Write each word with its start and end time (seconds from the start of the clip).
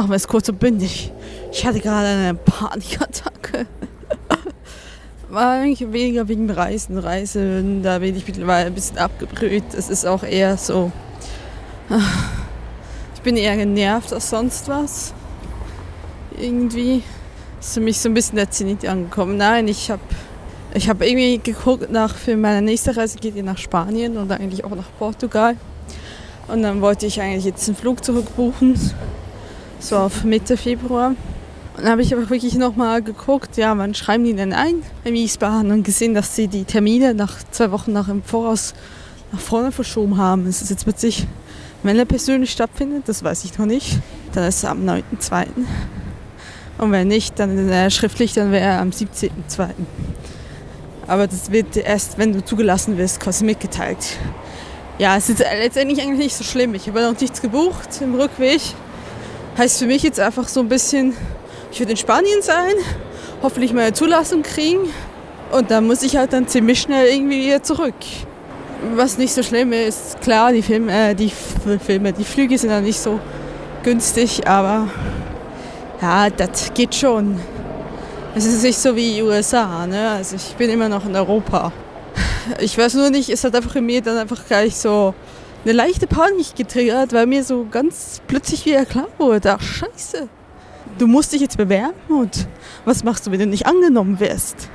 Machen 0.00 0.12
wir 0.12 0.16
es 0.16 0.28
kurz 0.28 0.48
und 0.48 0.58
bündig. 0.58 1.12
Ich 1.52 1.66
hatte 1.66 1.78
gerade 1.78 2.06
eine 2.06 2.34
Panikattacke. 2.34 3.66
War 5.28 5.60
eigentlich 5.60 5.92
weniger 5.92 6.26
wegen 6.26 6.48
Reisen. 6.48 6.96
Reisen, 6.96 7.82
da 7.82 7.98
bin 7.98 8.16
ich 8.16 8.26
mittlerweile 8.26 8.68
ein 8.68 8.74
bisschen 8.74 8.96
abgebrüht. 8.96 9.74
Es 9.76 9.90
ist 9.90 10.06
auch 10.06 10.22
eher 10.22 10.56
so. 10.56 10.90
Ich 13.14 13.20
bin 13.20 13.36
eher 13.36 13.54
genervt 13.58 14.10
als 14.14 14.30
sonst 14.30 14.70
was. 14.70 15.12
Irgendwie 16.38 17.02
ist 17.60 17.74
für 17.74 17.80
mich 17.80 18.00
so 18.00 18.08
ein 18.08 18.14
bisschen 18.14 18.36
der 18.36 18.50
Zenit 18.50 18.88
angekommen. 18.88 19.36
Nein, 19.36 19.68
ich 19.68 19.90
habe 19.90 20.00
ich 20.72 20.88
hab 20.88 21.02
irgendwie 21.02 21.36
geguckt 21.36 21.92
nach, 21.92 22.14
für 22.14 22.38
meine 22.38 22.62
nächste 22.62 22.96
Reise 22.96 23.18
geht 23.18 23.36
ihr 23.36 23.42
nach 23.42 23.58
Spanien 23.58 24.16
und 24.16 24.32
eigentlich 24.32 24.64
auch 24.64 24.74
nach 24.74 24.88
Portugal. 24.98 25.56
Und 26.48 26.62
dann 26.62 26.80
wollte 26.80 27.04
ich 27.04 27.20
eigentlich 27.20 27.44
jetzt 27.44 27.68
einen 27.68 27.76
Flug 27.76 28.02
zurückbuchen 28.02 28.78
so 29.80 29.96
auf 29.96 30.24
Mitte 30.24 30.56
Februar. 30.56 31.08
Und 31.76 31.84
dann 31.84 31.92
habe 31.92 32.02
ich 32.02 32.12
aber 32.12 32.28
wirklich 32.28 32.54
nochmal 32.54 33.02
geguckt, 33.02 33.56
ja, 33.56 33.76
wann 33.76 33.94
schreiben 33.94 34.24
die 34.24 34.34
denn 34.34 34.52
ein 34.52 34.82
im 35.04 35.14
Wiesbaden 35.14 35.70
und 35.70 35.82
gesehen, 35.82 36.14
dass 36.14 36.36
sie 36.36 36.48
die 36.48 36.64
Termine 36.64 37.14
nach 37.14 37.38
zwei 37.50 37.70
Wochen 37.70 37.92
nach 37.92 38.08
im 38.08 38.22
Voraus 38.22 38.74
nach 39.32 39.40
vorne 39.40 39.72
verschoben 39.72 40.18
haben. 40.18 40.46
Es 40.46 40.60
ist 40.60 40.70
jetzt 40.70 40.84
plötzlich, 40.84 41.26
wenn 41.82 41.98
er 41.98 42.04
persönlich 42.04 42.50
stattfindet, 42.50 43.04
das 43.06 43.24
weiß 43.24 43.44
ich 43.44 43.58
noch 43.58 43.66
nicht, 43.66 43.98
dann 44.34 44.44
ist 44.44 44.62
er 44.64 44.70
am 44.70 44.86
9.2. 44.86 45.46
Und 46.78 46.92
wenn 46.92 47.08
nicht, 47.08 47.38
dann 47.38 47.68
äh, 47.68 47.90
schriftlich, 47.90 48.34
dann 48.34 48.52
wäre 48.52 48.64
er 48.64 48.80
am 48.80 48.90
17.2. 48.90 49.68
Aber 51.06 51.26
das 51.26 51.50
wird 51.50 51.76
erst, 51.76 52.18
wenn 52.18 52.32
du 52.32 52.44
zugelassen 52.44 52.96
wirst, 52.96 53.20
quasi 53.20 53.44
mitgeteilt. 53.44 54.18
Ja, 54.98 55.16
es 55.16 55.28
ist 55.28 55.38
letztendlich 55.38 56.00
eigentlich 56.00 56.18
nicht 56.18 56.36
so 56.36 56.44
schlimm. 56.44 56.74
Ich 56.74 56.86
habe 56.88 57.00
noch 57.02 57.18
nichts 57.18 57.40
gebucht 57.40 58.00
im 58.00 58.14
Rückweg. 58.14 58.60
Heißt 59.58 59.78
für 59.78 59.86
mich 59.86 60.02
jetzt 60.02 60.20
einfach 60.20 60.48
so 60.48 60.60
ein 60.60 60.68
bisschen, 60.68 61.14
ich 61.72 61.80
würde 61.80 61.92
in 61.92 61.96
Spanien 61.96 62.42
sein, 62.42 62.74
hoffentlich 63.42 63.72
meine 63.72 63.92
Zulassung 63.92 64.42
kriegen 64.42 64.80
und 65.52 65.70
dann 65.70 65.86
muss 65.86 66.02
ich 66.02 66.16
halt 66.16 66.32
dann 66.32 66.46
ziemlich 66.46 66.80
schnell 66.80 67.06
irgendwie 67.06 67.46
wieder 67.46 67.62
zurück. 67.62 67.94
Was 68.94 69.18
nicht 69.18 69.34
so 69.34 69.42
schlimm 69.42 69.72
ist, 69.72 70.20
klar, 70.22 70.52
die 70.52 70.62
Filme, 70.62 71.10
äh, 71.10 71.14
die 71.14 71.30
Filme, 71.84 72.12
die 72.12 72.24
Flüge 72.24 72.56
sind 72.56 72.70
ja 72.70 72.80
nicht 72.80 72.98
so 72.98 73.20
günstig, 73.82 74.46
aber 74.46 74.88
ja, 76.00 76.30
das 76.30 76.72
geht 76.72 76.94
schon. 76.94 77.38
Es 78.34 78.46
ist 78.46 78.62
nicht 78.62 78.78
so 78.78 78.94
wie 78.94 79.22
USA, 79.22 79.86
ne? 79.86 80.10
Also 80.10 80.36
ich 80.36 80.54
bin 80.56 80.70
immer 80.70 80.88
noch 80.88 81.04
in 81.04 81.14
Europa. 81.16 81.72
Ich 82.60 82.78
weiß 82.78 82.94
nur 82.94 83.10
nicht, 83.10 83.28
es 83.28 83.44
hat 83.44 83.54
einfach 83.54 83.74
in 83.76 83.84
mir 83.84 84.00
dann 84.00 84.16
einfach 84.16 84.46
gleich 84.46 84.76
so 84.76 85.14
eine 85.64 85.72
leichte 85.72 86.06
Panik 86.06 86.54
getriggert, 86.56 87.12
weil 87.12 87.26
mir 87.26 87.44
so 87.44 87.66
ganz 87.70 88.20
plötzlich 88.26 88.64
wieder 88.64 88.86
klar 88.86 89.08
wurde, 89.18 89.52
ach 89.52 89.62
scheiße, 89.62 90.28
du 90.98 91.06
musst 91.06 91.32
dich 91.32 91.40
jetzt 91.40 91.56
bewerben 91.56 91.94
und 92.08 92.46
was 92.84 93.04
machst 93.04 93.26
du, 93.26 93.30
wenn 93.30 93.40
du 93.40 93.46
nicht 93.46 93.66
angenommen 93.66 94.20
wirst? 94.20 94.68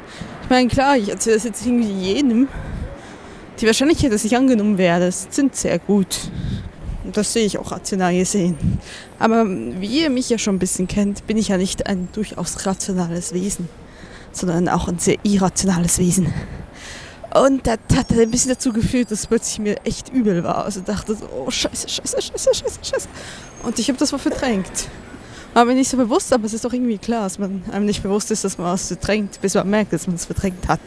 Ich 0.44 0.50
meine, 0.50 0.68
klar, 0.68 0.98
ich 0.98 1.10
erzähle 1.10 1.38
das 1.38 1.44
jetzt 1.44 1.66
irgendwie 1.66 1.92
jedem. 1.92 2.48
Die 3.60 3.66
Wahrscheinlichkeit, 3.66 4.12
dass 4.12 4.26
ich 4.26 4.36
angenommen 4.36 4.78
werde, 4.78 5.12
sind 5.12 5.56
sehr 5.56 5.80
gut. 5.80 6.30
Und 7.04 7.18
das 7.18 7.34
sehe 7.34 7.46
ich 7.46 7.58
auch 7.58 7.72
rational 7.72 8.16
gesehen. 8.16 8.58
Aber 9.18 9.46
wie 9.48 10.02
ihr 10.02 10.10
mich 10.10 10.30
ja 10.30 10.38
schon 10.38 10.56
ein 10.56 10.60
bisschen 10.60 10.88
kennt, 10.88 11.26
bin 11.26 11.38
ich 11.38 11.48
ja 11.48 11.58
nicht 11.58 11.88
ein 11.88 12.10
durchaus 12.14 12.66
rationales 12.66 13.34
Wesen, 13.34 13.70
sondern 14.32 14.70
auch 14.70 14.88
ein 14.88 15.00
sehr 15.00 15.18
irrationales 15.24 16.00
Wesen. 16.00 16.34
Und 17.36 17.68
das 17.68 17.80
hat 17.94 18.12
ein 18.14 18.32
bisschen 18.32 18.52
dazu 18.52 18.72
geführt, 18.72 19.12
dass 19.12 19.28
plötzlich 19.28 19.60
mir 19.60 19.76
echt 19.84 20.08
übel 20.08 20.42
war. 20.46 20.64
Also 20.64 20.80
dachte 20.80 21.16
so, 21.16 21.28
oh 21.36 21.52
scheiße, 21.52 21.90
scheiße, 21.90 22.22
scheiße, 22.22 22.54
scheiße, 22.54 22.80
scheiße. 22.82 23.10
Und 23.64 23.78
ich 23.78 23.90
habe 23.90 24.00
das 24.00 24.14
mal 24.14 24.20
verdrängt. 24.20 24.88
War 25.54 25.66
mir 25.66 25.74
nicht 25.74 25.90
so 25.90 25.98
bewusst, 25.98 26.32
aber 26.32 26.46
es 26.46 26.54
ist 26.54 26.64
doch 26.64 26.72
irgendwie 26.72 26.98
klar, 26.98 27.24
dass 27.24 27.38
man 27.38 27.62
einem 27.74 27.86
nicht 27.86 28.02
bewusst 28.02 28.32
ist, 28.32 28.46
dass 28.46 28.58
man 28.58 28.68
was 28.68 28.88
verdrängt, 28.88 29.42
bis 29.42 29.54
man 29.54 29.70
merkt, 29.70 29.92
dass 29.92 30.08
man 30.08 30.16
es 30.16 30.26
verdrängt 30.26 30.66
hat. 30.70 30.80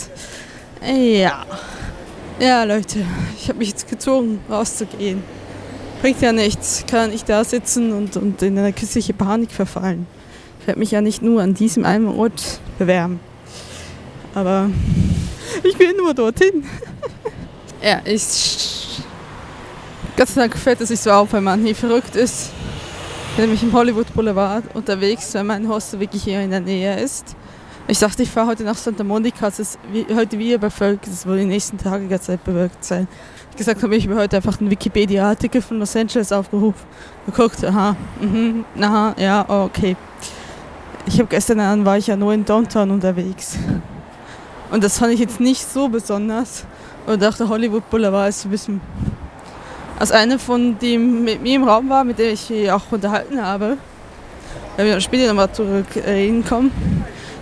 Ja. 0.82 1.44
Ja, 2.40 2.64
Leute, 2.64 3.04
ich 3.36 3.48
habe 3.50 3.58
mich 3.58 3.68
jetzt 3.68 3.86
gezwungen, 3.86 4.40
rauszugehen. 4.48 5.22
Bringt 6.00 6.22
ja 6.22 6.32
nichts. 6.32 6.84
Kann 6.90 7.10
nicht 7.10 7.28
da 7.28 7.44
sitzen 7.44 7.92
und, 7.92 8.16
und 8.16 8.40
in 8.40 8.58
eine 8.58 8.72
küssliche 8.72 9.12
Panik 9.12 9.50
verfallen. 9.50 10.06
Ich 10.60 10.66
werde 10.66 10.80
mich 10.80 10.92
ja 10.92 11.02
nicht 11.02 11.20
nur 11.20 11.42
an 11.42 11.52
diesem 11.52 11.84
einen 11.84 12.08
Ort 12.08 12.60
bewerben. 12.78 13.20
Aber 14.34 14.70
ich 15.64 15.78
will 15.78 15.94
nur 15.96 16.14
dorthin. 16.14 16.64
ja, 17.82 18.00
ich. 18.04 19.02
Gott 20.16 20.28
sei 20.28 20.42
Dank 20.42 20.56
fällt 20.56 20.80
es 20.80 20.88
sich 20.88 21.00
so 21.00 21.10
auf, 21.10 21.32
wenn 21.32 21.44
man 21.44 21.64
hier 21.64 21.74
verrückt 21.74 22.16
ist. 22.16 22.50
Nämlich 23.36 23.62
im 23.62 23.72
Hollywood 23.72 24.12
Boulevard 24.14 24.64
unterwegs, 24.74 25.32
weil 25.34 25.44
mein 25.44 25.68
Hostel 25.68 26.00
wirklich 26.00 26.24
hier 26.24 26.40
in 26.40 26.50
der 26.50 26.60
Nähe 26.60 26.98
ist. 26.98 27.36
Ich 27.86 28.00
dachte, 28.00 28.22
ich 28.22 28.30
fahre 28.30 28.48
heute 28.48 28.64
nach 28.64 28.76
Santa 28.76 29.04
Monica. 29.04 29.46
Es 29.46 29.60
ist 29.60 29.78
heute 30.14 30.38
wieder 30.38 30.58
bevölkert. 30.58 31.06
Es 31.06 31.24
wird 31.24 31.40
die 31.40 31.46
nächsten 31.46 31.78
Tage 31.78 32.06
die 32.06 32.20
Zeit 32.20 32.44
bewölkt 32.44 32.84
sein. 32.84 33.08
Ich 33.50 33.56
gesagt 33.56 33.82
habe, 33.82 33.96
ich 33.96 34.06
mir 34.06 34.16
heute 34.16 34.36
einfach 34.36 34.60
einen 34.60 34.70
Wikipedia-Artikel 34.70 35.62
von 35.62 35.78
Los 35.78 35.96
Angeles 35.96 36.30
aufgerufen. 36.32 36.84
Geguckt, 37.26 37.64
aha, 37.64 37.96
mhm, 38.20 38.64
aha, 38.78 39.14
ja, 39.18 39.44
okay. 39.48 39.96
Ich 41.06 41.18
habe 41.18 41.28
gestern 41.28 41.60
an, 41.60 41.84
war 41.84 41.96
ich 41.96 42.08
ja 42.08 42.16
nur 42.16 42.34
in 42.34 42.44
Downtown 42.44 42.90
unterwegs. 42.90 43.56
Und 44.70 44.84
das 44.84 44.98
fand 44.98 45.12
ich 45.12 45.20
jetzt 45.20 45.40
nicht 45.40 45.70
so 45.70 45.88
besonders. 45.88 46.64
Und 47.06 47.22
dachte, 47.22 47.48
Hollywood 47.48 47.88
Boulevard 47.90 48.28
ist 48.28 48.44
ein 48.44 48.50
bisschen. 48.50 48.80
Als 49.98 50.12
eine 50.12 50.38
von 50.38 50.78
dem 50.78 51.24
mit 51.24 51.42
mir 51.42 51.56
im 51.56 51.64
Raum 51.64 51.88
war, 51.88 52.04
mit 52.04 52.18
der 52.18 52.32
ich 52.32 52.50
mich 52.50 52.70
auch 52.70 52.82
unterhalten 52.90 53.42
habe, 53.42 53.78
weil 54.76 54.86
wir 54.86 55.00
später 55.00 55.26
nochmal 55.26 55.50
zurück 55.50 55.86
reden 55.96 56.44
kommen, 56.44 56.70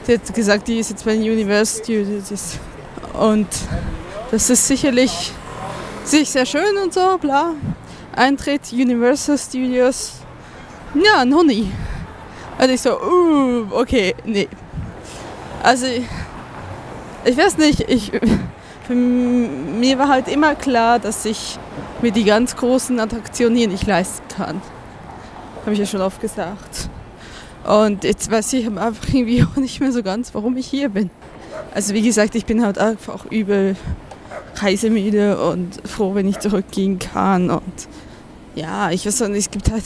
die 0.07 0.15
hat 0.15 0.35
gesagt, 0.35 0.69
die 0.69 0.79
ist 0.79 0.91
jetzt 0.91 1.05
bei 1.05 1.13
den 1.13 1.23
Universal 1.23 1.83
Studios. 1.83 2.59
Und 3.13 3.49
das 4.31 4.49
ist 4.49 4.67
sicherlich 4.67 5.33
sich 6.05 6.31
sehr 6.31 6.47
schön 6.47 6.79
und 6.83 6.95
so, 6.95 7.19
bla. 7.19 7.53
Eintritt 8.15 8.73
Universal 8.73 9.37
Studios. 9.37 10.13
Ja, 10.95 11.25
noch 11.25 11.43
nie. 11.43 11.71
Also 12.57 12.73
ich 12.73 12.81
so, 12.81 12.99
uh, 12.99 13.67
okay, 13.73 14.15
nee. 14.25 14.49
Also 15.63 15.87
ich 17.27 17.37
weiß 17.37 17.59
nicht, 17.59 17.81
ich, 17.81 18.13
für 18.87 18.95
mir 18.95 19.99
war 19.99 20.09
halt 20.09 20.29
immer 20.29 20.55
klar, 20.55 20.99
dass 20.99 21.25
ich 21.25 21.59
mir 22.01 22.13
die 22.13 22.25
ganz 22.25 22.57
großen 22.57 22.99
Attraktionen 23.01 23.57
hier 23.57 23.69
nicht 23.69 23.87
leisten 23.87 24.27
kann. 24.29 24.63
Habe 25.63 25.73
ich 25.73 25.79
ja 25.79 25.87
schon 25.87 26.01
oft 26.01 26.21
gesagt. 26.21 26.89
Und 27.67 28.05
jetzt 28.05 28.31
weiß 28.31 28.53
ich 28.53 28.67
einfach 28.67 29.09
irgendwie 29.09 29.43
auch 29.43 29.57
nicht 29.57 29.81
mehr 29.81 29.91
so 29.91 30.03
ganz, 30.03 30.35
warum 30.35 30.57
ich 30.57 30.69
hier 30.69 30.89
bin. 30.89 31.11
Also 31.75 31.95
wie 31.95 32.03
gesagt, 32.03 32.37
ich 32.37 32.47
bin 32.47 32.65
halt 32.65 32.79
einfach 32.79 33.27
übel 33.27 33.75
reisemüde 34.55 35.43
und 35.51 35.81
froh, 35.85 36.15
wenn 36.15 36.29
ich 36.29 36.39
zurückgehen 36.39 37.01
kann. 37.01 37.51
Und 37.51 37.89
ja, 38.55 38.91
ich 38.93 39.05
weiß 39.05 39.21
nicht, 39.29 39.39
es 39.39 39.51
gibt 39.51 39.71
halt, 39.73 39.85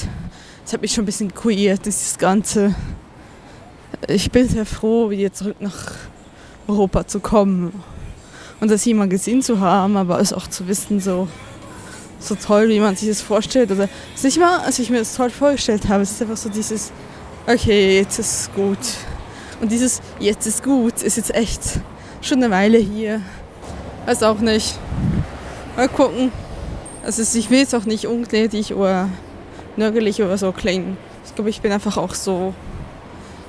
es 0.66 0.74
hat 0.74 0.82
mich 0.82 0.92
schon 0.92 1.04
ein 1.04 1.06
bisschen 1.06 1.34
queert, 1.34 1.86
dieses 1.86 2.18
Ganze. 2.18 2.74
Ich 4.08 4.30
bin 4.30 4.46
sehr 4.46 4.66
froh, 4.66 5.08
wieder 5.08 5.32
zurück 5.32 5.56
nach 5.60 5.92
Europa 6.70 7.06
zu 7.06 7.20
kommen 7.20 7.72
und 8.60 8.70
das 8.70 8.82
hier 8.82 8.94
mal 8.94 9.08
gesehen 9.08 9.42
zu 9.42 9.60
haben, 9.60 9.96
aber 9.96 10.20
es 10.20 10.32
auch 10.32 10.46
zu 10.46 10.68
wissen, 10.68 11.00
so, 11.00 11.28
so 12.18 12.34
toll, 12.34 12.68
wie 12.68 12.80
man 12.80 12.94
sich 12.94 13.08
das 13.08 13.20
vorstellt. 13.20 13.70
Oder 13.70 13.84
es 14.14 14.20
ist 14.20 14.24
nicht 14.24 14.40
mal, 14.40 14.60
als 14.60 14.78
ich 14.78 14.90
mir 14.90 14.98
das 14.98 15.14
toll 15.14 15.30
vorgestellt 15.30 15.88
habe, 15.88 16.02
es 16.02 16.12
ist 16.12 16.22
einfach 16.22 16.36
so 16.36 16.48
dieses, 16.48 16.92
okay, 17.46 17.98
jetzt 17.98 18.18
ist 18.18 18.54
gut. 18.54 18.78
Und 19.60 19.72
dieses 19.72 20.00
jetzt 20.18 20.46
ist 20.46 20.62
gut 20.62 21.02
ist 21.02 21.16
jetzt 21.16 21.34
echt 21.34 21.60
schon 22.22 22.38
eine 22.38 22.50
Weile 22.50 22.78
hier. 22.78 23.20
Weiß 24.06 24.22
auch 24.22 24.40
nicht. 24.40 24.78
Mal 25.76 25.88
gucken. 25.88 26.32
Also 27.04 27.22
ich 27.38 27.50
will 27.50 27.58
jetzt 27.58 27.74
auch 27.74 27.84
nicht 27.84 28.06
ungnädig 28.06 28.74
oder 28.74 29.08
nörgelig 29.76 30.22
oder 30.22 30.36
so 30.36 30.52
klingen. 30.52 30.96
Ich 31.24 31.34
glaube, 31.34 31.50
ich 31.50 31.60
bin 31.60 31.72
einfach 31.72 31.96
auch 31.96 32.14
so, 32.14 32.54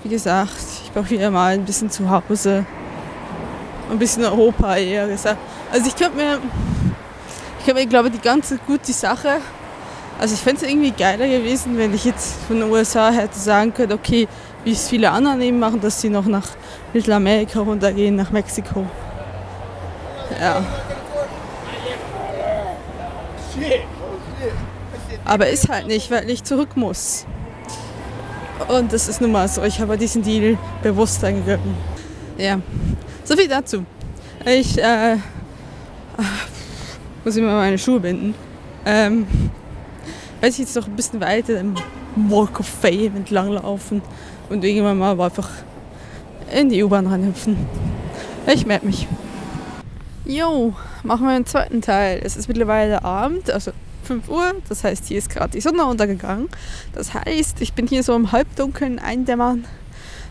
wie 0.03 0.09
gesagt, 0.09 0.51
ich 0.85 0.91
brauche 0.91 1.09
wieder 1.09 1.31
mal 1.31 1.53
ein 1.53 1.65
bisschen 1.65 1.89
zu 1.89 2.09
Hause 2.09 2.65
ein 3.91 3.99
bisschen 3.99 4.23
Europa 4.23 4.75
eher 4.77 5.07
gesagt. 5.07 5.37
Also 5.71 5.87
ich 5.87 5.95
könnte 5.95 6.15
mir, 6.15 6.39
ich, 7.59 7.65
könnte 7.65 7.81
mir, 7.81 7.87
glaube 7.87 8.09
die 8.09 8.19
ganze 8.19 8.57
gute 8.57 8.93
Sache, 8.93 9.39
also 10.19 10.33
ich 10.35 10.41
fände 10.41 10.63
es 10.63 10.69
irgendwie 10.69 10.91
geiler 10.91 11.27
gewesen, 11.27 11.77
wenn 11.77 11.93
ich 11.93 12.05
jetzt 12.05 12.35
von 12.47 12.59
den 12.59 12.69
USA 12.69 13.11
hätte 13.11 13.37
sagen 13.37 13.73
können, 13.73 13.93
okay, 13.93 14.27
wie 14.63 14.71
es 14.71 14.87
viele 14.87 15.09
andere 15.09 15.43
eben 15.43 15.59
machen, 15.59 15.81
dass 15.81 15.99
sie 15.99 16.09
noch 16.09 16.25
nach 16.25 16.47
Mittelamerika 16.93 17.59
runtergehen, 17.59 18.15
nach 18.15 18.31
Mexiko. 18.31 18.85
Ja. 20.39 20.63
Aber 25.25 25.47
ist 25.47 25.69
halt 25.69 25.87
nicht, 25.87 26.11
weil 26.11 26.29
ich 26.29 26.43
zurück 26.43 26.75
muss. 26.75 27.25
Und 28.67 28.93
das 28.93 29.07
ist 29.07 29.21
nun 29.21 29.31
mal 29.31 29.47
so. 29.47 29.63
Ich 29.63 29.79
habe 29.79 29.97
diesen 29.97 30.21
Deal 30.21 30.57
bewusst 30.83 31.23
eingegangen. 31.23 31.75
Ja. 32.37 32.59
So 33.23 33.35
viel 33.35 33.47
dazu. 33.47 33.85
Ich 34.45 34.77
äh, 34.81 35.17
muss 37.23 37.35
immer 37.35 37.55
meine 37.55 37.77
Schuhe 37.77 37.99
binden. 37.99 38.33
Ähm, 38.85 39.27
weil 40.39 40.49
ich 40.49 40.57
jetzt 40.57 40.75
noch 40.75 40.87
ein 40.87 40.95
bisschen 40.95 41.21
weiter 41.21 41.59
im 41.59 41.75
Walk 42.15 42.59
of 42.59 42.67
Fame 42.67 43.15
entlanglaufen 43.15 44.01
und 44.49 44.63
irgendwann 44.63 44.97
mal 44.97 45.19
einfach 45.19 45.49
in 46.51 46.69
die 46.69 46.83
U-Bahn 46.83 47.07
reinhüpfen. 47.07 47.55
Ich 48.47 48.65
melde 48.65 48.87
mich. 48.87 49.07
Jo, 50.25 50.73
machen 51.03 51.27
wir 51.27 51.33
den 51.33 51.45
zweiten 51.45 51.81
Teil. 51.81 52.21
Es 52.23 52.35
ist 52.35 52.47
mittlerweile 52.47 53.03
Abend, 53.03 53.51
also 53.51 53.71
5 54.03 54.29
Uhr. 54.29 54.53
Das 54.67 54.83
heißt, 54.83 55.05
hier 55.07 55.19
ist 55.19 55.29
gerade 55.29 55.51
die 55.51 55.61
Sonne 55.61 55.85
untergegangen. 55.85 56.49
Das 56.93 57.13
heißt, 57.13 57.61
ich 57.61 57.73
bin 57.73 57.87
hier 57.87 58.03
so 58.03 58.15
im 58.15 58.31
Halbdunkeln 58.31 58.99
eindämmern. 58.99 59.65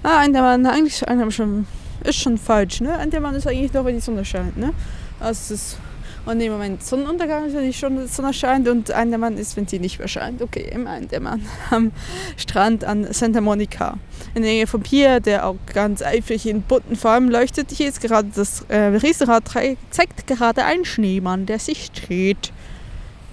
Ah, 0.03 0.19
eindämmern, 0.19 0.67
eigentlich 0.67 1.05
schon, 1.31 1.67
ist 2.05 2.17
schon 2.17 2.39
falsch. 2.39 2.81
Ne? 2.81 2.97
Eindämmern 2.97 3.35
ist 3.35 3.47
eigentlich 3.47 3.73
nur, 3.73 3.85
wenn 3.85 3.95
die 3.95 4.01
Sonne 4.01 4.25
scheint. 4.25 4.57
Ne? 4.57 4.73
Also 5.19 5.55
es 5.55 5.63
ist 5.63 5.79
und 6.27 6.41
im 6.41 6.53
Moment 6.53 6.83
Sonnenuntergang 6.83 7.47
ist, 7.47 7.55
wenn 7.55 7.65
die 7.65 8.07
Sonne 8.07 8.35
scheint 8.35 8.69
und 8.69 8.91
Eindämmern 8.91 9.39
ist, 9.39 9.57
wenn 9.57 9.67
sie 9.67 9.79
nicht 9.79 9.99
mehr 9.99 10.09
scheint. 10.09 10.43
Okay, 10.43 10.71
im 10.71 10.87
Eindämmern 10.87 11.43
am 11.71 11.93
Strand 12.37 12.85
an 12.85 13.11
Santa 13.13 13.41
Monica. 13.41 13.97
In 14.35 14.43
der 14.43 14.53
Nähe 14.53 14.67
vom 14.67 14.83
Pier, 14.83 15.21
der 15.21 15.47
auch 15.47 15.57
ganz 15.73 16.03
eifrig 16.03 16.47
in 16.47 16.63
bunten 16.63 16.97
Farben 16.97 17.31
leuchtet. 17.31 17.71
Hier 17.71 17.89
ist 17.89 18.01
gerade 18.01 18.29
das 18.35 18.65
äh, 18.69 18.77
Riesenrad 18.77 19.45
zeigt 19.91 20.27
gerade 20.27 20.65
einen 20.65 20.85
Schneemann, 20.85 21.47
der 21.47 21.59
sich 21.59 21.91
dreht 21.91 22.53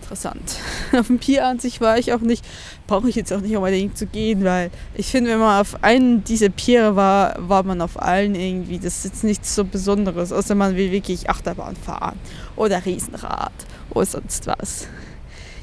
interessant. 0.07 0.55
Auf 0.97 1.07
dem 1.07 1.19
Pier 1.19 1.45
an 1.45 1.59
sich 1.59 1.81
war 1.81 1.97
ich 1.97 2.13
auch 2.13 2.21
nicht, 2.21 2.45
brauche 2.87 3.09
ich 3.09 3.15
jetzt 3.15 3.33
auch 3.33 3.41
nicht 3.41 3.55
unbedingt 3.55 3.97
zu 3.97 4.05
gehen, 4.05 4.43
weil 4.43 4.71
ich 4.95 5.07
finde, 5.07 5.31
wenn 5.31 5.39
man 5.39 5.59
auf 5.59 5.83
einen 5.83 6.23
dieser 6.23 6.49
Piere 6.49 6.95
war, 6.95 7.35
war 7.37 7.63
man 7.63 7.81
auf 7.81 8.01
allen 8.01 8.35
irgendwie. 8.35 8.79
Das 8.79 8.97
ist 8.97 9.05
jetzt 9.05 9.23
nichts 9.23 9.53
so 9.53 9.65
Besonderes, 9.65 10.31
außer 10.31 10.55
man 10.55 10.75
will 10.77 10.91
wirklich 10.91 11.29
Achterbahn 11.29 11.75
fahren 11.75 12.17
oder 12.55 12.85
Riesenrad 12.85 13.51
oder 13.89 14.05
sonst 14.05 14.47
was. 14.47 14.87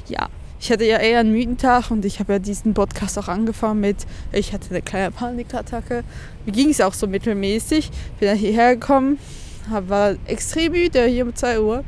Ja, 0.07 0.29
ich 0.59 0.71
hatte 0.71 0.85
ja 0.85 0.99
eher 0.99 1.19
einen 1.19 1.31
müden 1.31 1.57
Tag 1.57 1.89
und 1.89 2.05
ich 2.05 2.19
habe 2.19 2.33
ja 2.33 2.39
diesen 2.39 2.73
Podcast 2.75 3.17
auch 3.17 3.27
angefangen 3.27 3.79
mit, 3.79 3.97
ich 4.31 4.53
hatte 4.53 4.69
eine 4.69 4.81
kleine 4.83 5.11
Panikattacke. 5.11 6.03
Mir 6.45 6.51
ging 6.51 6.69
es 6.69 6.81
auch 6.81 6.93
so 6.93 7.07
mittelmäßig. 7.07 7.89
Bin 8.19 8.29
dann 8.29 8.37
hierher 8.37 8.75
gekommen, 8.75 9.17
war 9.69 10.15
extrem 10.25 10.73
müde, 10.73 11.03
hier 11.05 11.25
um 11.25 11.33
2 11.33 11.59
Uhr 11.59 11.83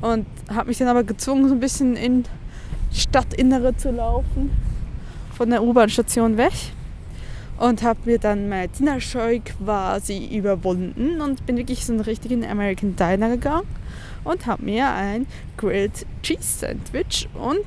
und 0.00 0.26
habe 0.50 0.68
mich 0.68 0.78
dann 0.78 0.88
aber 0.88 1.04
gezwungen, 1.04 1.48
so 1.48 1.54
ein 1.54 1.60
bisschen 1.60 1.96
in 1.96 2.24
Stadtinnere 2.92 3.76
zu 3.76 3.90
laufen, 3.90 4.50
von 5.36 5.50
der 5.50 5.62
U-Bahn-Station 5.62 6.36
weg. 6.36 6.52
Und 7.58 7.82
habe 7.82 7.98
mir 8.04 8.20
dann 8.20 8.48
meine 8.48 8.68
Dinnerscheu 8.68 9.40
quasi 9.40 10.28
überwunden 10.28 11.20
und 11.20 11.44
bin 11.44 11.56
wirklich 11.56 11.84
so 11.84 11.92
einen 11.92 12.02
richtigen 12.02 12.46
American 12.46 12.94
Diner 12.94 13.30
gegangen 13.30 13.66
und 14.22 14.46
habe 14.46 14.64
mir 14.64 14.88
ein 14.88 15.26
Grilled 15.56 16.06
Cheese 16.22 16.58
Sandwich 16.60 17.28
und 17.34 17.64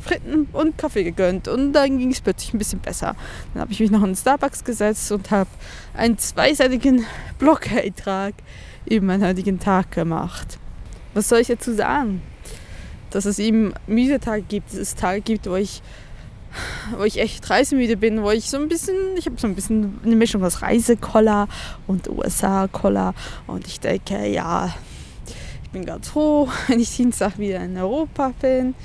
Fritten 0.00 0.48
und 0.52 0.76
Kaffee 0.76 1.04
gegönnt. 1.04 1.46
Und 1.46 1.72
dann 1.72 1.98
ging 1.98 2.10
es 2.10 2.20
plötzlich 2.20 2.52
ein 2.52 2.58
bisschen 2.58 2.80
besser. 2.80 3.14
Dann 3.54 3.60
habe 3.60 3.70
ich 3.70 3.78
mich 3.78 3.92
noch 3.92 4.02
in 4.02 4.16
Starbucks 4.16 4.64
gesetzt 4.64 5.12
und 5.12 5.30
habe 5.30 5.50
einen 5.94 6.18
zweiseitigen 6.18 7.06
Blog-Eintrag 7.38 8.34
über 8.86 9.06
meinen 9.06 9.24
heutigen 9.24 9.60
Tag 9.60 9.92
gemacht 9.92 10.58
was 11.18 11.28
soll 11.28 11.40
ich 11.40 11.48
dazu 11.48 11.74
sagen? 11.74 12.22
Dass 13.10 13.24
es 13.24 13.40
eben 13.40 13.74
müde 13.88 14.20
Tage 14.20 14.42
gibt, 14.42 14.70
dass 14.70 14.78
es 14.78 14.94
Tage 14.94 15.20
gibt, 15.20 15.50
wo 15.50 15.56
ich, 15.56 15.82
wo 16.96 17.02
ich 17.02 17.18
echt 17.18 17.50
reisemüde 17.50 17.96
bin, 17.96 18.22
wo 18.22 18.30
ich 18.30 18.48
so 18.48 18.56
ein 18.56 18.68
bisschen, 18.68 18.94
ich 19.16 19.26
habe 19.26 19.36
so 19.36 19.48
ein 19.48 19.56
bisschen 19.56 19.98
eine 20.04 20.14
Mischung 20.14 20.44
aus 20.44 20.62
Reisekoller 20.62 21.48
und 21.88 22.08
USA-Koller 22.08 23.14
und 23.48 23.66
ich 23.66 23.80
denke, 23.80 24.28
ja, 24.28 24.72
ich 25.64 25.70
bin 25.70 25.84
ganz 25.84 26.08
froh, 26.08 26.48
wenn 26.68 26.78
ich 26.78 26.94
Dienstag 26.94 27.36
wieder 27.38 27.64
in 27.64 27.76
Europa 27.76 28.32
bin 28.40 28.76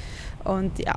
und 0.43 0.79
ja, 0.79 0.95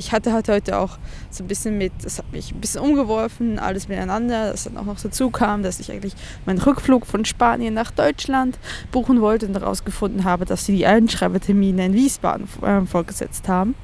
ich 0.00 0.12
hatte 0.12 0.32
halt 0.32 0.48
heute 0.48 0.78
auch 0.78 0.96
so 1.28 1.44
ein 1.44 1.46
bisschen 1.46 1.76
mit, 1.76 1.92
das 2.02 2.16
hat 2.16 2.32
mich 2.32 2.52
ein 2.52 2.60
bisschen 2.60 2.80
umgeworfen, 2.80 3.58
alles 3.58 3.86
miteinander, 3.86 4.50
dass 4.50 4.64
dann 4.64 4.78
auch 4.78 4.86
noch 4.86 4.98
dazu 4.98 5.28
kam, 5.28 5.62
dass 5.62 5.78
ich 5.78 5.92
eigentlich 5.92 6.14
meinen 6.46 6.58
Rückflug 6.58 7.04
von 7.04 7.26
Spanien 7.26 7.74
nach 7.74 7.90
Deutschland 7.90 8.58
buchen 8.92 9.20
wollte 9.20 9.46
und 9.46 9.52
daraus 9.52 9.84
gefunden 9.84 10.24
habe, 10.24 10.46
dass 10.46 10.64
sie 10.64 10.74
die 10.74 10.86
Einschreibetermine 10.86 11.84
in 11.84 11.92
Wiesbaden 11.92 12.48
äh, 12.62 12.86
vorgesetzt 12.86 13.46
haben. 13.46 13.74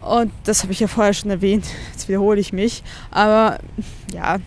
Und 0.00 0.30
das 0.44 0.62
habe 0.62 0.72
ich 0.72 0.78
ja 0.78 0.86
vorher 0.86 1.12
schon 1.12 1.30
erwähnt, 1.30 1.64
jetzt 1.92 2.08
wiederhole 2.08 2.38
ich 2.38 2.52
mich. 2.52 2.84
Aber 3.10 3.58
ja, 4.14 4.38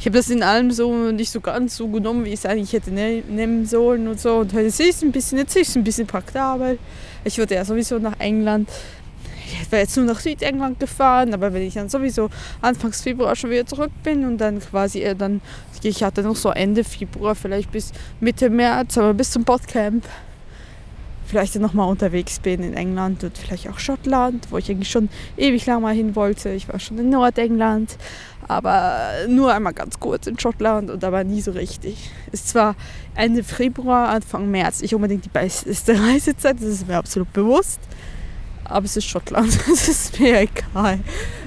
ich 0.00 0.06
habe 0.06 0.16
das 0.16 0.30
in 0.30 0.42
allem 0.42 0.72
so 0.72 1.12
nicht 1.12 1.30
so 1.30 1.40
ganz 1.40 1.76
so 1.76 1.86
genommen, 1.86 2.24
wie 2.24 2.30
ich 2.30 2.40
es 2.40 2.46
eigentlich 2.46 2.72
hätte 2.72 2.90
ne-, 2.90 3.22
nehmen 3.28 3.66
sollen 3.66 4.08
und 4.08 4.20
so. 4.20 4.38
Und 4.38 4.52
heute 4.52 4.66
ist 4.66 4.80
es 4.80 5.02
ein 5.02 5.12
bisschen, 5.12 5.38
jetzt 5.38 5.56
ist 5.56 5.68
es 5.68 5.76
ein 5.76 5.84
bisschen 5.84 6.08
praktikabel. 6.08 6.78
Ich 7.24 7.38
würde 7.38 7.56
ja 7.56 7.64
sowieso 7.64 7.98
nach 7.98 8.18
England 8.18 8.68
ich 9.62 9.72
wäre 9.72 9.82
jetzt 9.82 9.96
nur 9.96 10.06
nach 10.06 10.20
Südengland 10.20 10.80
gefahren, 10.80 11.34
aber 11.34 11.52
wenn 11.52 11.62
ich 11.62 11.74
dann 11.74 11.88
sowieso 11.88 12.30
Anfangs 12.60 13.02
Februar 13.02 13.36
schon 13.36 13.50
wieder 13.50 13.66
zurück 13.66 13.92
bin 14.02 14.24
und 14.24 14.38
dann 14.38 14.60
quasi 14.60 15.02
äh, 15.02 15.14
dann 15.14 15.40
ich 15.82 16.02
hatte 16.02 16.22
noch 16.22 16.36
so 16.36 16.50
Ende 16.50 16.82
Februar, 16.82 17.34
vielleicht 17.34 17.70
bis 17.70 17.92
Mitte 18.20 18.50
März, 18.50 18.98
aber 18.98 19.14
bis 19.14 19.30
zum 19.30 19.44
Botcamp 19.44 20.04
vielleicht 21.28 21.54
dann 21.54 21.62
nochmal 21.62 21.88
unterwegs 21.88 22.40
bin 22.40 22.62
in 22.62 22.74
England 22.74 23.22
und 23.22 23.36
vielleicht 23.36 23.68
auch 23.68 23.78
Schottland, 23.78 24.50
wo 24.50 24.58
ich 24.58 24.70
eigentlich 24.70 24.90
schon 24.90 25.08
ewig 25.36 25.66
lang 25.66 25.82
mal 25.82 25.94
hin 25.94 26.16
wollte. 26.16 26.50
Ich 26.50 26.68
war 26.68 26.80
schon 26.80 26.98
in 26.98 27.10
Nordengland, 27.10 27.96
aber 28.48 29.10
nur 29.28 29.52
einmal 29.52 29.74
ganz 29.74 30.00
kurz 30.00 30.26
in 30.26 30.38
Schottland 30.38 30.90
und 30.90 31.04
aber 31.04 31.24
nie 31.24 31.42
so 31.42 31.52
richtig. 31.52 32.10
Ist 32.32 32.48
zwar 32.48 32.74
Ende 33.14 33.44
Februar, 33.44 34.08
Anfang 34.08 34.50
März 34.50 34.80
nicht 34.80 34.94
unbedingt 34.94 35.26
die 35.26 35.30
beste 35.30 36.00
Reisezeit, 36.00 36.56
das 36.56 36.68
ist 36.68 36.88
mir 36.88 36.96
absolut 36.96 37.32
bewusst 37.32 37.80
aber 38.68 38.84
es 38.84 38.96
ist 38.96 39.06
Schottland, 39.06 39.58
es 39.72 39.88
ist 39.88 40.20
mir 40.20 40.40
egal. 40.40 41.00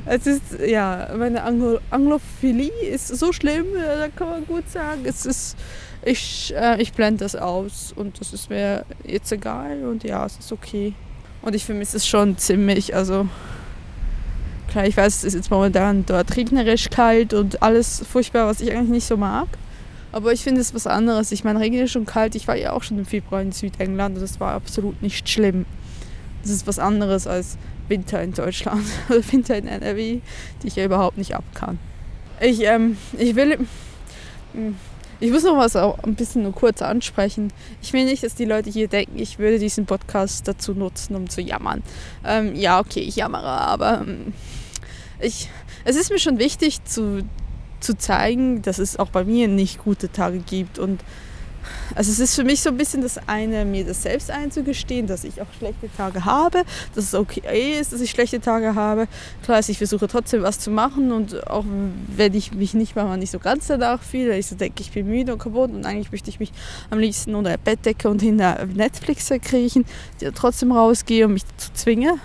Es 0.05 0.25
ist, 0.25 0.41
ja, 0.65 1.09
meine 1.17 1.43
Anglo 1.43 1.79
Anglophilie 1.89 2.71
ist 2.91 3.07
so 3.07 3.31
schlimm, 3.31 3.67
da 3.75 4.07
kann 4.09 4.29
man 4.29 4.45
gut 4.45 4.69
sagen. 4.69 5.01
Es 5.03 5.25
ist, 5.25 5.55
ich, 6.03 6.53
äh, 6.55 6.81
ich 6.81 6.93
blende 6.93 7.23
das 7.23 7.35
aus 7.35 7.93
und 7.95 8.19
das 8.19 8.33
ist 8.33 8.49
mir 8.49 8.85
jetzt 9.05 9.31
egal 9.31 9.83
und 9.85 10.03
ja, 10.03 10.25
es 10.25 10.37
ist 10.37 10.51
okay. 10.51 10.93
Und 11.43 11.55
ich 11.55 11.65
vermisse 11.65 11.97
es 11.97 12.07
schon 12.07 12.37
ziemlich, 12.37 12.95
also 12.95 13.27
klar, 14.69 14.85
ich 14.85 14.97
weiß, 14.97 15.17
es 15.17 15.23
ist 15.23 15.33
jetzt 15.35 15.51
momentan 15.51 16.05
dort 16.05 16.35
regnerisch, 16.35 16.89
kalt 16.89 17.33
und 17.33 17.61
alles 17.61 18.03
furchtbar, 18.09 18.47
was 18.47 18.61
ich 18.61 18.71
eigentlich 18.71 18.89
nicht 18.89 19.07
so 19.07 19.17
mag. 19.17 19.47
Aber 20.11 20.33
ich 20.33 20.41
finde 20.41 20.59
es 20.59 20.73
was 20.73 20.87
anderes. 20.87 21.31
Ich 21.31 21.43
meine, 21.43 21.59
regnerisch 21.59 21.95
und 21.95 22.05
kalt, 22.05 22.35
ich 22.35 22.47
war 22.47 22.57
ja 22.57 22.73
auch 22.73 22.83
schon 22.83 22.99
im 22.99 23.05
Februar 23.05 23.41
in 23.41 23.51
Südengland 23.51 24.17
und 24.17 24.23
es 24.23 24.39
war 24.39 24.53
absolut 24.53 25.01
nicht 25.01 25.29
schlimm. 25.29 25.65
Das 26.41 26.51
ist 26.51 26.67
was 26.67 26.79
anderes 26.79 27.27
als 27.27 27.57
Winter 27.87 28.21
in 28.21 28.33
Deutschland 28.33 28.85
oder 29.09 29.21
Winter 29.31 29.57
in 29.57 29.67
NRW, 29.67 30.21
die 30.61 30.67
ich 30.67 30.75
ja 30.75 30.85
überhaupt 30.85 31.17
nicht 31.17 31.35
ab 31.35 31.43
kann. 31.53 31.79
Ich, 32.39 32.61
ähm, 32.61 32.97
ich 33.17 33.35
will. 33.35 33.59
Hm, 34.53 34.75
ich 35.19 35.29
muss 35.29 35.43
noch 35.43 35.55
was 35.55 35.75
auch 35.75 35.99
ein 35.99 36.15
bisschen 36.15 36.41
nur 36.41 36.53
kurz 36.53 36.81
ansprechen. 36.81 37.53
Ich 37.79 37.93
will 37.93 38.05
nicht, 38.05 38.23
dass 38.23 38.33
die 38.33 38.45
Leute 38.45 38.71
hier 38.71 38.87
denken, 38.87 39.19
ich 39.19 39.37
würde 39.37 39.59
diesen 39.59 39.85
Podcast 39.85 40.47
dazu 40.47 40.73
nutzen, 40.73 41.15
um 41.15 41.29
zu 41.29 41.41
jammern. 41.41 41.83
Ähm, 42.25 42.55
ja, 42.55 42.79
okay, 42.79 43.01
ich 43.01 43.17
jammere, 43.17 43.45
aber 43.45 44.01
ähm, 44.01 44.33
ich, 45.19 45.47
es 45.85 45.95
ist 45.95 46.09
mir 46.09 46.17
schon 46.17 46.39
wichtig 46.39 46.83
zu, 46.85 47.21
zu 47.81 47.95
zeigen, 47.95 48.63
dass 48.63 48.79
es 48.79 48.97
auch 48.97 49.09
bei 49.09 49.23
mir 49.23 49.47
nicht 49.47 49.83
gute 49.83 50.11
Tage 50.11 50.39
gibt 50.39 50.79
und 50.79 51.03
also 51.95 52.11
es 52.11 52.19
ist 52.19 52.35
für 52.35 52.43
mich 52.43 52.61
so 52.61 52.69
ein 52.69 52.77
bisschen 52.77 53.01
das 53.01 53.19
eine, 53.27 53.65
mir 53.65 53.85
das 53.85 54.03
selbst 54.03 54.31
einzugestehen, 54.31 55.07
dass 55.07 55.23
ich 55.23 55.41
auch 55.41 55.47
schlechte 55.57 55.89
Tage 55.95 56.25
habe, 56.25 56.63
dass 56.95 57.05
es 57.05 57.15
okay 57.15 57.79
ist, 57.79 57.93
dass 57.93 58.01
ich 58.01 58.11
schlechte 58.11 58.39
Tage 58.39 58.75
habe. 58.75 59.07
Klar 59.43 59.59
ist, 59.59 59.69
ich 59.69 59.77
versuche 59.77 60.07
trotzdem 60.07 60.43
was 60.43 60.59
zu 60.59 60.71
machen 60.71 61.11
und 61.11 61.47
auch 61.47 61.65
wenn 62.15 62.33
ich 62.33 62.53
mich 62.53 62.73
nicht 62.73 62.95
mal 62.95 63.17
nicht 63.17 63.31
so 63.31 63.39
ganz 63.39 63.67
danach 63.67 64.01
fühle, 64.01 64.37
ich 64.37 64.47
so 64.47 64.55
denke, 64.55 64.81
ich 64.81 64.91
bin 64.91 65.07
müde 65.07 65.33
und 65.33 65.39
kaputt 65.39 65.71
und 65.71 65.85
eigentlich 65.85 66.11
möchte 66.11 66.29
ich 66.29 66.39
mich 66.39 66.51
am 66.89 66.99
liebsten 66.99 67.35
unter 67.35 67.51
der 67.51 67.57
Bettdecke 67.57 68.09
und 68.09 68.21
hinter 68.21 68.65
Netflix 68.65 69.27
verkriechen, 69.27 69.85
trotzdem 70.35 70.71
rausgehe 70.71 71.25
und 71.25 71.33
mich 71.33 71.43
dazu 71.45 71.71
zwinge, 71.73 72.19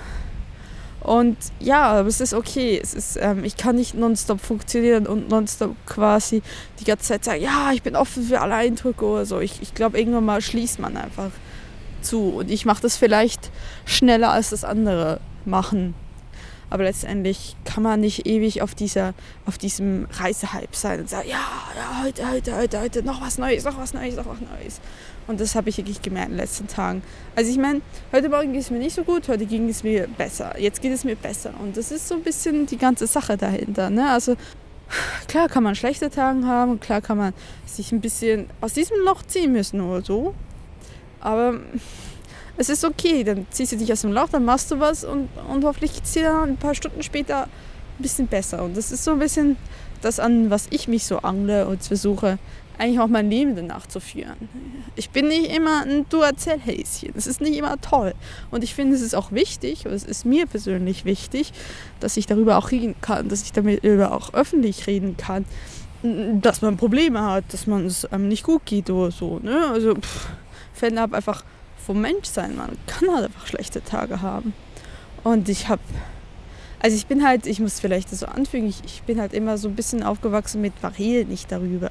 und 1.06 1.36
ja, 1.60 1.84
aber 1.84 2.08
es 2.08 2.20
ist 2.20 2.34
okay. 2.34 2.80
Es 2.82 2.92
ist, 2.92 3.16
ähm, 3.20 3.44
ich 3.44 3.56
kann 3.56 3.76
nicht 3.76 3.94
nonstop 3.94 4.40
funktionieren 4.40 5.06
und 5.06 5.28
nonstop 5.28 5.76
quasi 5.86 6.42
die 6.80 6.84
ganze 6.84 7.04
Zeit 7.04 7.24
sagen, 7.24 7.40
ja, 7.40 7.70
ich 7.72 7.84
bin 7.84 7.94
offen 7.94 8.24
für 8.24 8.40
alle 8.40 8.56
Eindrücke 8.56 9.04
oder 9.04 9.24
so. 9.24 9.38
Ich, 9.38 9.62
ich 9.62 9.72
glaube, 9.72 10.00
irgendwann 10.00 10.24
mal 10.24 10.40
schließt 10.40 10.80
man 10.80 10.96
einfach 10.96 11.30
zu. 12.02 12.30
Und 12.30 12.50
ich 12.50 12.66
mache 12.66 12.82
das 12.82 12.96
vielleicht 12.96 13.52
schneller 13.84 14.32
als 14.32 14.50
das 14.50 14.64
andere 14.64 15.20
machen. 15.44 15.94
Aber 16.70 16.82
letztendlich 16.82 17.54
kann 17.64 17.84
man 17.84 18.00
nicht 18.00 18.26
ewig 18.26 18.60
auf, 18.60 18.74
dieser, 18.74 19.14
auf 19.44 19.58
diesem 19.58 20.08
Reisehype 20.10 20.74
sein 20.74 20.98
und 20.98 21.08
sagen, 21.08 21.28
ja, 21.28 21.38
ja, 21.76 22.02
heute, 22.02 22.28
heute, 22.28 22.56
heute, 22.56 22.80
heute, 22.80 23.02
noch 23.04 23.20
was 23.20 23.38
Neues, 23.38 23.62
noch 23.62 23.78
was 23.78 23.94
Neues, 23.94 24.16
noch 24.16 24.26
was 24.26 24.40
Neues. 24.40 24.80
Und 25.26 25.40
das 25.40 25.54
habe 25.54 25.68
ich 25.68 25.78
wirklich 25.78 26.02
gemerkt 26.02 26.28
in 26.28 26.34
den 26.34 26.40
letzten 26.40 26.68
Tagen. 26.68 27.02
Also 27.34 27.50
ich 27.50 27.58
meine, 27.58 27.80
heute 28.12 28.28
Morgen 28.28 28.52
ging 28.52 28.60
es 28.60 28.70
mir 28.70 28.78
nicht 28.78 28.94
so 28.94 29.02
gut, 29.02 29.28
heute 29.28 29.46
ging 29.46 29.68
es 29.68 29.82
mir 29.82 30.06
besser. 30.06 30.58
Jetzt 30.58 30.80
geht 30.80 30.92
es 30.92 31.04
mir 31.04 31.16
besser. 31.16 31.52
Und 31.60 31.76
das 31.76 31.90
ist 31.90 32.06
so 32.06 32.14
ein 32.14 32.22
bisschen 32.22 32.66
die 32.66 32.78
ganze 32.78 33.06
Sache 33.06 33.36
dahinter. 33.36 33.90
Ne? 33.90 34.08
Also 34.10 34.36
klar 35.26 35.48
kann 35.48 35.62
man 35.62 35.74
schlechte 35.74 36.10
Tage 36.10 36.44
haben, 36.46 36.78
klar 36.78 37.00
kann 37.00 37.18
man 37.18 37.32
sich 37.64 37.92
ein 37.92 38.00
bisschen 38.00 38.48
aus 38.60 38.72
diesem 38.72 38.98
Loch 39.04 39.22
ziehen 39.24 39.52
müssen 39.52 39.80
oder 39.80 40.02
so. 40.04 40.34
Aber 41.20 41.58
es 42.56 42.68
ist 42.68 42.84
okay, 42.84 43.24
dann 43.24 43.46
ziehst 43.50 43.72
du 43.72 43.76
dich 43.76 43.92
aus 43.92 44.02
dem 44.02 44.12
Loch, 44.12 44.28
dann 44.28 44.44
machst 44.44 44.70
du 44.70 44.80
was 44.80 45.04
und, 45.04 45.28
und 45.50 45.64
hoffentlich 45.64 45.92
geht 45.94 46.04
es 46.04 46.12
dir 46.12 46.24
dann 46.24 46.50
ein 46.50 46.56
paar 46.56 46.74
Stunden 46.74 47.02
später 47.02 47.44
ein 47.44 48.02
bisschen 48.02 48.28
besser. 48.28 48.62
Und 48.62 48.76
das 48.76 48.92
ist 48.92 49.04
so 49.04 49.12
ein 49.12 49.18
bisschen 49.18 49.56
das, 50.02 50.20
an 50.20 50.50
was 50.50 50.68
ich 50.70 50.88
mich 50.88 51.04
so 51.04 51.18
angle 51.18 51.66
und 51.66 51.82
versuche, 51.82 52.38
eigentlich 52.78 53.00
auch 53.00 53.08
mein 53.08 53.30
Leben 53.30 53.56
danach 53.56 53.86
zu 53.86 54.00
führen. 54.00 54.48
Ich 54.96 55.10
bin 55.10 55.28
nicht 55.28 55.54
immer 55.54 55.82
ein 55.82 56.06
Du-Erzähl-Häschen. 56.08 57.12
Es 57.14 57.26
ist 57.26 57.40
nicht 57.40 57.56
immer 57.56 57.80
toll. 57.80 58.14
Und 58.50 58.64
ich 58.64 58.74
finde, 58.74 58.96
es 58.96 59.02
ist 59.02 59.14
auch 59.14 59.32
wichtig, 59.32 59.86
und 59.86 59.92
es 59.92 60.04
ist 60.04 60.24
mir 60.24 60.46
persönlich 60.46 61.04
wichtig, 61.04 61.52
dass 62.00 62.16
ich 62.16 62.26
darüber 62.26 62.58
auch 62.58 62.70
reden 62.70 62.94
kann, 63.00 63.28
dass 63.28 63.42
ich 63.42 63.52
darüber 63.52 64.12
auch 64.12 64.34
öffentlich 64.34 64.86
reden 64.86 65.16
kann, 65.16 65.44
dass 66.02 66.62
man 66.62 66.76
Probleme 66.76 67.22
hat, 67.22 67.44
dass 67.52 67.66
man 67.66 67.86
es 67.86 68.04
einem 68.04 68.28
nicht 68.28 68.42
gut 68.42 68.64
geht 68.66 68.90
oder 68.90 69.10
so. 69.10 69.38
Ne? 69.38 69.68
Also, 69.72 69.94
pff, 69.94 70.28
fällt 70.74 70.98
ab 70.98 71.14
einfach 71.14 71.44
vom 71.84 72.00
Menschsein. 72.00 72.56
Man 72.56 72.76
kann 72.86 73.08
halt 73.14 73.26
einfach 73.26 73.46
schlechte 73.46 73.82
Tage 73.82 74.22
haben. 74.22 74.52
Und 75.24 75.48
ich 75.48 75.68
habe 75.68 75.80
also 76.78 76.94
ich 76.94 77.06
bin 77.06 77.26
halt, 77.26 77.46
ich 77.46 77.58
muss 77.58 77.80
vielleicht 77.80 78.12
das 78.12 78.20
so 78.20 78.26
anfügen, 78.26 78.68
ich, 78.68 78.84
ich 78.84 79.02
bin 79.02 79.18
halt 79.18 79.32
immer 79.32 79.58
so 79.58 79.68
ein 79.68 79.74
bisschen 79.74 80.02
aufgewachsen 80.02 80.60
mit 80.60 80.74
Varel 80.82 81.24
nicht 81.24 81.50
darüber. 81.50 81.90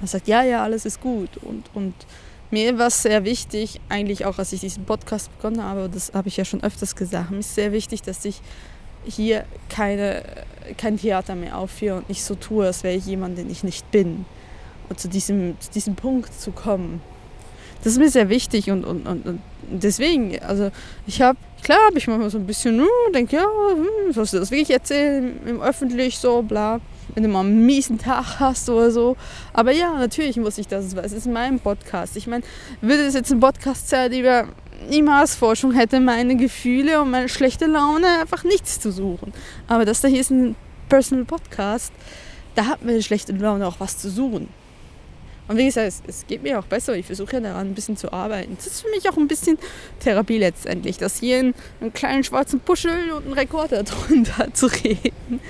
Man 0.00 0.08
sagt, 0.08 0.28
ja, 0.28 0.42
ja, 0.42 0.62
alles 0.62 0.86
ist 0.86 1.00
gut. 1.00 1.30
Und, 1.42 1.64
und 1.74 1.94
mir 2.50 2.78
war 2.78 2.88
es 2.88 3.02
sehr 3.02 3.24
wichtig, 3.24 3.80
eigentlich 3.88 4.24
auch 4.24 4.38
als 4.38 4.52
ich 4.52 4.60
diesen 4.60 4.84
Podcast 4.84 5.34
begonnen 5.36 5.62
habe, 5.62 5.88
das 5.92 6.12
habe 6.14 6.28
ich 6.28 6.36
ja 6.36 6.44
schon 6.44 6.62
öfters 6.62 6.96
gesagt, 6.96 7.30
mir 7.30 7.38
ist 7.38 7.54
sehr 7.54 7.72
wichtig, 7.72 8.02
dass 8.02 8.24
ich 8.24 8.40
hier 9.04 9.44
keine, 9.68 10.22
kein 10.76 10.98
Theater 10.98 11.34
mehr 11.34 11.56
aufführe 11.56 11.98
und 11.98 12.08
nicht 12.08 12.24
so 12.24 12.34
tue, 12.34 12.66
als 12.66 12.82
wäre 12.82 12.96
ich 12.96 13.06
jemand, 13.06 13.38
den 13.38 13.50
ich 13.50 13.62
nicht 13.62 13.90
bin. 13.90 14.24
Und 14.88 14.98
zu 14.98 15.08
diesem, 15.08 15.58
zu 15.60 15.70
diesem 15.70 15.94
Punkt 15.94 16.34
zu 16.38 16.50
kommen. 16.50 17.00
Das 17.84 17.92
ist 17.92 17.98
mir 17.98 18.10
sehr 18.10 18.28
wichtig 18.28 18.70
und, 18.70 18.84
und, 18.84 19.06
und, 19.06 19.26
und 19.26 19.40
deswegen, 19.70 20.38
also 20.42 20.70
ich 21.06 21.22
habe, 21.22 21.38
klar 21.62 21.78
habe 21.86 21.98
ich 21.98 22.06
manchmal 22.08 22.30
so 22.30 22.38
ein 22.38 22.46
bisschen, 22.46 22.78
hm, 22.78 23.12
denke, 23.14 23.36
ja, 23.36 23.44
hm, 23.44 24.12
sollst 24.12 24.32
du 24.32 24.38
das 24.38 24.50
wirklich 24.50 24.70
erzählen, 24.70 25.38
im 25.46 25.62
öffentlich, 25.62 26.18
so, 26.18 26.42
bla 26.42 26.80
wenn 27.14 27.22
du 27.22 27.28
mal 27.28 27.40
einen 27.40 27.64
miesen 27.66 27.98
Tag 27.98 28.40
hast 28.40 28.68
oder 28.68 28.90
so. 28.90 29.16
Aber 29.52 29.72
ja, 29.72 29.92
natürlich 29.98 30.36
muss 30.36 30.58
ich 30.58 30.68
das, 30.68 30.94
weil 30.96 31.04
es 31.04 31.12
ist 31.12 31.26
mein 31.26 31.60
Podcast. 31.60 32.16
Ich 32.16 32.26
meine, 32.26 32.44
würde 32.80 33.04
es 33.04 33.14
jetzt 33.14 33.32
ein 33.32 33.40
Podcast 33.40 33.88
sein, 33.88 34.12
über 34.12 34.48
die 34.90 35.02
Marsforschung 35.02 35.72
hätte 35.72 36.00
meine 36.00 36.36
Gefühle 36.36 37.02
und 37.02 37.10
meine 37.10 37.28
schlechte 37.28 37.66
Laune 37.66 38.06
einfach 38.20 38.44
nichts 38.44 38.80
zu 38.80 38.90
suchen. 38.90 39.32
Aber 39.68 39.84
das 39.84 40.00
da 40.00 40.08
hier 40.08 40.20
ist 40.20 40.30
ein 40.30 40.56
Personal 40.88 41.24
Podcast, 41.24 41.92
da 42.54 42.66
hat 42.66 42.84
meine 42.84 43.02
schlechte 43.02 43.32
Laune 43.32 43.66
auch 43.66 43.76
was 43.78 43.98
zu 43.98 44.10
suchen. 44.10 44.48
Und 45.50 45.56
wie 45.56 45.64
gesagt, 45.64 45.88
es, 45.88 46.02
es 46.06 46.26
geht 46.28 46.44
mir 46.44 46.60
auch 46.60 46.64
besser. 46.64 46.94
Ich 46.94 47.06
versuche 47.06 47.32
ja 47.32 47.40
daran 47.40 47.70
ein 47.70 47.74
bisschen 47.74 47.96
zu 47.96 48.12
arbeiten. 48.12 48.54
Das 48.54 48.68
ist 48.68 48.82
für 48.82 48.90
mich 48.90 49.10
auch 49.10 49.16
ein 49.16 49.26
bisschen 49.26 49.58
Therapie 49.98 50.38
letztendlich, 50.38 50.96
dass 50.96 51.18
hier 51.18 51.40
in 51.40 51.54
einen 51.80 51.92
kleinen 51.92 52.22
schwarzen 52.22 52.60
Puschel 52.60 53.10
und 53.10 53.26
ein 53.26 53.32
Rekorder 53.32 53.82
drunter 53.82 54.54
zu 54.54 54.66
reden. 54.66 55.40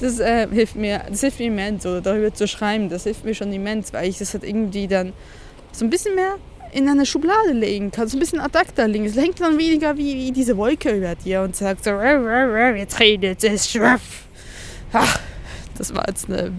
Das 0.00 0.20
äh, 0.20 0.46
hilft 0.46 0.76
mir, 0.76 1.02
das 1.08 1.22
hilft 1.22 1.40
mir 1.40 1.46
immens, 1.48 1.84
oder 1.84 2.00
darüber 2.00 2.32
zu 2.32 2.46
schreiben. 2.46 2.88
Das 2.90 3.02
hilft 3.02 3.24
mir 3.24 3.34
schon 3.34 3.52
immens, 3.52 3.92
weil 3.92 4.08
ich 4.08 4.18
das 4.18 4.34
halt 4.34 4.44
irgendwie 4.44 4.86
dann 4.86 5.12
so 5.72 5.84
ein 5.84 5.90
bisschen 5.90 6.14
mehr 6.14 6.36
in 6.70 6.88
eine 6.88 7.04
Schublade 7.04 7.50
legen 7.50 7.90
kann, 7.90 8.06
so 8.06 8.18
ein 8.18 8.20
bisschen 8.20 8.38
ad 8.38 8.56
acta 8.56 8.84
legen. 8.84 9.04
Es 9.06 9.16
hängt 9.16 9.40
dann 9.40 9.58
weniger 9.58 9.96
wie, 9.96 10.14
wie 10.14 10.30
diese 10.30 10.56
Wolke 10.56 10.92
über 10.92 11.16
dir 11.16 11.42
und 11.42 11.56
sagt 11.56 11.82
so, 11.82 11.90
jetzt 11.90 13.00
redet 13.00 13.42
es. 13.42 13.76
Ach, 14.92 15.18
das 15.76 15.92
war 15.92 16.04
jetzt 16.06 16.28
eine 16.28 16.52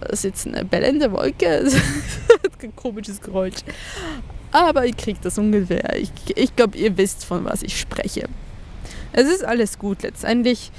das 0.00 0.20
ist 0.20 0.24
jetzt 0.24 0.46
eine 0.46 0.64
bellende 0.64 1.12
Wolke. 1.12 1.68
ein 2.62 2.76
komisches 2.76 3.20
Geräusch. 3.20 3.56
Aber 4.50 4.86
ihr 4.86 4.94
kriegt 4.94 5.24
das 5.24 5.38
ungefähr. 5.38 5.96
Ich, 5.96 6.10
ich 6.34 6.56
glaube, 6.56 6.76
ihr 6.78 6.96
wisst, 6.96 7.24
von 7.24 7.44
was 7.44 7.62
ich 7.62 7.78
spreche. 7.78 8.28
Es 9.12 9.28
ist 9.28 9.44
alles 9.44 9.78
gut. 9.78 10.02
Letztendlich 10.02 10.70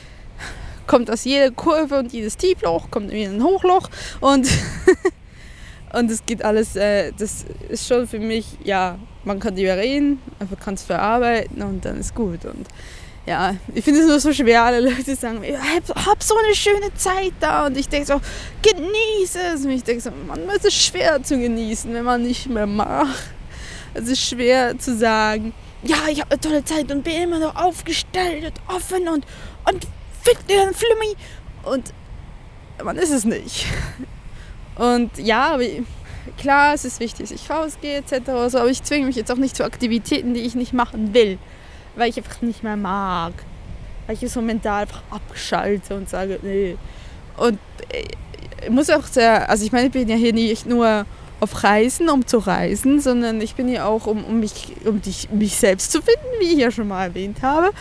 kommt 0.88 1.12
aus 1.12 1.24
jeder 1.24 1.52
Kurve 1.52 2.00
und 2.00 2.12
jedes 2.12 2.36
Tiefloch 2.38 2.90
kommt 2.90 3.12
wieder 3.12 3.30
ein 3.30 3.44
Hochloch. 3.44 3.90
Und, 4.22 4.50
und 5.94 6.10
es 6.10 6.26
geht 6.26 6.44
alles, 6.44 6.76
äh, 6.76 7.12
das 7.18 7.46
ist 7.70 7.88
schon 7.88 8.08
für 8.08 8.20
mich, 8.20 8.58
ja, 8.64 8.98
man 9.24 9.40
kann 9.40 9.56
drüber 9.56 9.78
reden, 9.78 10.20
man 10.40 10.60
kann 10.60 10.74
es 10.74 10.84
verarbeiten 10.84 11.62
und 11.62 11.86
dann 11.86 12.00
ist 12.00 12.16
gut. 12.16 12.46
Und 12.46 12.68
ja, 13.30 13.56
ich 13.76 13.86
finde 13.86 14.00
es 14.00 14.08
nur 14.08 14.20
so 14.20 14.34
schwer, 14.34 14.64
alle 14.64 14.80
Leute 14.80 15.16
sagen, 15.16 15.44
ich 15.44 15.56
hab, 15.56 16.08
hab 16.08 16.24
so 16.24 16.36
eine 16.36 16.56
schöne 16.56 16.92
Zeit 16.96 17.34
da 17.40 17.68
und 17.68 17.78
ich 17.78 17.88
denke 17.88 18.08
so, 18.08 18.20
genieße 18.64 19.40
es. 19.54 19.66
Und 19.66 19.70
ich 19.70 19.84
denke 19.84 20.02
so, 20.02 20.10
man, 20.26 20.50
es 20.50 20.66
ist 20.66 20.74
schwer 20.74 21.22
zu 21.22 21.38
genießen, 21.38 21.94
wenn 21.94 22.06
man 22.06 22.24
nicht 22.24 22.50
mehr 22.50 22.66
macht. 22.66 23.30
Es 23.94 24.08
ist 24.08 24.28
schwer 24.28 24.80
zu 24.80 24.98
sagen, 24.98 25.54
ja, 25.84 25.98
ich 26.12 26.22
habe 26.22 26.32
eine 26.32 26.40
tolle 26.40 26.66
Zeit 26.66 26.92
und 26.92 27.04
bin 27.04 27.22
immer 27.22 27.38
noch 27.38 27.56
aufgestellt 27.56 28.46
und 28.46 28.76
offen 28.76 29.08
und, 29.08 29.28
und 29.72 29.88
fit 30.24 30.38
und 30.48 30.76
flummi. 30.76 31.16
Und 31.66 31.94
man 32.84 32.98
ist 32.98 33.12
es 33.12 33.26
nicht. 33.26 33.68
Und 34.76 35.16
ja, 35.20 35.56
klar, 36.40 36.74
es 36.74 36.84
ist 36.84 37.00
wichtig, 37.00 37.30
dass 37.30 37.32
ich 37.32 37.48
rausgehe 37.48 37.98
etc. 37.98 38.30
aber 38.30 38.70
ich 38.72 38.82
zwinge 38.82 39.06
mich 39.06 39.18
jetzt 39.18 39.32
auch 39.32 39.38
nicht 39.38 39.56
zu 39.56 39.66
Aktivitäten, 39.66 40.34
die 40.34 40.42
ich 40.42 40.56
nicht 40.56 40.74
machen 40.74 41.14
will 41.14 41.38
weil 41.96 42.10
ich 42.10 42.18
einfach 42.18 42.42
nicht 42.42 42.64
mehr 42.64 42.78
mag. 42.78 43.34
Weil 44.08 44.18
ich 44.20 44.32
so 44.32 44.42
mental 44.42 44.84
einfach 44.84 45.04
abschalte 45.10 45.96
und 45.96 46.10
sage, 46.10 46.40
nee. 46.42 46.78
Und 47.38 47.60
äh, 47.90 48.04
ich 48.64 48.70
muss 48.70 48.90
auch 48.90 49.06
sehr, 49.06 49.50
also 49.50 49.64
ich 49.64 49.72
meine, 49.72 49.88
ich 49.88 49.94
bin 49.94 50.10
ja 50.10 50.16
hier 50.16 50.34
nicht 50.34 50.66
nur 50.66 51.06
auf 51.40 51.64
Reisen, 51.64 52.10
um 52.10 52.28
zu 52.28 52.40
reisen, 52.40 53.00
sondern 53.00 53.40
ich 53.42 53.56
bin 53.56 53.68
hier 53.68 53.86
auch, 53.86 54.08
um, 54.08 54.24
um, 54.26 54.40
mich, 54.40 54.74
um 54.86 55.02
dich, 55.02 55.30
mich 55.32 55.56
selbst 55.56 55.92
zu 55.92 56.02
finden, 56.02 56.28
wie 56.40 56.54
ich 56.54 56.58
ja 56.58 56.72
schon 56.72 56.88
mal 56.88 57.06
erwähnt 57.06 57.42
habe. 57.42 57.72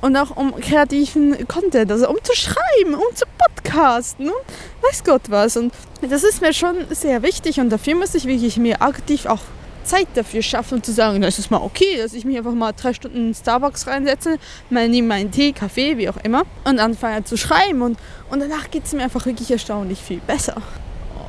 Und 0.00 0.16
auch 0.16 0.36
um 0.36 0.54
kreativen 0.60 1.46
Content, 1.46 1.90
also 1.90 2.08
um 2.10 2.16
zu 2.22 2.34
schreiben, 2.34 2.94
um 2.94 3.14
zu 3.14 3.24
podcasten 3.38 4.26
und 4.26 4.88
weiß 4.90 5.04
Gott 5.04 5.22
was. 5.28 5.56
Und 5.56 5.72
das 6.02 6.24
ist 6.24 6.42
mir 6.42 6.52
schon 6.52 6.74
sehr 6.90 7.22
wichtig 7.22 7.60
und 7.60 7.70
dafür 7.70 7.94
muss 7.94 8.14
ich 8.14 8.26
wirklich 8.26 8.56
mir 8.56 8.82
aktiv 8.82 9.26
auch 9.26 9.40
Zeit 9.84 10.08
dafür 10.14 10.42
schaffen, 10.42 10.82
zu 10.82 10.92
sagen, 10.92 11.20
das 11.20 11.38
ist 11.38 11.50
mal 11.50 11.60
okay, 11.60 11.98
dass 11.98 12.14
ich 12.14 12.24
mich 12.24 12.36
einfach 12.36 12.54
mal 12.54 12.72
drei 12.72 12.94
Stunden 12.94 13.28
in 13.28 13.34
Starbucks 13.34 13.86
reinsetze, 13.86 14.38
mal 14.70 14.88
nehme 14.88 15.08
meinen 15.08 15.30
Tee, 15.30 15.52
Kaffee, 15.52 15.96
wie 15.98 16.08
auch 16.08 16.16
immer, 16.22 16.42
und 16.64 16.78
anfange 16.78 17.24
zu 17.24 17.36
schreiben. 17.36 17.82
Und, 17.82 17.98
und 18.30 18.40
danach 18.40 18.70
geht 18.70 18.84
es 18.84 18.92
mir 18.92 19.02
einfach 19.02 19.24
wirklich 19.26 19.50
erstaunlich 19.50 19.98
viel 19.98 20.20
besser. 20.20 20.60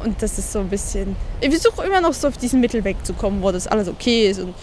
Und 0.03 0.21
das 0.21 0.37
ist 0.37 0.51
so 0.51 0.59
ein 0.59 0.69
bisschen. 0.69 1.15
Ich 1.39 1.49
versuche 1.49 1.85
immer 1.85 2.01
noch 2.01 2.13
so 2.13 2.27
auf 2.27 2.37
diesen 2.37 2.59
Mittelweg 2.59 3.05
zu 3.05 3.13
kommen, 3.13 3.41
wo 3.41 3.51
das 3.51 3.67
alles 3.67 3.87
okay 3.87 4.29
ist 4.29 4.39
und, 4.39 4.53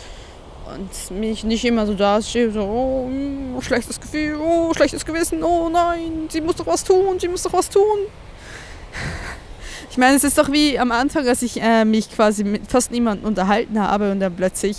und 0.67 1.19
mich 1.19 1.45
nicht 1.45 1.65
immer 1.65 1.87
so 1.87 1.95
da 1.95 2.21
stehe, 2.21 2.51
so, 2.53 2.61
oh, 2.61 3.61
schlechtes 3.61 3.99
Gefühl, 4.01 4.37
oh, 4.37 4.73
schlechtes 4.75 5.05
Gewissen, 5.05 5.43
oh 5.43 5.69
nein, 5.71 6.29
sie 6.29 6.41
muss 6.41 6.57
doch 6.57 6.67
was 6.67 6.85
tun, 6.85 7.19
sie 7.19 7.29
muss 7.29 7.43
doch 7.43 7.53
was 7.53 7.71
tun. 7.71 7.99
Ich 9.91 9.99
meine, 9.99 10.17
es 10.17 10.23
ist 10.23 10.39
doch 10.39 10.53
wie 10.53 10.79
am 10.79 10.93
Anfang, 10.93 11.27
als 11.27 11.43
ich 11.43 11.61
äh, 11.61 11.85
mich 11.85 12.15
quasi 12.15 12.45
mit 12.45 12.71
fast 12.71 12.93
niemandem 12.93 13.27
unterhalten 13.27 13.81
habe 13.81 14.13
und 14.13 14.21
dann 14.21 14.33
plötzlich 14.37 14.77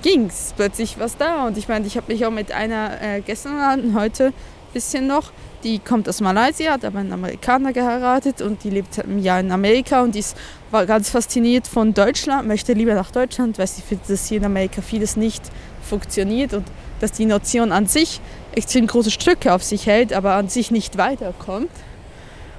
ging 0.00 0.28
es, 0.28 0.54
plötzlich 0.56 0.98
was 0.98 1.18
da. 1.18 1.46
Und 1.46 1.58
ich 1.58 1.68
meine, 1.68 1.86
ich 1.86 1.98
habe 1.98 2.10
mich 2.10 2.24
auch 2.24 2.30
mit 2.30 2.52
einer 2.52 3.02
äh, 3.02 3.20
gestern 3.20 3.80
und 3.80 3.94
heute 3.94 4.28
ein 4.28 4.32
bisschen 4.72 5.06
noch, 5.06 5.30
die 5.62 5.78
kommt 5.78 6.08
aus 6.08 6.22
Malaysia, 6.22 6.72
hat 6.72 6.86
aber 6.86 7.00
einen 7.00 7.12
Amerikaner 7.12 7.74
geheiratet 7.74 8.40
und 8.40 8.64
die 8.64 8.70
lebt 8.70 8.98
ein 8.98 9.18
Jahr 9.18 9.40
in 9.40 9.52
Amerika 9.52 10.02
und 10.02 10.14
die 10.14 10.20
ist, 10.20 10.34
war 10.70 10.86
ganz 10.86 11.10
fasziniert 11.10 11.66
von 11.66 11.92
Deutschland, 11.92 12.48
möchte 12.48 12.72
lieber 12.72 12.94
nach 12.94 13.10
Deutschland, 13.10 13.58
weil 13.58 13.66
sie 13.66 13.82
findet, 13.82 14.08
dass 14.08 14.26
hier 14.26 14.38
in 14.38 14.44
Amerika 14.46 14.80
vieles 14.80 15.16
nicht 15.16 15.42
funktioniert 15.82 16.54
und 16.54 16.64
dass 17.00 17.12
die 17.12 17.26
Nation 17.26 17.72
an 17.72 17.86
sich 17.86 18.22
extrem 18.54 18.86
große 18.86 19.10
Stücke 19.10 19.52
auf 19.52 19.62
sich 19.62 19.86
hält, 19.86 20.14
aber 20.14 20.34
an 20.34 20.48
sich 20.48 20.70
nicht 20.70 20.96
weiterkommt. 20.96 21.68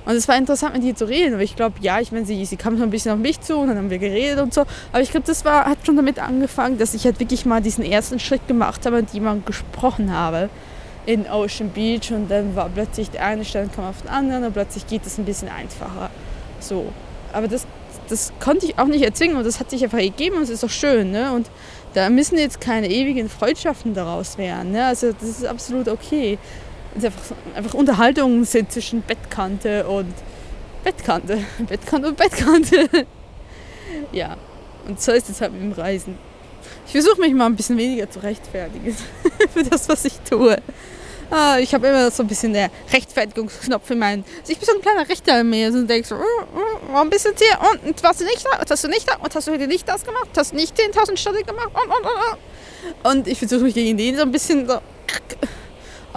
Und 0.08 0.16
es 0.16 0.26
war 0.30 0.38
interessant, 0.38 0.74
mit 0.74 0.86
ihr 0.86 0.96
zu 0.96 1.04
reden. 1.04 1.34
Aber 1.34 1.44
ich 1.44 1.58
glaube, 1.58 1.76
ja, 1.82 2.00
ich 2.00 2.14
meine, 2.14 2.26
sie, 2.26 2.46
sie 2.46 2.56
kam 2.56 2.78
so 2.78 2.84
ein 2.84 2.90
bisschen 2.90 3.12
auf 3.12 3.18
mich 3.18 3.42
zu 3.42 3.58
und 3.58 3.68
dann 3.68 3.78
haben 3.78 3.90
wir 3.90 3.98
geredet 3.98 4.40
und 4.40 4.54
so. 4.54 4.62
Aber 4.94 5.02
ich 5.02 5.12
glaube, 5.12 5.28
das 5.28 5.44
war, 5.44 5.66
hat 5.66 5.80
schon 5.86 5.98
damit 5.98 6.18
angefangen, 6.18 6.78
dass 6.78 6.94
ich 6.94 7.04
halt 7.04 7.20
wirklich 7.20 7.46
mal 7.46 7.62
diesen 7.62 7.84
ersten 7.84 8.18
Schritt 8.18 8.48
gemacht 8.48 8.86
habe 8.86 9.00
und 9.00 9.10
jemandem 9.12 9.44
gesprochen 9.44 10.14
habe 10.14 10.50
in 11.06 11.28
Ocean 11.30 11.72
Beach. 11.72 12.14
Und 12.14 12.32
dann 12.32 12.56
war 12.56 12.70
plötzlich 12.70 13.10
der 13.10 13.26
eine 13.26 13.44
Stelle 13.44 13.68
kam 13.68 13.84
auf 13.84 14.02
den 14.02 14.10
anderen 14.10 14.46
und 14.46 14.54
plötzlich 14.54 14.88
geht 14.88 15.06
es 15.06 15.18
ein 15.18 15.26
bisschen 15.26 15.50
einfacher. 15.50 16.10
So. 16.62 16.86
Aber 17.34 17.50
das, 17.50 17.68
das 18.08 18.32
konnte 18.40 18.66
ich 18.66 18.80
auch 18.80 18.88
nicht 18.88 19.04
erzwingen 19.04 19.36
und 19.36 19.46
das 19.46 19.60
hat 19.60 19.70
sich 19.72 19.84
einfach 19.84 19.98
gegeben 19.98 20.38
und 20.38 20.44
es 20.44 20.50
ist 20.50 20.64
auch 20.64 20.70
schön. 20.70 21.12
Ne? 21.12 21.34
Und 21.34 21.52
da 21.96 22.10
müssen 22.10 22.38
jetzt 22.38 22.62
keine 22.62 22.90
ewigen 22.90 23.28
Freundschaften 23.28 23.94
daraus 23.94 24.38
werden. 24.38 24.72
Ne? 24.72 24.86
Also 24.86 25.12
das 25.12 25.28
ist 25.28 25.46
absolut 25.46 25.90
okay 25.90 26.38
einfach, 26.96 27.36
einfach 27.56 27.74
Unterhaltungen 27.74 28.46
sind 28.46 28.72
zwischen 28.72 29.02
Bettkante 29.02 29.88
und 29.88 30.14
Bettkante. 30.84 31.40
Bettkante 31.68 32.08
und 32.10 32.18
Bettkante. 32.18 32.90
ja, 34.12 34.38
und 34.88 35.02
so 35.02 35.12
ist 35.12 35.30
es 35.30 35.42
halt 35.42 35.54
mit 35.54 35.62
dem 35.62 35.72
Reisen. 35.74 36.18
Ich 36.86 36.94
versuche 36.94 37.20
mich 37.20 37.34
mal 37.34 37.46
ein 37.46 37.56
bisschen 37.56 37.78
weniger 37.78 38.10
zu 38.10 38.20
rechtfertigen 38.20 38.96
für 39.54 39.64
das, 39.64 39.90
was 39.90 40.06
ich 40.06 40.18
tue. 40.30 40.58
Ah, 41.30 41.58
ich 41.60 41.74
habe 41.74 41.88
immer 41.88 42.10
so 42.10 42.24
ein 42.24 42.28
bisschen 42.28 42.54
der 42.54 42.72
Rechtfertigungsknopf 42.94 43.90
in 43.90 44.00
meinen. 44.00 44.24
Also 44.40 44.54
ich 44.54 44.60
bin 44.60 44.66
so 44.66 44.74
ein 44.76 44.82
kleiner 44.82 45.10
Rechter 45.10 45.42
in 45.42 45.50
mir. 45.50 45.68
Und 45.68 45.88
denkst 45.88 46.08
so, 46.08 46.16
oh, 46.16 46.46
warum 46.90 47.10
bist 47.10 47.26
du 47.26 47.30
jetzt 47.30 47.44
hier? 47.44 47.60
Und, 47.70 47.86
und 47.86 48.04
warst 48.04 48.22
du 48.22 48.26
nicht 48.26 48.46
da? 48.46 48.60
Und 48.60 48.72
hast 48.72 48.84
du 48.86 48.88
nicht 48.88 49.10
da? 49.10 49.16
Und 49.16 49.36
hast 49.36 49.48
du 49.48 49.52
heute 49.52 49.68
nicht 49.68 49.88
das 49.90 50.06
gemacht? 50.06 50.30
Hast 50.38 50.54
du 50.54 50.56
nicht 50.56 50.80
10.000 50.80 51.18
Stunden 51.18 51.46
gemacht? 51.46 51.72
Und, 51.74 51.90
und, 51.90 52.06
und, 52.06 53.12
und. 53.12 53.18
und 53.18 53.28
ich 53.28 53.38
versuche 53.38 53.62
mich 53.62 53.74
gegen 53.74 53.98
den 53.98 54.16
so 54.16 54.22
ein 54.22 54.32
bisschen 54.32 54.68
so 54.68 54.80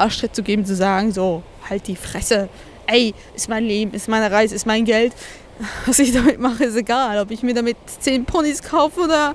Arschtritt 0.00 0.34
zu 0.34 0.42
geben, 0.42 0.64
zu 0.64 0.74
sagen, 0.74 1.12
so, 1.12 1.42
halt 1.68 1.86
die 1.86 1.96
Fresse. 1.96 2.48
Ey, 2.86 3.14
ist 3.34 3.48
mein 3.48 3.64
Leben, 3.64 3.92
ist 3.92 4.08
meine 4.08 4.30
Reise, 4.30 4.54
ist 4.54 4.66
mein 4.66 4.84
Geld. 4.84 5.12
Was 5.86 5.98
ich 5.98 6.12
damit 6.12 6.40
mache, 6.40 6.64
ist 6.64 6.76
egal. 6.76 7.18
Ob 7.18 7.30
ich 7.30 7.42
mir 7.42 7.54
damit 7.54 7.76
zehn 8.00 8.24
Ponys 8.24 8.62
kaufe 8.62 9.00
oder 9.00 9.34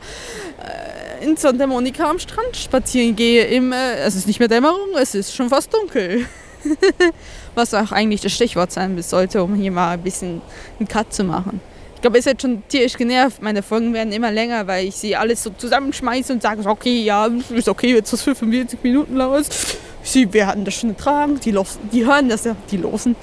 äh, 0.63 1.23
in 1.23 1.37
Santa 1.37 1.67
Monica 1.67 2.09
am 2.09 2.19
Strand 2.19 2.55
spazieren 2.55 3.15
gehe. 3.15 3.45
Im, 3.45 3.71
äh, 3.71 3.97
es 3.99 4.15
ist 4.15 4.27
nicht 4.27 4.39
mehr 4.39 4.47
Dämmerung, 4.47 4.95
es 4.99 5.15
ist 5.15 5.33
schon 5.33 5.49
fast 5.49 5.73
dunkel. 5.73 6.25
Was 7.55 7.73
auch 7.73 7.91
eigentlich 7.91 8.21
das 8.21 8.33
Stichwort 8.33 8.71
sein 8.71 9.01
sollte, 9.01 9.43
um 9.43 9.55
hier 9.55 9.71
mal 9.71 9.93
ein 9.93 10.01
bisschen 10.01 10.41
einen 10.79 10.87
Cut 10.87 11.13
zu 11.13 11.23
machen. 11.23 11.61
Ich 11.95 12.01
glaube, 12.01 12.17
ist 12.17 12.25
jetzt 12.25 12.41
schon 12.41 12.63
tierisch 12.67 12.97
genervt. 12.97 13.41
Meine 13.41 13.63
Folgen 13.63 13.93
werden 13.93 14.11
immer 14.11 14.31
länger, 14.31 14.67
weil 14.67 14.87
ich 14.87 14.95
sie 14.95 15.15
alles 15.15 15.41
so 15.41 15.51
zusammenschmeiße 15.51 16.33
und 16.33 16.41
sage, 16.41 16.67
okay, 16.67 17.03
ja, 17.03 17.29
ist 17.49 17.69
okay, 17.69 17.95
jetzt 17.95 18.13
das 18.13 18.21
45 18.23 18.83
Minuten 18.83 19.15
lang 19.15 19.33
ist. 19.35 19.77
Sie 20.05 20.31
werden 20.33 20.63
das 20.63 20.75
schon 20.75 20.91
ertragen. 20.91 21.39
Die, 21.39 21.51
los, 21.51 21.79
die 21.91 22.05
hören 22.05 22.29
das 22.29 22.45
ja, 22.45 22.55
die 22.71 22.77
losen. 22.77 23.15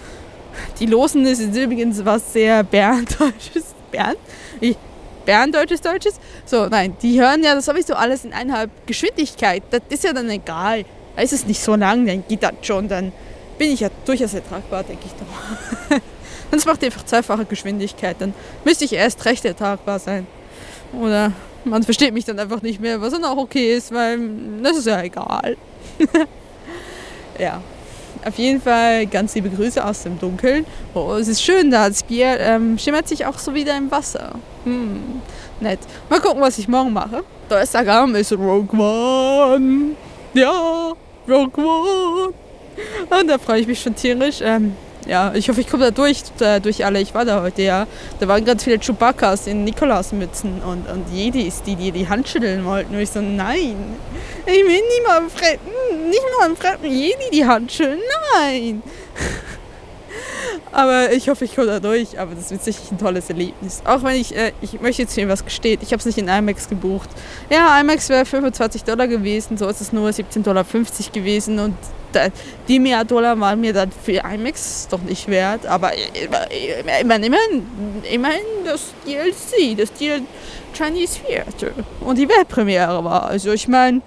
Die 0.80 0.86
losen 0.86 1.24
ist 1.24 1.40
übrigens 1.40 2.04
was 2.04 2.32
sehr 2.32 2.62
Berndeutsches. 2.64 3.74
Bernd? 3.90 4.18
Ich, 4.60 4.76
Berndeutsches 5.24 5.80
Deutsches? 5.80 6.18
So, 6.44 6.66
nein, 6.66 6.96
die 7.00 7.20
hören 7.20 7.42
ja 7.44 7.54
das 7.54 7.66
sowieso 7.66 7.94
alles 7.94 8.24
in 8.24 8.32
eineinhalb 8.32 8.70
Geschwindigkeit. 8.86 9.62
Das 9.70 9.80
ist 9.88 10.02
ja 10.02 10.12
dann 10.12 10.28
egal. 10.28 10.84
Da 11.14 11.22
ist 11.22 11.32
es 11.32 11.46
nicht 11.46 11.62
so 11.62 11.76
lang, 11.76 12.04
dann 12.06 12.24
geht 12.26 12.42
das 12.42 12.52
schon, 12.62 12.88
dann 12.88 13.12
bin 13.58 13.70
ich 13.70 13.80
ja 13.80 13.90
durchaus 14.04 14.34
ertragbar, 14.34 14.82
denke 14.82 15.04
ich 15.06 15.12
doch. 15.12 15.98
Sonst 16.50 16.66
macht 16.66 16.82
ihr 16.82 16.86
einfach 16.86 17.04
zweifache 17.04 17.44
Geschwindigkeit, 17.44 18.16
dann 18.18 18.34
müsste 18.64 18.84
ich 18.84 18.94
erst 18.94 19.24
recht 19.24 19.44
ertragbar 19.44 19.98
sein. 19.98 20.26
Oder 20.98 21.32
man 21.64 21.82
versteht 21.82 22.12
mich 22.12 22.24
dann 22.24 22.38
einfach 22.38 22.62
nicht 22.62 22.80
mehr, 22.80 23.00
was 23.00 23.12
dann 23.12 23.24
auch 23.24 23.36
okay 23.36 23.76
ist, 23.76 23.92
weil 23.92 24.18
das 24.62 24.78
ist 24.78 24.86
ja 24.86 25.02
egal. 25.02 25.56
ja, 27.42 27.60
auf 28.24 28.38
jeden 28.38 28.60
Fall 28.60 29.06
ganz 29.06 29.34
liebe 29.34 29.50
Grüße 29.50 29.84
aus 29.84 30.04
dem 30.04 30.18
Dunkeln. 30.18 30.64
Oh, 30.94 31.14
es 31.14 31.26
ist 31.26 31.42
schön 31.42 31.70
da. 31.70 31.88
Das 31.88 32.04
Bier 32.04 32.38
ähm, 32.38 32.78
schimmert 32.78 33.08
sich 33.08 33.26
auch 33.26 33.36
so 33.38 33.52
wieder 33.52 33.76
im 33.76 33.90
Wasser. 33.90 34.32
Hm, 34.64 35.20
nett. 35.60 35.80
Mal 36.08 36.20
gucken, 36.20 36.40
was 36.40 36.56
ich 36.58 36.68
morgen 36.68 36.92
mache. 36.92 37.24
Donnerstagabend 37.48 38.16
ist 38.16 38.32
Rogue 38.32 38.78
One. 38.78 39.96
Ja, 40.34 40.92
Rogue 41.28 41.64
One. 41.64 42.34
Und 43.10 43.28
da 43.28 43.38
freue 43.38 43.60
ich 43.60 43.66
mich 43.66 43.80
schon 43.80 43.94
tierisch. 43.96 44.38
Ähm, 44.40 44.76
ja, 45.06 45.32
ich 45.34 45.48
hoffe, 45.48 45.60
ich 45.60 45.68
komme 45.68 45.84
da 45.84 45.90
durch, 45.90 46.22
äh, 46.40 46.60
durch 46.60 46.84
alle. 46.84 47.00
Ich 47.00 47.14
war 47.14 47.24
da 47.24 47.42
heute, 47.42 47.62
ja. 47.62 47.86
Da 48.20 48.28
waren 48.28 48.44
ganz 48.44 48.64
viele 48.64 48.78
Chewbacca's 48.78 49.46
in 49.46 49.64
Nikolausmützen 49.64 50.62
und, 50.62 50.88
und 50.88 51.12
Jedis, 51.12 51.62
die 51.62 51.76
dir 51.76 51.92
die 51.92 52.08
Hand 52.08 52.28
schütteln 52.28 52.64
wollten. 52.64 52.94
Und 52.94 53.00
ich 53.00 53.10
so, 53.10 53.20
nein, 53.20 53.76
ich 54.46 54.52
will 54.52 54.80
nicht 54.80 55.06
mal 55.06 55.18
einem 56.46 56.56
fremden 56.56 56.90
Jedi 56.90 57.30
die 57.32 57.44
Hand 57.44 57.72
schütteln, 57.72 58.00
nein. 58.36 58.82
Aber 60.70 61.12
ich 61.12 61.28
hoffe, 61.28 61.44
ich 61.44 61.54
komme 61.54 61.68
da 61.68 61.80
durch. 61.80 62.18
Aber 62.18 62.34
das 62.34 62.50
wird 62.50 62.62
sicher 62.62 62.80
ein 62.90 62.98
tolles 62.98 63.28
Erlebnis. 63.28 63.82
Auch 63.84 64.02
wenn 64.02 64.20
ich, 64.20 64.36
äh, 64.36 64.52
ich 64.60 64.80
möchte 64.80 65.02
jetzt 65.02 65.14
hier 65.14 65.28
was 65.28 65.44
gesteht. 65.44 65.80
Ich 65.82 65.92
habe 65.92 65.98
es 65.98 66.06
nicht 66.06 66.18
in 66.18 66.28
IMAX 66.28 66.68
gebucht. 66.68 67.10
Ja, 67.50 67.80
IMAX 67.80 68.08
wäre 68.08 68.24
25 68.24 68.84
Dollar 68.84 69.08
gewesen. 69.08 69.56
So 69.56 69.68
ist 69.68 69.80
es 69.80 69.92
nur 69.92 70.08
17,50 70.10 70.42
Dollar 70.42 70.64
gewesen. 71.12 71.58
Und 71.58 71.74
die 72.68 72.78
mehr 72.78 73.04
Dollar 73.04 73.38
waren 73.40 73.60
mir 73.60 73.72
dann 73.72 73.90
für 73.90 74.22
IMAX 74.24 74.88
doch 74.90 75.02
nicht 75.02 75.28
wert. 75.28 75.66
Aber 75.66 75.92
immerhin, 75.94 77.22
immerhin, 77.22 77.66
immerhin 78.10 78.42
das 78.64 78.92
DLC, 79.06 79.76
das 79.76 79.92
DLC 79.92 80.22
Chinese 80.72 81.20
Theater. 81.26 81.72
Und 82.00 82.18
die 82.18 82.28
Weltpremiere 82.28 83.04
war. 83.04 83.24
Also 83.24 83.52
ich 83.52 83.68
meine, 83.68 84.00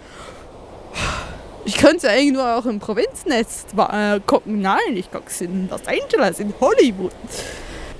ich 1.65 1.77
könnte 1.77 2.09
eigentlich 2.09 2.33
nur 2.33 2.55
auch 2.55 2.65
im 2.65 2.79
Provinznetz 2.79 3.65
äh, 3.77 4.19
gucken. 4.25 4.61
Nein, 4.61 4.95
ich 4.95 5.11
gucke 5.11 5.25
es 5.27 5.41
in 5.41 5.67
Los 5.69 5.81
Angeles, 5.85 6.39
in 6.39 6.53
Hollywood. 6.61 7.11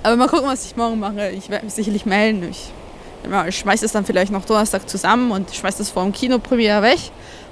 Aber 0.02 0.16
mal 0.16 0.28
gucken, 0.28 0.48
was 0.48 0.64
ich 0.64 0.76
morgen 0.76 0.98
mache. 0.98 1.30
Ich 1.30 1.50
werde 1.50 1.64
mich 1.64 1.74
sicherlich 1.74 2.06
melden. 2.06 2.48
Ich, 2.50 2.72
schmeiße 3.56 3.84
es 3.84 3.92
dann 3.92 4.04
vielleicht 4.04 4.30
noch 4.30 4.44
Donnerstag 4.44 4.88
zusammen 4.88 5.32
und 5.32 5.52
schmeiße 5.52 5.78
das 5.78 5.90
vor 5.90 6.04
dem 6.04 6.12
Kinopremiere 6.12 6.82
weg 6.82 7.00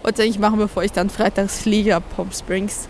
wollte 0.05 0.21
es 0.21 0.27
eigentlich 0.27 0.39
machen, 0.39 0.59
bevor 0.59 0.85
ich 0.85 0.93
dann 0.93 1.09
freitags 1.11 1.61
fliege 1.61 1.97
ab 1.97 2.03
Palm 2.15 2.31
Springs. 2.31 2.89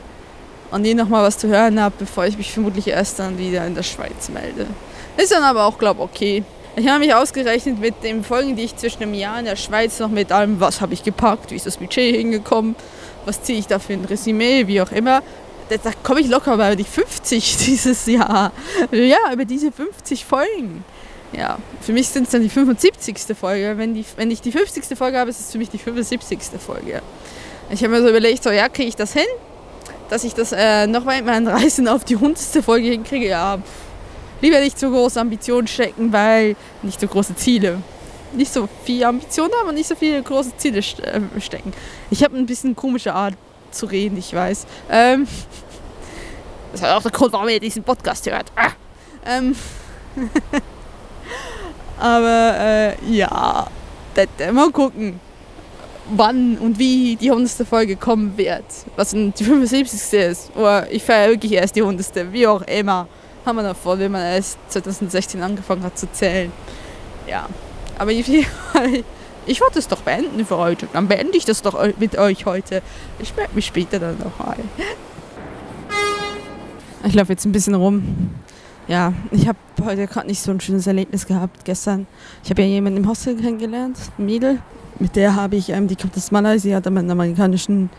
Und 0.70 0.82
nie 0.82 0.94
nochmal 0.94 1.22
was 1.22 1.38
zu 1.38 1.46
hören 1.46 1.80
habe, 1.80 1.94
bevor 1.98 2.26
ich 2.26 2.36
mich 2.36 2.52
vermutlich 2.52 2.88
erst 2.88 3.20
dann 3.20 3.38
wieder 3.38 3.64
in 3.64 3.76
der 3.76 3.84
Schweiz 3.84 4.28
melde. 4.28 4.66
Ist 5.16 5.30
dann 5.30 5.44
aber 5.44 5.64
auch, 5.64 5.78
glaube 5.78 6.02
ich, 6.02 6.10
okay. 6.10 6.44
Ich 6.76 6.88
habe 6.88 6.98
mich 6.98 7.14
ausgerechnet 7.14 7.78
mit 7.78 8.02
den 8.02 8.24
Folgen, 8.24 8.56
die 8.56 8.64
ich 8.64 8.74
zwischen 8.74 9.04
einem 9.04 9.14
Jahr 9.14 9.38
in 9.38 9.44
der 9.44 9.54
Schweiz 9.54 10.00
noch 10.00 10.08
mit 10.08 10.32
allem, 10.32 10.58
was 10.58 10.80
habe 10.80 10.92
ich 10.92 11.04
gepackt, 11.04 11.52
wie 11.52 11.54
ist 11.54 11.66
das 11.66 11.76
Budget 11.76 12.16
hingekommen, 12.16 12.74
was 13.24 13.42
ziehe 13.42 13.58
ich 13.58 13.66
da 13.66 13.78
für 13.78 13.94
ein 13.94 14.04
Resümee, 14.04 14.66
wie 14.66 14.80
auch 14.80 14.92
immer. 14.92 15.22
Da, 15.68 15.76
da 15.76 15.90
komme 16.02 16.20
ich 16.20 16.28
locker 16.28 16.54
über 16.54 16.76
die 16.76 16.84
50 16.84 17.56
dieses 17.66 18.06
Jahr. 18.06 18.52
Ja, 18.90 19.32
über 19.32 19.44
diese 19.44 19.72
50 19.72 20.24
Folgen 20.24 20.84
ja, 21.36 21.58
für 21.80 21.92
mich 21.92 22.08
sind 22.08 22.24
es 22.24 22.30
dann 22.30 22.42
die 22.42 22.48
75. 22.48 23.16
Folge. 23.38 23.74
Wenn, 23.76 23.94
die, 23.94 24.04
wenn 24.16 24.30
ich 24.30 24.40
die 24.40 24.52
50. 24.52 24.96
Folge 24.96 25.18
habe, 25.18 25.30
ist 25.30 25.40
es 25.40 25.52
für 25.52 25.58
mich 25.58 25.70
die 25.70 25.78
75. 25.78 26.38
Folge. 26.64 27.02
Ich 27.70 27.82
habe 27.82 27.94
mir 27.94 28.02
so 28.02 28.08
überlegt, 28.08 28.42
so 28.42 28.50
ja, 28.50 28.68
kriege 28.68 28.88
ich 28.88 28.96
das 28.96 29.12
hin? 29.12 29.26
Dass 30.10 30.24
ich 30.24 30.34
das 30.34 30.52
äh, 30.52 30.86
noch 30.86 31.04
bei 31.04 31.22
meinen 31.22 31.48
Reisen 31.48 31.88
auf 31.88 32.04
die 32.04 32.16
100. 32.16 32.64
Folge 32.64 32.88
hinkriege, 32.88 33.28
ja, 33.28 33.58
lieber 34.40 34.60
nicht 34.60 34.78
so 34.78 34.90
große 34.90 35.20
Ambitionen 35.20 35.66
stecken, 35.66 36.12
weil 36.12 36.56
nicht 36.82 37.00
so 37.00 37.06
große 37.06 37.34
Ziele. 37.36 37.78
Nicht 38.34 38.52
so 38.52 38.68
viel 38.84 39.04
Ambitionen 39.04 39.52
haben 39.58 39.68
und 39.68 39.74
nicht 39.74 39.88
so 39.88 39.94
viele 39.94 40.22
große 40.22 40.56
Ziele 40.56 40.78
äh, 40.78 41.40
stecken. 41.40 41.72
Ich 42.10 42.22
habe 42.24 42.36
ein 42.36 42.46
bisschen 42.46 42.74
komische 42.74 43.14
Art 43.14 43.34
zu 43.70 43.86
reden, 43.86 44.16
ich 44.16 44.32
weiß. 44.32 44.66
Ähm, 44.90 45.26
das 46.72 46.80
ist 46.80 46.86
auch 46.86 47.02
der 47.02 47.10
Grund, 47.10 47.32
warum 47.32 47.48
ihr 47.48 47.60
diesen 47.60 47.82
Podcast 47.82 48.28
hört. 48.30 48.46
Ah. 48.56 48.70
Ähm, 49.26 49.54
Aber 51.98 52.56
äh, 52.58 53.04
ja, 53.10 53.66
das, 54.14 54.28
mal 54.52 54.70
gucken, 54.70 55.20
wann 56.10 56.58
und 56.58 56.78
wie 56.78 57.16
die 57.16 57.30
100. 57.30 57.66
Folge 57.66 57.96
kommen 57.96 58.36
wird. 58.36 58.64
Was 58.96 59.10
die 59.10 59.32
75. 59.44 60.12
ist. 60.12 60.56
Oder 60.56 60.90
ich 60.90 61.02
feiere 61.02 61.30
wirklich 61.30 61.52
erst 61.52 61.76
die 61.76 61.82
100. 61.82 62.32
Wie 62.32 62.46
auch 62.46 62.62
immer. 62.62 63.08
Haben 63.46 63.56
wir 63.56 63.62
noch 63.62 63.76
vor, 63.76 63.98
wenn 63.98 64.12
man 64.12 64.22
erst 64.22 64.58
2016 64.68 65.42
angefangen 65.42 65.82
hat 65.82 65.98
zu 65.98 66.10
zählen. 66.10 66.50
Ja, 67.26 67.46
aber 67.98 68.12
ich, 68.12 68.28
ich 69.46 69.60
wollte 69.60 69.78
es 69.78 69.88
doch 69.88 70.02
beenden 70.02 70.44
für 70.46 70.56
heute. 70.56 70.88
Dann 70.92 71.08
beende 71.08 71.36
ich 71.36 71.44
das 71.44 71.62
doch 71.62 71.78
mit 71.98 72.18
euch 72.18 72.46
heute. 72.46 72.82
Ich 73.18 73.34
melde 73.36 73.54
mich 73.54 73.66
später 73.66 73.98
dann 73.98 74.18
nochmal. 74.18 74.56
Ich 77.06 77.14
laufe 77.14 77.32
jetzt 77.32 77.44
ein 77.44 77.52
bisschen 77.52 77.74
rum 77.74 78.30
ja, 78.86 79.12
ich 79.30 79.48
habe 79.48 79.58
heute 79.82 80.06
gerade 80.06 80.26
nicht 80.26 80.42
so 80.42 80.50
ein 80.50 80.60
schönes 80.60 80.86
Erlebnis 80.86 81.26
gehabt 81.26 81.64
gestern. 81.64 82.06
Ich 82.42 82.50
habe 82.50 82.62
ja 82.62 82.68
jemanden 82.68 82.98
im 82.98 83.08
Hostel 83.08 83.36
kennengelernt, 83.36 83.96
ein 84.18 84.26
Mädel. 84.26 84.58
Mit 84.98 85.16
der 85.16 85.34
habe 85.34 85.56
ich, 85.56 85.70
ähm, 85.70 85.88
die 85.88 85.96
kommt 85.96 86.16
aus 86.16 86.30
Malaysia, 86.30 86.76
hat 86.76 86.86
einen 86.86 87.10
amerikanischen 87.10 87.90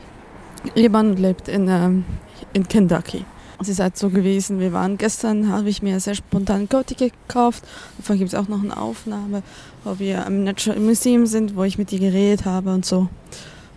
Ehemann 0.76 1.12
und 1.12 1.20
lebt 1.20 1.48
in, 1.48 1.68
ähm, 1.68 2.06
in 2.54 2.68
Kentucky. 2.68 3.26
Es 3.60 3.70
ist 3.70 3.80
halt 3.80 3.98
so 3.98 4.10
gewesen, 4.10 4.60
wir 4.60 4.74
waren 4.74 4.98
gestern, 4.98 5.52
habe 5.52 5.70
ich 5.70 5.82
mir 5.82 6.00
sehr 6.00 6.16
spontan 6.16 6.68
Go-Ticket 6.68 7.14
gekauft. 7.28 7.64
Davon 7.98 8.18
gibt 8.18 8.34
es 8.34 8.36
auch 8.36 8.48
noch 8.48 8.62
eine 8.62 8.76
Aufnahme, 8.76 9.44
wo 9.84 9.98
wir 10.00 10.26
im 10.26 10.44
Natural 10.44 10.80
Museum 10.80 11.26
sind, 11.26 11.56
wo 11.56 11.64
ich 11.64 11.78
mit 11.78 11.92
ihr 11.92 12.00
geredet 12.00 12.46
habe 12.46 12.74
und 12.74 12.86
so. 12.86 13.08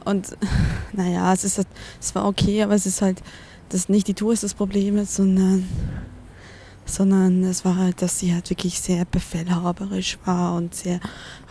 Und 0.04 0.36
naja, 0.92 1.32
es, 1.32 1.44
ist, 1.44 1.58
halt, 1.58 1.68
es 2.00 2.14
war 2.14 2.26
okay, 2.26 2.62
aber 2.62 2.74
es 2.74 2.86
ist 2.86 3.02
halt, 3.02 3.22
dass 3.68 3.88
nicht 3.88 4.08
die 4.08 4.14
Tour 4.14 4.32
ist 4.32 4.42
das 4.42 4.54
Problem, 4.54 5.04
sondern 5.04 5.66
sondern 6.90 7.44
es 7.44 7.64
war 7.64 7.76
halt, 7.76 8.00
dass 8.02 8.18
sie 8.18 8.32
halt 8.32 8.48
wirklich 8.48 8.80
sehr 8.80 9.04
befehlhaberisch 9.04 10.18
war 10.24 10.56
und 10.56 10.74
sehr 10.74 11.00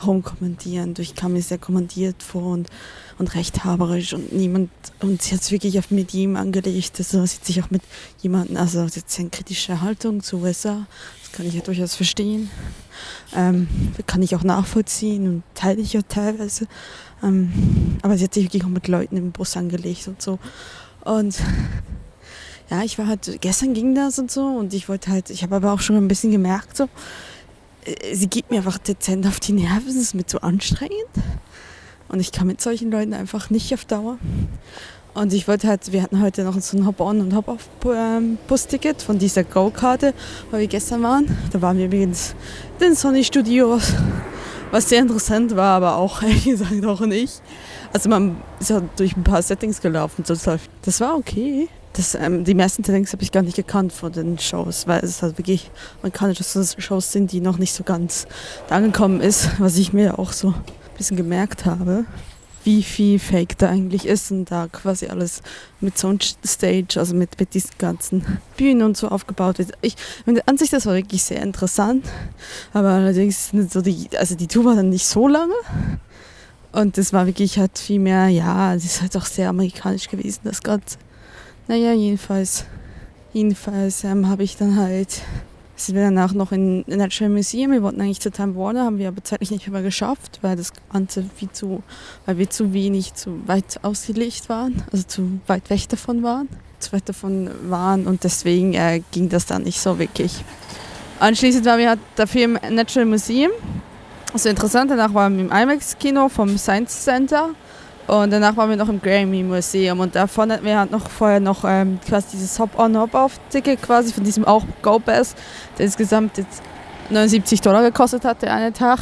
rumkommandierend. 0.06 1.00
Ich 1.00 1.16
kam 1.16 1.34
mir 1.34 1.42
sehr 1.42 1.60
kommandiert 1.60 2.24
vor 2.24 2.54
und, 2.54 2.70
und 3.18 3.34
rechthaberisch 3.36 4.14
und 4.14 4.34
niemand, 4.34 4.70
und 5.02 5.22
sie 5.22 5.34
hat 5.34 5.42
es 5.42 5.52
wirklich 5.52 5.80
auf 5.80 5.92
mit 5.92 6.14
ihm 6.14 6.36
angelegt, 6.36 6.94
also 6.98 7.26
sie 7.26 7.36
hat 7.36 7.46
sich 7.46 7.62
auch 7.62 7.72
mit 7.72 7.82
jemandem, 8.20 8.58
also 8.58 8.88
sie 8.88 9.00
hat 9.00 9.20
eine 9.20 9.30
kritische 9.30 9.82
Haltung 9.82 10.22
zu 10.22 10.38
USA, 10.38 10.86
das 11.22 11.32
kann 11.32 11.46
ich 11.46 11.56
ja 11.56 11.62
durchaus 11.62 11.96
verstehen, 11.96 12.50
ähm, 13.36 13.68
kann 14.06 14.22
ich 14.22 14.36
auch 14.36 14.44
nachvollziehen 14.44 15.28
und 15.28 15.44
teile 15.56 15.82
ich 15.82 15.94
ja 15.94 16.02
teilweise, 16.04 16.68
ähm, 17.24 17.98
aber 18.04 18.18
sie 18.18 18.26
hat 18.26 18.34
sich 18.34 18.44
wirklich 18.46 18.64
auch 18.64 18.70
mit 18.70 18.88
Leuten 18.88 19.18
im 19.18 19.32
Bus 19.32 19.58
angelegt 19.58 20.08
und 20.08 20.22
so. 20.22 20.38
Und 21.04 21.38
ja, 22.70 22.84
ich 22.84 22.98
war 22.98 23.08
halt, 23.08 23.38
gestern 23.42 23.74
ging 23.74 23.96
das 23.96 24.20
und 24.20 24.30
so 24.30 24.46
und 24.46 24.74
ich 24.74 24.90
wollte 24.90 25.10
halt, 25.10 25.30
ich 25.30 25.42
habe 25.42 25.56
aber 25.56 25.72
auch 25.72 25.80
schon 25.80 25.96
ein 25.96 26.08
bisschen 26.08 26.32
gemerkt, 26.32 26.78
so, 26.78 26.90
äh, 27.86 28.14
sie 28.14 28.28
geht 28.28 28.52
mir 28.52 28.58
einfach 28.58 28.78
dezent 28.78 29.26
auf 29.26 29.40
die 29.40 29.54
Nerven, 29.54 29.88
es 29.88 29.96
ist 29.96 30.14
mir 30.14 30.26
zu 30.26 30.44
anstrengend. 30.44 30.92
Und 32.10 32.20
ich 32.20 32.32
kann 32.32 32.48
mit 32.48 32.62
solchen 32.62 32.92
Leuten 32.92 33.14
einfach 33.14 33.50
nicht 33.50 33.74
auf 33.74 33.86
Dauer. 33.86 34.18
Und 35.14 35.34
ich 35.34 35.48
wollte 35.48 35.68
halt, 35.68 35.92
wir 35.92 36.04
hatten 36.04 36.22
heute 36.22 36.44
noch 36.44 36.60
so 36.62 36.78
ein 36.78 36.86
Hop-on 36.86 37.22
und 37.22 37.36
Hop-off-Bus-Ticket 37.36 39.02
von 39.02 39.18
dieser 39.18 39.44
Go-Karte, 39.44 40.14
wo 40.52 40.60
wir 40.60 40.68
gestern 40.68 41.02
waren. 41.02 41.26
Da 41.52 41.62
waren 41.62 41.78
wir 41.80 41.86
übrigens 41.86 42.36
in 42.80 42.86
den 42.86 42.96
Sony 42.96 43.24
Studios, 43.24 43.94
was 44.70 44.90
sehr 44.90 45.02
interessant 45.02 45.56
war, 45.56 45.78
aber 45.78 45.96
auch 45.96 46.22
ehrlich 46.22 46.46
gesagt 46.46 46.86
auch 46.86 47.02
nicht. 47.02 47.42
Also 47.92 48.10
man 48.10 48.38
ist 48.60 48.70
ja 48.70 48.82
durch 48.96 49.18
ein 49.18 49.24
paar 49.24 49.42
Settings 49.42 49.82
gelaufen. 49.82 50.24
Das 50.28 51.00
war 51.02 51.18
okay. 51.18 51.68
Das, 51.94 52.14
ähm, 52.14 52.44
die 52.44 52.54
meisten 52.54 52.84
Settings 52.84 53.12
habe 53.12 53.24
ich 53.24 53.32
gar 53.32 53.42
nicht 53.42 53.56
gekannt 53.56 53.92
von 53.92 54.12
den 54.12 54.38
Shows, 54.38 54.86
weil 54.86 55.04
es 55.04 55.24
halt 55.24 55.40
wirklich 55.40 55.72
amerikanische 56.02 56.44
Shows 56.78 57.12
sind, 57.12 57.32
die 57.32 57.42
noch 57.42 57.58
nicht 57.58 57.74
so 57.74 57.84
ganz 57.84 58.28
angekommen 58.70 59.20
ist, 59.20 59.50
was 59.60 59.78
ich 59.78 59.94
mir 59.94 60.20
auch 60.20 60.32
so 60.32 60.54
bisschen 60.98 61.18
gemerkt 61.18 61.66
habe 61.66 62.06
wie 62.68 62.84
viel 62.84 63.18
Fake 63.18 63.58
da 63.58 63.70
eigentlich 63.70 64.06
ist 64.06 64.30
und 64.30 64.52
da 64.52 64.68
quasi 64.68 65.08
alles 65.08 65.42
mit 65.80 65.98
Soundstage, 65.98 67.00
also 67.00 67.16
mit, 67.16 67.40
mit 67.40 67.54
diesen 67.54 67.72
ganzen 67.78 68.26
Bühnen 68.58 68.82
und 68.82 68.98
so 68.98 69.08
aufgebaut 69.08 69.60
wird. 69.60 69.72
Ich, 69.82 69.96
an 70.46 70.58
sich, 70.58 70.70
das 70.70 70.86
war 70.86 70.94
wirklich 70.94 71.24
sehr 71.24 71.42
interessant, 71.42 72.06
aber 72.74 72.90
allerdings 72.90 73.52
so 73.70 73.82
die, 73.82 74.10
also 74.18 74.36
die 74.36 74.48
Tour 74.48 74.66
war 74.66 74.76
dann 74.76 74.90
nicht 74.90 75.08
so 75.08 75.30
lange 75.30 75.54
und 76.74 76.98
das 76.98 77.14
war 77.14 77.26
wirklich 77.26 77.58
halt 77.58 77.80
viel 77.80 78.00
mehr, 78.00 78.28
ja, 78.28 78.76
es 78.76 78.84
ist 78.84 79.02
halt 79.02 79.16
auch 79.16 79.26
sehr 79.26 79.48
amerikanisch 79.48 80.10
gewesen, 80.10 80.42
das 80.44 80.62
Ganze. 80.62 80.98
Naja, 81.70 81.94
jedenfalls, 81.94 82.66
jedenfalls 83.32 84.04
ähm, 84.04 84.28
habe 84.28 84.44
ich 84.44 84.58
dann 84.58 84.76
halt 84.76 85.22
sind 85.78 85.96
wir 85.96 86.04
danach 86.04 86.34
noch 86.34 86.52
in, 86.52 86.84
Natural 86.88 87.30
Museum. 87.30 87.72
Wir 87.72 87.84
wollten 87.84 88.02
eigentlich 88.02 88.20
zu 88.20 88.32
Time 88.32 88.56
Warner, 88.56 88.86
haben 88.86 88.98
wir 88.98 89.08
aber 89.08 89.24
zeitlich 89.24 89.52
nicht 89.52 89.68
mehr 89.68 89.84
geschafft, 89.84 90.40
weil 90.42 90.56
das 90.56 90.74
Ganze 90.92 91.24
viel 91.36 91.52
zu, 91.52 91.84
weil 92.26 92.38
wir 92.38 92.50
zu 92.50 92.74
wenig, 92.74 93.14
zu 93.14 93.48
weit 93.48 93.80
ausgelegt 93.84 94.50
waren, 94.50 94.84
also 94.92 95.04
zu 95.06 95.40
weit 95.46 95.70
weg 95.70 95.88
davon 95.90 96.24
waren, 96.24 96.50
zu 96.80 96.94
weit 96.94 97.08
davon 97.08 97.50
waren 97.70 98.08
und 98.08 98.24
deswegen 98.24 98.74
äh, 98.74 99.02
ging 99.12 99.30
das 99.30 99.46
dann 99.46 99.64
nicht 99.64 99.80
so 99.80 100.00
wirklich. 100.00 100.44
Anschließend 101.20 101.66
waren 101.66 101.80
wir 101.80 101.90
halt 101.90 102.00
dafür 102.16 102.44
im 102.44 102.60
Natural 102.72 103.06
Museum. 103.06 103.52
Also 104.34 104.50
interessant, 104.50 104.92
danach 104.92 105.14
waren 105.14 105.38
wir 105.38 105.46
im 105.46 105.52
IMAX-Kino 105.52 106.30
vom 106.30 106.58
Science 106.58 107.04
Center 107.04 107.52
und 108.08 108.32
danach 108.32 108.56
waren 108.56 108.70
wir 108.70 108.78
noch 108.78 108.88
im 108.88 109.02
Grammy 109.02 109.44
Museum 109.44 110.00
und 110.00 110.16
davon 110.16 110.52
hatten 110.52 110.66
wir 110.66 110.80
halt 110.80 110.92
noch 110.92 111.10
vorher 111.10 111.42
noch 111.42 111.66
ähm, 111.66 112.00
quasi 112.08 112.28
dieses 112.34 112.58
Hop-on-Hop-off-Ticket 112.58 113.82
quasi 113.82 114.14
von 114.14 114.24
diesem 114.24 114.46
auch 114.46 114.64
Go 114.82 114.98
Pass, 115.00 115.36
der 115.78 115.86
insgesamt 115.86 116.38
jetzt 116.38 116.64
79 117.10 117.60
Dollar 117.62 117.84
gekostet 117.84 118.24
hat, 118.24 118.42
der 118.42 118.54
eine 118.54 118.72
Tag. 118.72 119.00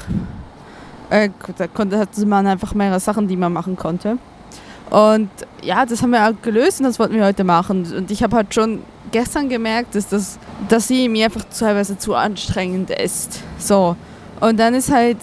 Äh, 1.12 1.30
da 1.58 1.68
konnte, 1.68 2.00
hatte 2.00 2.26
man 2.26 2.48
einfach 2.48 2.74
mehrere 2.74 3.00
Sachen, 3.00 3.28
die 3.28 3.38
man 3.38 3.54
machen 3.54 3.76
konnte. 3.76 4.18
Und 4.90 5.30
ja, 5.62 5.86
das 5.86 6.02
haben 6.02 6.12
wir 6.12 6.28
auch 6.28 6.42
gelöst 6.42 6.80
und 6.80 6.86
das 6.86 7.00
wollten 7.00 7.16
wir 7.16 7.26
heute 7.26 7.44
machen. 7.44 7.92
Und 7.96 8.12
ich 8.12 8.24
habe 8.24 8.36
halt 8.36 8.54
schon 8.54 8.82
gestern 9.12 9.50
gemerkt, 9.50 9.96
dass, 9.96 10.08
das, 10.08 10.40
dass 10.68 10.88
sie 10.88 11.10
mir 11.10 11.26
einfach 11.26 11.44
teilweise 11.58 11.98
zu 11.98 12.16
anstrengend 12.16 12.90
ist. 12.90 13.42
So. 13.58 13.96
Und 14.40 14.60
dann 14.60 14.74
ist 14.74 14.92
halt 14.92 15.18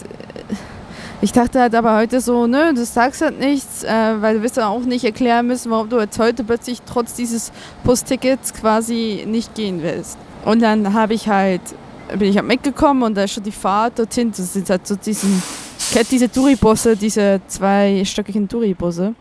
ich 1.23 1.31
dachte 1.31 1.61
halt 1.61 1.75
aber 1.77 1.97
heute 1.97 2.21
so, 2.21 2.49
nö, 2.49 2.75
du 2.75 2.85
sagst 2.85 3.23
halt 3.23 3.39
nichts, 3.39 3.85
äh, 3.85 4.21
weil 4.21 4.37
du 4.37 4.43
wirst 4.43 4.57
dann 4.57 4.65
auch 4.65 4.81
nicht 4.81 5.05
erklären 5.05 5.47
müssen, 5.47 5.71
warum 5.71 5.89
du 5.89 6.01
jetzt 6.01 6.19
heute 6.19 6.43
plötzlich 6.43 6.83
trotz 6.83 7.15
dieses 7.15 7.53
Bustickets 7.85 8.53
quasi 8.53 9.25
nicht 9.27 9.55
gehen 9.55 9.83
willst. 9.83 10.19
Und 10.45 10.61
dann 10.61 10.93
habe 10.93 11.15
ich 11.15 11.29
halt, 11.29 11.63
bin 12.19 12.29
ich 12.29 12.37
halt 12.37 12.49
mitgekommen 12.49 13.05
und 13.05 13.15
da 13.15 13.23
ist 13.23 13.35
schon 13.35 13.45
die 13.45 13.53
Fahrt 13.53 14.01
dorthin, 14.01 14.33
das 14.37 14.53
sind 14.53 14.69
halt 14.69 14.85
so 14.85 14.97
diesen, 14.97 15.41
kennt 15.93 16.11
diese 16.11 16.31
Touribusse, 16.31 16.97
diese 16.97 17.41
zweistöckigen 17.47 18.49
Touribusse 18.49 19.15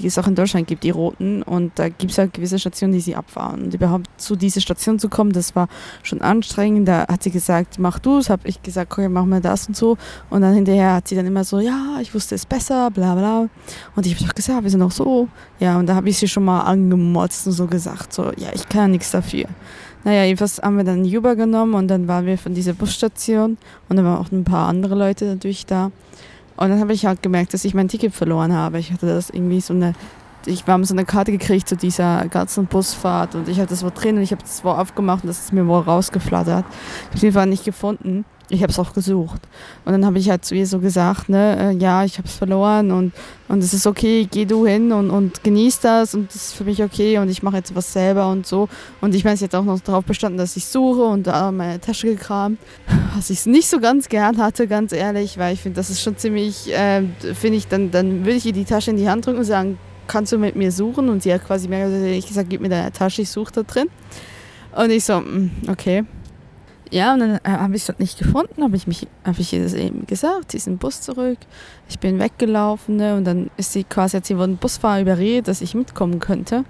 die 0.00 0.08
es 0.08 0.18
auch 0.18 0.26
in 0.26 0.34
Deutschland 0.34 0.66
gibt, 0.66 0.84
die 0.84 0.90
roten. 0.90 1.42
Und 1.42 1.72
da 1.78 1.88
gibt 1.88 2.12
es 2.12 2.18
halt 2.18 2.32
gewisse 2.32 2.58
Stationen, 2.58 2.92
die 2.92 3.00
sie 3.00 3.16
abfahren. 3.16 3.64
Und 3.64 3.74
überhaupt 3.74 4.08
zu 4.16 4.36
dieser 4.36 4.60
Station 4.60 4.98
zu 4.98 5.08
kommen, 5.08 5.32
das 5.32 5.54
war 5.54 5.68
schon 6.02 6.20
anstrengend. 6.20 6.88
Da 6.88 7.06
hat 7.08 7.22
sie 7.22 7.30
gesagt, 7.30 7.78
mach 7.78 7.98
du 7.98 8.18
es. 8.18 8.30
Habe 8.30 8.48
ich 8.48 8.62
gesagt, 8.62 8.92
okay, 8.92 9.08
mach 9.08 9.24
mal 9.24 9.40
das 9.40 9.68
und 9.68 9.76
so. 9.76 9.96
Und 10.30 10.42
dann 10.42 10.54
hinterher 10.54 10.94
hat 10.94 11.08
sie 11.08 11.16
dann 11.16 11.26
immer 11.26 11.44
so, 11.44 11.60
ja, 11.60 11.98
ich 12.00 12.14
wusste 12.14 12.34
es 12.34 12.46
besser, 12.46 12.90
bla 12.90 13.14
bla. 13.14 13.48
Und 13.96 14.06
ich 14.06 14.14
habe 14.14 14.26
doch 14.26 14.34
gesagt, 14.34 14.62
wir 14.62 14.70
sind 14.70 14.82
auch 14.82 14.90
so. 14.90 15.28
Ja, 15.58 15.78
und 15.78 15.86
da 15.86 15.94
habe 15.94 16.08
ich 16.08 16.18
sie 16.18 16.28
schon 16.28 16.44
mal 16.44 16.60
angemotzt 16.60 17.46
und 17.46 17.52
so 17.52 17.66
gesagt, 17.66 18.12
so, 18.12 18.32
ja, 18.36 18.48
ich 18.54 18.68
kann 18.68 18.82
ja 18.82 18.88
nichts 18.88 19.10
dafür. 19.10 19.46
Naja, 20.02 20.24
jedenfalls 20.24 20.60
haben 20.62 20.78
wir 20.78 20.84
dann 20.84 21.04
Uber 21.04 21.36
genommen 21.36 21.74
und 21.74 21.88
dann 21.88 22.08
waren 22.08 22.24
wir 22.24 22.38
von 22.38 22.54
dieser 22.54 22.72
Busstation 22.72 23.58
und 23.88 23.96
dann 23.96 24.04
waren 24.04 24.18
auch 24.18 24.32
ein 24.32 24.44
paar 24.44 24.66
andere 24.66 24.94
Leute 24.94 25.26
natürlich 25.26 25.66
da. 25.66 25.90
Und 26.60 26.68
dann 26.68 26.78
habe 26.78 26.92
ich 26.92 27.06
halt 27.06 27.22
gemerkt, 27.22 27.54
dass 27.54 27.64
ich 27.64 27.72
mein 27.72 27.88
Ticket 27.88 28.14
verloren 28.14 28.52
habe. 28.52 28.78
Ich 28.78 28.92
hatte 28.92 29.06
das 29.06 29.30
irgendwie 29.30 29.62
so 29.62 29.72
eine, 29.72 29.94
ich 30.44 30.68
war 30.68 30.82
so 30.84 30.94
eine 30.94 31.06
Karte 31.06 31.32
gekriegt 31.32 31.66
zu 31.66 31.74
dieser 31.74 32.28
ganzen 32.28 32.66
Busfahrt 32.66 33.34
und 33.34 33.48
ich 33.48 33.58
hatte 33.58 33.70
das 33.70 33.82
Wort 33.82 34.02
drin 34.02 34.18
und 34.18 34.22
ich 34.22 34.30
habe 34.30 34.42
das 34.42 34.62
Wort 34.62 34.78
aufgemacht 34.78 35.24
und 35.24 35.28
das 35.28 35.40
ist 35.40 35.54
mir 35.54 35.66
wohl 35.66 35.80
rausgeflattert. 35.80 36.66
Ich 36.68 37.16
habe 37.16 37.16
es 37.16 37.24
einfach 37.24 37.46
nicht 37.46 37.64
gefunden 37.64 38.26
ich 38.50 38.62
habe 38.62 38.72
es 38.72 38.78
auch 38.78 38.92
gesucht. 38.92 39.40
Und 39.84 39.92
dann 39.92 40.04
habe 40.04 40.18
ich 40.18 40.28
halt 40.28 40.44
zu 40.44 40.54
ihr 40.54 40.66
so 40.66 40.80
gesagt, 40.80 41.28
ne, 41.28 41.70
äh, 41.70 41.76
ja, 41.76 42.04
ich 42.04 42.18
habe 42.18 42.26
es 42.26 42.34
verloren 42.34 42.90
und, 42.90 43.12
und 43.48 43.62
es 43.62 43.72
ist 43.72 43.86
okay, 43.86 44.28
geh 44.30 44.44
du 44.44 44.66
hin 44.66 44.92
und, 44.92 45.10
und 45.10 45.42
genieß 45.44 45.80
das 45.80 46.14
und 46.14 46.28
das 46.28 46.36
ist 46.36 46.54
für 46.54 46.64
mich 46.64 46.82
okay 46.82 47.18
und 47.18 47.28
ich 47.28 47.42
mache 47.42 47.56
jetzt 47.56 47.74
was 47.74 47.92
selber 47.92 48.28
und 48.28 48.46
so. 48.46 48.68
Und 49.00 49.14
ich 49.14 49.24
meine, 49.24 49.36
sie 49.36 49.44
hat 49.44 49.54
auch 49.54 49.64
noch 49.64 49.80
darauf 49.80 50.04
bestanden, 50.04 50.38
dass 50.38 50.56
ich 50.56 50.66
suche 50.66 51.02
und 51.02 51.26
da 51.26 51.52
meine 51.52 51.80
Tasche 51.80 52.08
gekramt, 52.08 52.58
was 53.14 53.30
ich 53.30 53.46
nicht 53.46 53.68
so 53.68 53.80
ganz 53.80 54.08
gern 54.08 54.38
hatte, 54.38 54.66
ganz 54.66 54.92
ehrlich, 54.92 55.38
weil 55.38 55.54
ich 55.54 55.60
finde, 55.60 55.76
das 55.76 55.88
ist 55.88 56.02
schon 56.02 56.16
ziemlich, 56.16 56.72
äh, 56.72 57.02
finde 57.34 57.56
ich, 57.56 57.68
dann, 57.68 57.90
dann 57.90 58.24
würde 58.24 58.36
ich 58.36 58.46
ihr 58.46 58.52
die 58.52 58.64
Tasche 58.64 58.90
in 58.90 58.96
die 58.96 59.08
Hand 59.08 59.26
drücken 59.26 59.38
und 59.38 59.44
sagen, 59.44 59.78
kannst 60.08 60.32
du 60.32 60.38
mit 60.38 60.56
mir 60.56 60.72
suchen? 60.72 61.08
Und 61.08 61.22
sie 61.22 61.32
hat 61.32 61.46
quasi 61.46 61.68
mehr 61.68 61.88
gesagt, 61.88 62.50
gib 62.50 62.60
mir 62.60 62.68
deine 62.68 62.90
Tasche, 62.90 63.22
ich 63.22 63.30
suche 63.30 63.52
da 63.52 63.62
drin. 63.62 63.88
Und 64.76 64.90
ich 64.90 65.04
so, 65.04 65.20
mm, 65.20 65.50
okay. 65.68 66.04
Ja, 66.90 67.14
und 67.14 67.20
dann 67.20 67.36
äh, 67.36 67.40
habe 67.44 67.76
ich 67.76 67.82
es 67.82 67.88
halt 67.88 68.00
nicht 68.00 68.18
gefunden, 68.18 68.64
habe 68.64 68.76
ich 68.76 68.88
mich, 68.88 69.06
habe 69.24 69.40
ich 69.40 69.52
ihr 69.52 69.62
das 69.62 69.74
eben 69.74 70.06
gesagt, 70.06 70.52
diesen 70.52 70.78
Bus 70.78 71.00
zurück. 71.00 71.38
Ich 71.88 72.00
bin 72.00 72.18
weggelaufen 72.18 72.96
ne, 72.96 73.16
und 73.16 73.24
dann 73.24 73.50
ist 73.56 73.72
sie 73.72 73.84
quasi, 73.84 74.16
hat 74.16 74.26
sie 74.26 74.36
wohl 74.36 74.46
den 74.46 74.56
Busfahrer 74.56 75.00
überredet, 75.00 75.46
dass 75.46 75.60
ich 75.60 75.74
mitkommen 75.74 76.18
könnte. 76.18 76.64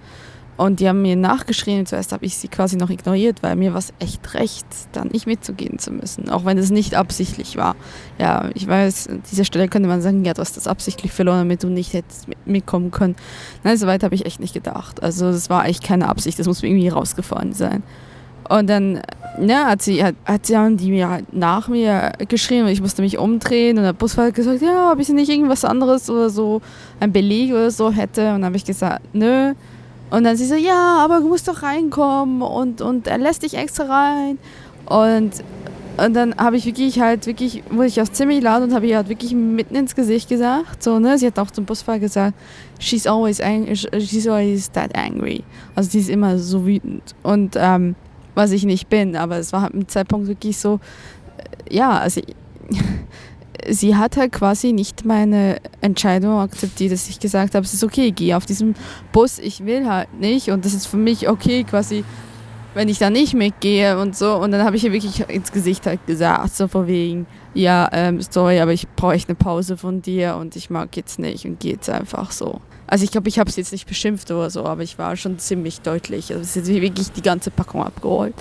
Und 0.61 0.81
die 0.81 0.89
haben 0.91 1.01
mir 1.01 1.17
nachgeschrien. 1.17 1.87
Zuerst 1.87 2.13
habe 2.13 2.27
ich 2.27 2.37
sie 2.37 2.49
quasi 2.49 2.77
noch 2.77 2.91
ignoriert, 2.91 3.43
weil 3.43 3.57
mir 3.57 3.73
war 3.73 3.79
es 3.79 3.95
echt 3.99 4.35
recht, 4.35 4.67
dann 4.93 5.09
nicht 5.09 5.27
mitzugehen 5.27 5.79
zu 5.79 5.91
müssen. 5.91 6.29
Auch 6.29 6.45
wenn 6.45 6.59
es 6.59 6.69
nicht 6.69 6.95
absichtlich 6.97 7.57
war. 7.57 7.77
Ja, 8.19 8.51
ich 8.53 8.69
weiß, 8.69 9.09
an 9.09 9.23
dieser 9.31 9.47
Stelle 9.47 9.69
könnte 9.69 9.89
man 9.89 10.03
sagen, 10.03 10.23
ja, 10.23 10.35
du 10.35 10.43
hast 10.43 10.59
das 10.59 10.67
absichtlich 10.67 11.13
verloren, 11.13 11.39
damit 11.39 11.63
du 11.63 11.69
nicht 11.69 11.95
hättest 11.95 12.27
mitkommen 12.45 12.91
können. 12.91 13.17
Nein, 13.65 13.79
so 13.79 13.87
weit 13.87 14.03
habe 14.03 14.15
ich 14.15 14.27
echt 14.27 14.39
nicht 14.39 14.53
gedacht. 14.53 15.03
Also 15.03 15.33
das 15.33 15.49
war 15.49 15.65
echt 15.65 15.83
keine 15.83 16.11
Absicht, 16.11 16.39
das 16.39 16.47
muss 16.47 16.61
mir 16.61 16.69
irgendwie 16.69 16.89
rausgefahren 16.89 17.55
sein. 17.55 17.83
Und 18.51 18.69
dann 18.69 19.01
ja, 19.41 19.67
hat 19.67 19.83
sie, 19.83 20.03
hat, 20.03 20.17
hat 20.25 20.47
sie 20.47 20.57
haben 20.57 20.77
die 20.77 20.91
mir 20.91 21.09
halt 21.09 21.33
nach 21.33 21.69
mir 21.69 22.13
geschrieben 22.29 22.65
und 22.65 22.73
ich 22.73 22.81
musste 22.81 23.01
mich 23.01 23.17
umdrehen 23.17 23.79
und 23.79 23.85
der 23.85 23.93
Busfahrer 23.93 24.29
hat 24.29 24.35
gesagt, 24.35 24.61
ja, 24.61 24.91
ob 24.93 24.99
ich 24.99 25.09
nicht 25.09 25.31
irgendwas 25.31 25.65
anderes 25.65 26.11
oder 26.11 26.31
so, 26.31 26.61
ein 26.99 27.13
Beleg 27.13 27.53
oder 27.53 27.71
so 27.71 27.93
hätte. 27.93 28.23
Und 28.23 28.41
dann 28.41 28.47
habe 28.47 28.57
ich 28.57 28.65
gesagt, 28.65 29.03
nö. 29.13 29.55
Und 30.11 30.25
dann 30.25 30.37
sie 30.37 30.47
so, 30.47 30.57
ja, 30.57 30.99
aber 30.99 31.21
du 31.21 31.29
musst 31.29 31.47
doch 31.47 31.63
reinkommen 31.63 32.43
und, 32.43 32.81
und 32.81 33.07
er 33.07 33.19
lässt 33.19 33.45
dich 33.45 33.55
extra 33.55 33.85
rein. 33.85 34.39
Und, 34.87 35.45
und 36.05 36.15
dann 36.15 36.37
habe 36.37 36.57
ich 36.57 36.67
wirklich 36.67 36.99
halt, 36.99 37.29
wirklich, 37.29 37.63
wurde 37.71 37.87
ich 37.87 38.03
auch 38.03 38.09
ziemlich 38.09 38.43
laut 38.43 38.63
und 38.63 38.75
habe 38.75 38.89
ihr 38.89 38.97
halt 38.97 39.09
wirklich 39.09 39.33
mitten 39.33 39.77
ins 39.77 39.95
Gesicht 39.95 40.29
gesagt, 40.29 40.83
so, 40.83 40.99
ne, 40.99 41.17
sie 41.19 41.29
hat 41.29 41.39
auch 41.39 41.53
zum 41.53 41.67
Busfahrer 41.67 42.01
gesagt, 42.01 42.35
she's 42.81 43.07
always, 43.07 43.41
angry, 43.41 43.77
she's 43.77 44.27
always 44.27 44.73
that 44.73 44.91
angry. 44.97 45.45
Also 45.77 45.91
sie 45.91 46.01
ist 46.01 46.11
immer 46.11 46.37
so 46.37 46.67
wütend. 46.67 47.15
Und, 47.23 47.55
ähm, 47.57 47.95
was 48.35 48.53
ich 48.53 48.65
nicht 48.65 48.89
bin. 48.89 49.17
Aber 49.17 49.37
es 49.39 49.53
war 49.53 49.63
halt 49.63 49.75
im 49.75 49.89
Zeitpunkt 49.89 50.29
wirklich 50.29 50.59
so, 50.59 50.81
äh, 51.69 51.75
ja, 51.75 51.99
also 51.99 52.21
sie 53.69 53.97
hat 53.97 54.17
halt 54.17 54.33
quasi 54.33 54.73
nicht 54.73 55.05
meine 55.05 55.59
Entscheidung 55.81 56.39
akzeptiert, 56.39 56.93
dass 56.93 57.09
ich 57.09 57.21
gesagt 57.21 57.55
habe, 57.55 57.65
es 57.65 57.75
ist 57.75 57.85
okay, 57.85 58.11
geh 58.11 58.35
auf 58.35 58.47
diesen 58.47 58.75
Bus, 59.13 59.39
ich 59.39 59.65
will 59.65 59.87
halt 59.89 60.15
nicht 60.19 60.51
und 60.51 60.65
das 60.65 60.75
ist 60.75 60.87
für 60.87 60.97
mich 60.97 61.29
okay, 61.29 61.65
quasi, 61.65 62.05
wenn 62.75 62.89
ich 62.89 62.99
da 62.99 63.11
nicht 63.11 63.35
mitgehe 63.35 63.99
und 63.99 64.17
so. 64.17 64.37
Und 64.37 64.53
dann 64.53 64.65
habe 64.65 64.77
ich 64.77 64.85
ihr 64.85 64.93
wirklich 64.93 65.29
ins 65.29 65.53
Gesicht 65.53 65.87
halt 65.87 66.07
gesagt, 66.07 66.55
so 66.55 66.69
von 66.69 66.87
wegen, 66.87 67.27
ja, 67.55 67.89
ähm, 67.93 68.21
sorry, 68.21 68.61
aber 68.61 68.73
ich 68.73 68.89
brauche 68.89 69.15
eine 69.15 69.35
Pause 69.35 69.77
von 69.77 70.03
dir 70.03 70.37
und 70.37 70.57
ich 70.57 70.71
mag 70.71 70.97
jetzt 70.97 71.19
nicht 71.19 71.45
und 71.45 71.61
geht's 71.61 71.89
einfach 71.89 72.31
so. 72.31 72.61
Also 72.91 73.05
ich 73.05 73.13
glaube, 73.13 73.29
ich 73.29 73.39
habe 73.39 73.49
es 73.49 73.55
jetzt 73.55 73.71
nicht 73.71 73.87
beschimpft 73.87 74.33
oder 74.33 74.51
so, 74.51 74.65
aber 74.65 74.83
ich 74.83 74.99
war 74.99 75.17
schon 75.17 75.39
ziemlich 75.39 75.81
deutlich. 75.81 76.33
Also 76.33 76.43
es 76.43 76.57
ist 76.57 76.67
wirklich 76.67 77.13
die 77.13 77.23
ganze 77.23 77.53
Packung 77.53 77.85
abgeholt. 77.85 78.35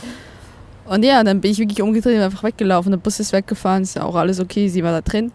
Und 0.88 1.05
ja, 1.05 1.23
dann 1.23 1.39
bin 1.39 1.51
ich 1.51 1.59
wirklich 1.59 1.83
umgedreht 1.83 2.15
und 2.15 2.23
einfach 2.23 2.41
weggelaufen. 2.41 2.91
Der 2.91 2.97
Bus 2.97 3.19
ist 3.19 3.31
weggefahren, 3.31 3.83
ist 3.83 3.95
ja 3.95 4.03
auch 4.03 4.15
alles 4.15 4.39
okay, 4.39 4.67
sie 4.67 4.83
war 4.83 4.91
da 4.91 5.01
drin. 5.01 5.31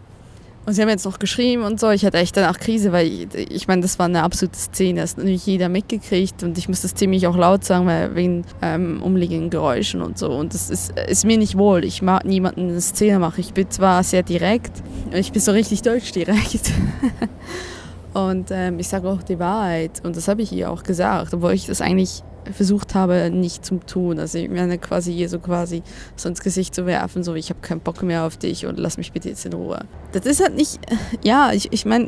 Und 0.65 0.73
sie 0.73 0.81
haben 0.81 0.89
jetzt 0.89 1.05
noch 1.05 1.17
geschrieben 1.17 1.63
und 1.63 1.79
so. 1.79 1.91
Ich 1.91 2.05
hatte 2.05 2.17
echt 2.17 2.35
danach 2.35 2.59
Krise, 2.59 2.91
weil 2.91 3.07
ich, 3.07 3.51
ich 3.51 3.67
meine, 3.69 3.83
das 3.83 3.97
war 3.99 4.07
eine 4.07 4.21
absolute 4.21 4.57
Szene. 4.57 4.99
Das 4.99 5.11
hat 5.11 5.19
natürlich 5.19 5.45
jeder 5.45 5.69
mitgekriegt 5.69 6.43
und 6.43 6.57
ich 6.57 6.67
muss 6.67 6.81
das 6.81 6.93
ziemlich 6.93 7.25
auch 7.25 7.37
laut 7.37 7.63
sagen, 7.63 7.85
weil 7.85 8.15
wegen 8.15 8.43
ähm, 8.61 9.01
umliegenden 9.01 9.49
Geräuschen 9.49 10.01
und 10.01 10.17
so. 10.17 10.29
Und 10.29 10.53
das 10.53 10.69
ist, 10.69 10.91
ist 11.07 11.23
mir 11.23 11.37
nicht 11.37 11.57
wohl. 11.57 11.85
Ich 11.85 12.01
mag 12.01 12.25
niemanden 12.25 12.67
eine 12.67 12.81
Szene 12.81 13.19
machen. 13.19 13.39
Ich 13.39 13.53
bin 13.53 13.71
zwar 13.71 14.03
sehr 14.03 14.23
direkt, 14.23 14.83
ich 15.13 15.31
bin 15.31 15.41
so 15.41 15.53
richtig 15.53 15.83
deutsch 15.83 16.11
direkt. 16.11 16.73
Und 18.15 18.47
ähm, 18.49 18.79
ich 18.79 18.87
sage 18.87 19.09
auch 19.09 19.21
die 19.23 19.39
Wahrheit. 19.39 20.01
Und 20.05 20.15
das 20.15 20.29
habe 20.29 20.41
ich 20.41 20.53
ihr 20.53 20.71
auch 20.71 20.83
gesagt, 20.83 21.33
obwohl 21.33 21.51
ich 21.51 21.65
das 21.65 21.81
eigentlich 21.81 22.23
versucht 22.49 22.95
habe, 22.95 23.29
nicht 23.29 23.65
zu 23.65 23.77
tun. 23.79 24.19
Also 24.19 24.37
ich 24.37 24.49
meine 24.49 24.77
quasi 24.77 25.11
ihr 25.11 25.27
so 25.27 25.39
quasi 25.39 25.83
so 26.15 26.29
ins 26.29 26.41
Gesicht 26.41 26.73
zu 26.73 26.85
werfen, 26.85 27.25
so 27.25 27.35
ich 27.35 27.49
habe 27.49 27.59
keinen 27.59 27.81
Bock 27.81 28.03
mehr 28.03 28.23
auf 28.23 28.37
dich 28.37 28.65
und 28.67 28.79
lass 28.79 28.97
mich 28.97 29.11
bitte 29.11 29.27
jetzt 29.27 29.45
in 29.45 29.51
Ruhe. 29.51 29.79
Das 30.13 30.25
ist 30.25 30.41
halt 30.41 30.55
nicht, 30.55 30.79
ja, 31.25 31.51
ich, 31.51 31.73
ich 31.73 31.85
meine, 31.85 32.07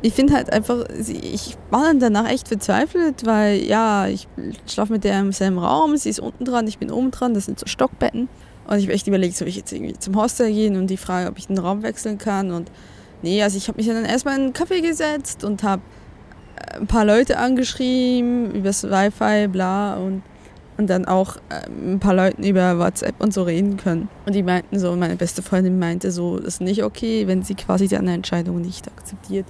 ich 0.00 0.14
finde 0.14 0.32
halt 0.32 0.50
einfach, 0.50 0.86
ich 0.90 1.58
war 1.70 1.82
dann 1.82 2.00
danach 2.00 2.30
echt 2.30 2.48
verzweifelt, 2.48 3.26
weil 3.26 3.58
ja, 3.64 4.06
ich 4.06 4.26
schlafe 4.66 4.94
mit 4.94 5.04
der 5.04 5.20
im 5.20 5.32
selben 5.32 5.58
Raum, 5.58 5.98
sie 5.98 6.08
ist 6.08 6.20
unten 6.20 6.46
dran, 6.46 6.66
ich 6.68 6.78
bin 6.78 6.90
oben 6.90 7.10
dran, 7.10 7.34
das 7.34 7.44
sind 7.44 7.60
so 7.60 7.66
Stockbetten. 7.66 8.30
Und 8.66 8.78
ich 8.78 8.84
habe 8.84 8.94
echt 8.94 9.06
überlegt, 9.06 9.36
soll 9.36 9.48
ich 9.48 9.56
jetzt 9.56 9.72
irgendwie 9.72 9.98
zum 9.98 10.16
Hostel 10.16 10.50
gehen 10.50 10.76
und 10.76 10.86
die 10.86 10.96
Frage, 10.96 11.28
ob 11.28 11.36
ich 11.36 11.48
den 11.48 11.58
Raum 11.58 11.82
wechseln 11.82 12.16
kann 12.16 12.50
und 12.50 12.70
nee, 13.24 13.42
also 13.42 13.56
ich 13.56 13.66
habe 13.68 13.78
mich 13.78 13.86
dann 13.86 14.04
erstmal 14.04 14.36
in 14.36 14.42
einen 14.42 14.52
Kaffee 14.52 14.80
gesetzt 14.80 15.42
und 15.44 15.62
habe 15.62 15.82
ein 16.78 16.86
paar 16.86 17.04
Leute 17.04 17.38
angeschrieben 17.38 18.52
übers 18.52 18.84
Wi-Fi, 18.84 19.48
bla 19.48 19.96
und, 19.96 20.22
und 20.76 20.90
dann 20.90 21.06
auch 21.06 21.36
ähm, 21.50 21.94
ein 21.94 22.00
paar 22.00 22.14
Leuten 22.14 22.44
über 22.44 22.78
WhatsApp 22.78 23.20
und 23.20 23.32
so 23.32 23.42
reden 23.42 23.76
können. 23.76 24.08
Und 24.26 24.34
die 24.34 24.42
meinten 24.42 24.78
so, 24.78 24.94
meine 24.94 25.16
beste 25.16 25.42
Freundin 25.42 25.78
meinte 25.78 26.10
so, 26.12 26.38
das 26.38 26.54
ist 26.54 26.60
nicht 26.60 26.84
okay, 26.84 27.26
wenn 27.26 27.42
sie 27.42 27.54
quasi 27.54 27.88
deine 27.88 28.12
Entscheidung 28.12 28.60
nicht 28.60 28.86
akzeptiert 28.88 29.46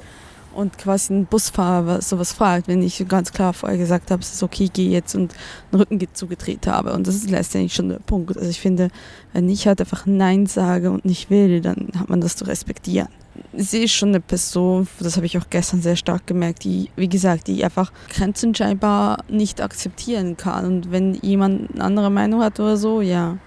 und 0.54 0.78
quasi 0.78 1.12
ein 1.12 1.26
Busfahrer 1.26 2.00
sowas 2.00 2.32
fragt, 2.32 2.68
wenn 2.68 2.80
ich 2.80 3.04
ganz 3.08 3.32
klar 3.32 3.52
vorher 3.52 3.76
gesagt 3.76 4.12
habe, 4.12 4.22
es 4.22 4.34
ist 4.34 4.42
okay, 4.44 4.70
geh 4.72 4.88
jetzt 4.88 5.16
und 5.16 5.34
den 5.72 5.80
Rücken 5.80 6.00
zugedreht 6.12 6.68
habe. 6.68 6.92
Und 6.92 7.08
das 7.08 7.16
ist 7.16 7.28
letztendlich 7.28 7.74
schon 7.74 7.88
der 7.88 7.98
Punkt. 7.98 8.36
Also 8.36 8.48
ich 8.48 8.60
finde, 8.60 8.90
wenn 9.32 9.48
ich 9.48 9.66
halt 9.66 9.80
einfach 9.80 10.06
Nein 10.06 10.46
sage 10.46 10.92
und 10.92 11.04
nicht 11.04 11.28
will, 11.28 11.60
dann 11.60 11.88
hat 11.98 12.08
man 12.08 12.20
das 12.20 12.36
zu 12.36 12.44
respektieren 12.44 13.08
sie 13.56 13.84
ist 13.84 13.92
schon 13.92 14.10
eine 14.10 14.20
Person, 14.20 14.86
das 15.00 15.16
habe 15.16 15.26
ich 15.26 15.38
auch 15.38 15.48
gestern 15.50 15.82
sehr 15.82 15.96
stark 15.96 16.26
gemerkt, 16.26 16.64
die, 16.64 16.90
wie 16.96 17.08
gesagt, 17.08 17.46
die 17.46 17.64
einfach 17.64 17.92
Grenzen 18.10 18.54
scheinbar 18.54 19.18
nicht 19.28 19.60
akzeptieren 19.60 20.36
kann. 20.36 20.64
Und 20.64 20.92
wenn 20.92 21.14
jemand 21.14 21.72
eine 21.74 21.84
andere 21.84 22.10
Meinung 22.10 22.42
hat 22.42 22.58
oder 22.60 22.76
so, 22.76 23.00
ja. 23.00 23.38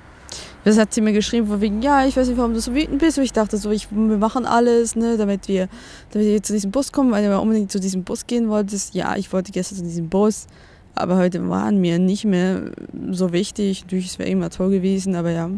Das 0.64 0.78
hat 0.78 0.94
sie 0.94 1.00
mir 1.00 1.14
geschrieben, 1.14 1.48
von 1.48 1.62
wegen, 1.62 1.82
ja, 1.82 2.06
ich 2.06 2.18
weiß 2.18 2.28
nicht, 2.28 2.38
warum 2.38 2.54
du 2.54 2.60
so 2.60 2.76
wütend 2.76 3.00
bist. 3.00 3.18
Und 3.18 3.24
ich 3.24 3.32
dachte 3.32 3.58
so, 3.58 3.72
ich, 3.72 3.90
wir 3.90 4.18
machen 4.18 4.46
alles, 4.46 4.96
ne, 4.96 5.16
damit 5.16 5.48
wir, 5.48 5.70
damit 6.12 6.28
wir 6.28 6.44
zu 6.44 6.52
diesem 6.52 6.72
Bus 6.72 6.92
kommen, 6.92 7.12
weil 7.12 7.26
du 7.26 7.40
unbedingt 7.40 7.72
zu 7.72 7.80
diesem 7.80 8.04
Bus 8.04 8.28
gehen 8.28 8.50
wolltest. 8.50 8.94
Ja, 8.94 9.16
ich 9.16 9.32
wollte 9.32 9.54
gestern 9.54 9.78
zu 9.78 9.84
diesem 9.86 10.10
Bus, 10.10 10.48
aber 10.94 11.18
heute 11.18 11.48
waren 11.48 11.80
mir 11.80 12.00
nicht 12.00 12.26
mehr 12.26 12.72
so 13.12 13.32
wichtig. 13.32 13.84
Natürlich, 13.84 14.08
es 14.08 14.20
wäre 14.20 14.30
immer 14.30 14.50
toll 14.50 14.72
gewesen, 14.72 15.16
aber 15.16 15.32
ja 15.32 15.50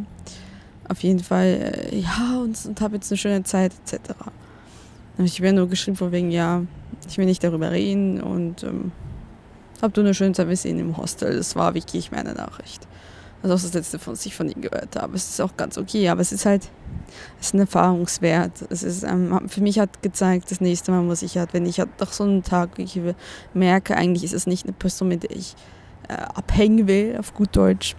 auf 0.89 1.02
jeden 1.04 1.19
Fall, 1.19 1.89
äh, 1.91 1.95
ja, 1.97 2.39
und, 2.41 2.58
und 2.65 2.82
habe 2.82 2.95
jetzt 2.95 3.12
eine 3.12 3.17
schöne 3.17 3.43
Zeit, 3.43 3.73
etc. 3.86 4.12
Und 5.17 5.25
ich 5.25 5.39
habe 5.39 5.54
nur 5.54 5.69
geschrieben, 5.69 5.97
von 5.97 6.12
wegen, 6.12 6.32
ja, 6.32 6.63
ich 7.08 7.17
will 7.17 7.25
nicht 7.25 7.43
darüber 7.43 7.71
reden 7.71 8.21
und 8.21 8.63
ähm, 8.63 8.91
hab 9.82 9.93
du 9.93 10.02
eine 10.02 10.13
schöne 10.13 10.34
Zeit, 10.34 10.49
wir 10.49 10.58
sehen 10.58 10.80
im 10.80 10.97
Hostel. 10.97 11.36
Das 11.36 11.56
war 11.56 11.73
wirklich 11.73 12.12
meine 12.12 12.34
Nachricht. 12.34 12.88
Also 13.41 13.56
das 13.56 13.73
letzte, 13.73 13.99
was 14.06 14.25
ich 14.25 14.36
von 14.36 14.49
ihm 14.49 14.62
gehört 14.62 14.97
habe. 14.97 15.15
Es 15.15 15.30
ist 15.30 15.39
auch 15.39 15.56
ganz 15.56 15.78
okay, 15.78 16.10
aber 16.10 16.19
es 16.19 16.34
ist 16.34 16.45
halt, 16.45 16.69
es 17.39 17.47
ist 17.47 17.54
ein 17.54 17.62
Erfahrungswert. 17.62 18.65
Es 18.69 18.84
ist, 18.84 19.04
ähm, 19.04 19.47
für 19.47 19.62
mich 19.62 19.80
hat 19.80 20.02
gezeigt, 20.02 20.52
das 20.52 20.60
nächste 20.60 20.91
Mal 20.91 21.04
muss 21.04 21.21
ich 21.21 21.38
halt, 21.38 21.54
wenn 21.54 21.65
ich 21.65 21.80
halt 21.80 21.89
doch 21.97 22.12
so 22.12 22.25
einen 22.25 22.43
Tag 22.43 22.71
merke, 23.54 23.95
eigentlich 23.95 24.25
ist 24.25 24.34
es 24.34 24.45
nicht 24.45 24.65
eine 24.65 24.73
Person, 24.73 25.08
mit 25.08 25.23
der 25.23 25.32
ich 25.32 25.56
äh, 26.10 26.13
abhängen 26.13 26.88
will, 26.88 27.15
auf 27.17 27.34
gut 27.34 27.56
Deutsch, 27.56 27.95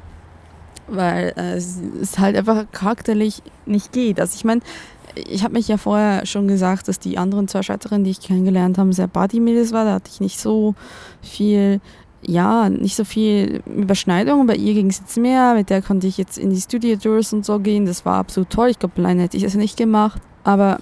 weil 0.90 1.32
äh, 1.36 1.56
es 1.56 2.18
halt 2.18 2.36
einfach 2.36 2.66
charakterlich 2.72 3.42
nicht 3.66 3.92
geht. 3.92 4.20
Also 4.20 4.34
ich 4.36 4.44
meine, 4.44 4.60
ich 5.14 5.42
habe 5.42 5.54
mich 5.54 5.68
ja 5.68 5.76
vorher 5.76 6.26
schon 6.26 6.48
gesagt, 6.48 6.88
dass 6.88 6.98
die 6.98 7.18
anderen 7.18 7.48
zwei 7.48 7.62
Schweizerinnen, 7.62 8.04
die 8.04 8.10
ich 8.10 8.20
kennengelernt 8.20 8.78
habe, 8.78 8.92
sehr 8.92 9.08
Bodymädels 9.08 9.72
war. 9.72 9.84
Da 9.84 9.94
hatte 9.94 10.10
ich 10.12 10.20
nicht 10.20 10.38
so 10.38 10.74
viel, 11.22 11.80
ja, 12.22 12.68
nicht 12.68 12.96
so 12.96 13.04
viel 13.04 13.62
Überschneidung. 13.66 14.46
Bei 14.46 14.56
ihr 14.56 14.74
ging 14.74 14.88
es 14.88 15.00
jetzt 15.00 15.16
mehr. 15.16 15.54
Mit 15.54 15.70
der 15.70 15.82
konnte 15.82 16.06
ich 16.06 16.18
jetzt 16.18 16.38
in 16.38 16.50
die 16.50 16.60
Studio 16.60 16.96
Tours 16.96 17.32
und 17.32 17.44
so 17.44 17.58
gehen. 17.58 17.86
Das 17.86 18.04
war 18.04 18.18
absolut 18.18 18.50
toll. 18.50 18.68
Ich 18.68 18.78
glaube, 18.78 18.94
alleine 18.98 19.22
hätte 19.22 19.36
ich 19.36 19.42
das 19.42 19.54
nicht 19.54 19.76
gemacht. 19.76 20.20
Aber 20.44 20.78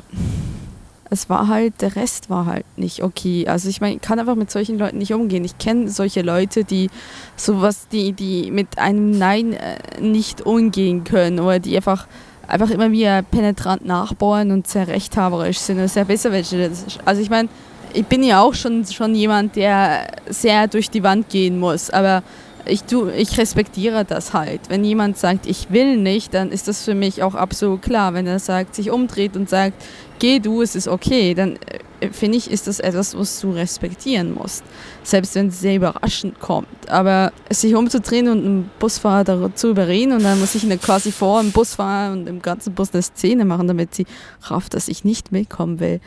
es 1.11 1.31
war 1.31 1.49
halt, 1.49 1.81
der 1.81 1.97
Rest 1.97 2.31
war 2.31 2.47
halt 2.47 2.65
nicht 2.77 3.03
okay. 3.03 3.47
Also 3.49 3.69
ich 3.69 3.81
meine, 3.81 3.97
ich 3.97 4.03
kann 4.03 4.19
einfach 4.19 4.35
mit 4.35 4.51
solchen 4.51 4.79
Leuten 4.79 4.99
nicht 4.99 5.13
umgehen. 5.13 5.45
Ich 5.45 5.59
kenne 5.59 5.89
solche 5.89 6.23
Leute, 6.23 6.65
die 6.65 6.91
sowas, 7.37 7.89
die, 7.89 8.13
die 8.13 8.51
mit 8.51 8.79
einem 8.79 9.11
Nein 9.11 9.55
äh, 9.55 9.79
nicht 10.01 10.43
umgehen 10.43 11.05
können 11.05 11.41
oder 11.41 11.59
die 11.59 11.77
einfach, 11.77 12.07
einfach 12.47 12.71
immer 12.71 12.91
wieder 12.93 13.23
penetrant 13.23 13.87
nachbohren 13.87 14.51
und 14.51 14.67
sehr 14.67 14.89
rechthaberisch 14.89 15.59
sind 15.59 15.79
oder 15.79 15.89
sehr 15.89 16.05
besser 16.05 16.33
welche. 16.33 16.71
Also 17.05 17.23
ich 17.23 17.31
meine, 17.31 17.49
ich 17.95 18.05
bin 18.07 18.23
ja 18.23 18.43
auch 18.43 18.55
schon, 18.55 18.85
schon 18.85 19.15
jemand, 19.15 19.57
der 19.57 20.09
sehr 20.29 20.69
durch 20.69 20.91
die 20.91 21.03
Wand 21.03 21.31
gehen 21.31 21.59
muss, 21.59 21.91
aber 21.91 22.23
ich, 22.69 22.85
tu, 22.85 23.09
ich 23.09 23.39
respektiere 23.39 24.05
das 24.05 24.33
halt. 24.33 24.61
Wenn 24.69 24.85
jemand 24.85 25.19
sagt, 25.19 25.47
ich 25.47 25.71
will 25.71 25.97
nicht, 25.97 26.35
dann 26.35 26.53
ist 26.53 26.69
das 26.69 26.85
für 26.85 26.95
mich 26.95 27.23
auch 27.23 27.35
absolut 27.35 27.83
klar. 27.83 28.15
Wenn 28.15 28.27
er 28.27 28.39
sagt, 28.39 28.75
sich 28.75 28.91
umdreht 28.91 29.37
und 29.37 29.49
sagt, 29.49 29.83
geh 30.19 30.39
du, 30.39 30.63
es 30.63 30.75
ist 30.75 30.89
okay, 30.89 31.35
dann 31.35 31.59
äh, 32.01 32.11
finde 32.11 32.39
ich, 32.39 32.51
ist 32.51 32.67
das 32.67 32.81
etwas, 32.81 33.17
was 33.17 33.41
du 33.41 33.51
respektieren 33.51 34.35
musst. 34.35 34.65
Selbst 35.03 35.35
wenn 35.35 35.49
es 35.49 35.61
sehr 35.61 35.77
überraschend 35.77 36.39
kommt. 36.41 36.69
Aber 36.89 37.33
sich 37.51 37.75
umzudrehen 37.75 38.29
und 38.29 38.45
einen 38.45 38.71
Busfahrer 38.79 39.25
dazu 39.25 39.71
überreden 39.71 40.13
und 40.13 40.23
dann 40.23 40.39
muss 40.39 40.55
ich 40.55 40.81
quasi 40.81 41.11
vor 41.11 41.41
dem 41.41 41.53
Busfahrer 41.53 42.13
und 42.13 42.29
im 42.29 42.43
ganzen 42.43 42.75
Bus 42.75 42.93
eine 42.93 43.03
Szene 43.03 43.45
machen, 43.45 43.69
damit 43.69 43.95
sie 43.95 44.07
rafft, 44.43 44.75
dass 44.75 44.89
ich 44.89 45.05
nicht 45.05 45.33
mitkommen 45.33 45.81
will, 45.81 46.01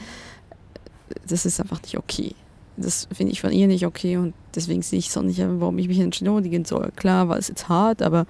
das 1.27 1.45
ist 1.45 1.59
einfach 1.59 1.81
nicht 1.81 1.97
okay. 1.97 2.35
Das 2.77 3.07
finde 3.13 3.33
ich 3.33 3.41
von 3.41 3.51
ihr 3.51 3.67
nicht 3.67 3.85
okay 3.85 4.17
und 4.17 4.33
deswegen 4.55 4.81
sehe 4.81 4.99
ich 4.99 5.11
so 5.11 5.21
nicht, 5.21 5.39
warum 5.39 5.77
ich 5.77 5.87
mich 5.87 5.99
entschuldigen 5.99 6.65
soll. 6.65 6.91
Klar 6.95 7.29
war 7.29 7.37
es 7.37 7.47
jetzt 7.47 7.69
hart, 7.69 8.01
aber 8.01 8.25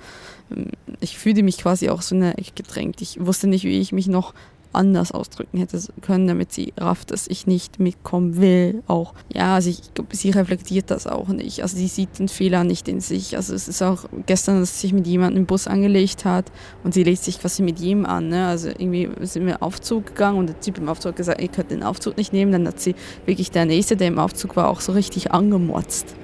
ähm, 0.51 0.67
ich 0.99 1.17
fühlte 1.17 1.43
mich 1.43 1.57
quasi 1.57 1.89
auch 1.89 2.01
so 2.01 2.15
in 2.15 2.21
der 2.21 2.39
Ecke 2.39 2.51
gedrängt. 2.55 3.01
Ich 3.01 3.23
wusste 3.23 3.47
nicht, 3.47 3.63
wie 3.63 3.79
ich 3.79 3.91
mich 3.91 4.07
noch 4.07 4.33
anders 4.73 5.11
ausdrücken 5.11 5.57
hätte 5.57 5.79
können, 6.01 6.27
damit 6.27 6.51
sie 6.51 6.73
rafft, 6.77 7.11
dass 7.11 7.27
ich 7.27 7.47
nicht 7.47 7.79
mitkommen 7.79 8.37
will. 8.39 8.83
Auch 8.87 9.13
ja, 9.33 9.55
also 9.55 9.69
ich 9.69 9.93
glaube, 9.93 10.15
sie 10.15 10.29
reflektiert 10.29 10.91
das 10.91 11.07
auch 11.07 11.27
nicht. 11.29 11.61
Also 11.61 11.77
sie 11.77 11.87
sieht 11.87 12.19
den 12.19 12.27
Fehler 12.27 12.63
nicht 12.63 12.87
in 12.87 13.01
sich. 13.01 13.35
Also 13.35 13.53
es 13.53 13.67
ist 13.67 13.81
auch 13.81 14.05
gestern, 14.25 14.59
dass 14.59 14.75
sie 14.75 14.87
sich 14.87 14.93
mit 14.93 15.07
jemandem 15.07 15.41
im 15.41 15.45
Bus 15.45 15.67
angelegt 15.67 16.25
hat 16.25 16.51
und 16.83 16.93
sie 16.93 17.03
legt 17.03 17.23
sich 17.23 17.39
quasi 17.39 17.63
mit 17.63 17.79
jedem 17.79 18.05
an. 18.05 18.29
Ne? 18.29 18.47
Also 18.47 18.69
irgendwie 18.69 19.09
sind 19.21 19.45
wir 19.45 19.61
Aufzug 19.63 20.07
gegangen 20.07 20.39
und 20.39 20.47
der 20.47 20.59
Typ 20.59 20.77
im 20.77 20.89
Aufzug 20.89 21.11
hat 21.11 21.17
gesagt, 21.17 21.41
ich 21.41 21.51
könnte 21.51 21.75
den 21.75 21.83
Aufzug 21.83 22.17
nicht 22.17 22.33
nehmen. 22.33 22.51
Dann 22.51 22.67
hat 22.67 22.79
sie 22.79 22.95
wirklich 23.25 23.51
der 23.51 23.65
Nächste, 23.65 23.95
der 23.95 24.07
im 24.07 24.19
Aufzug 24.19 24.55
war, 24.55 24.69
auch 24.69 24.81
so 24.81 24.91
richtig 24.91 25.31
angemotzt. 25.31 26.15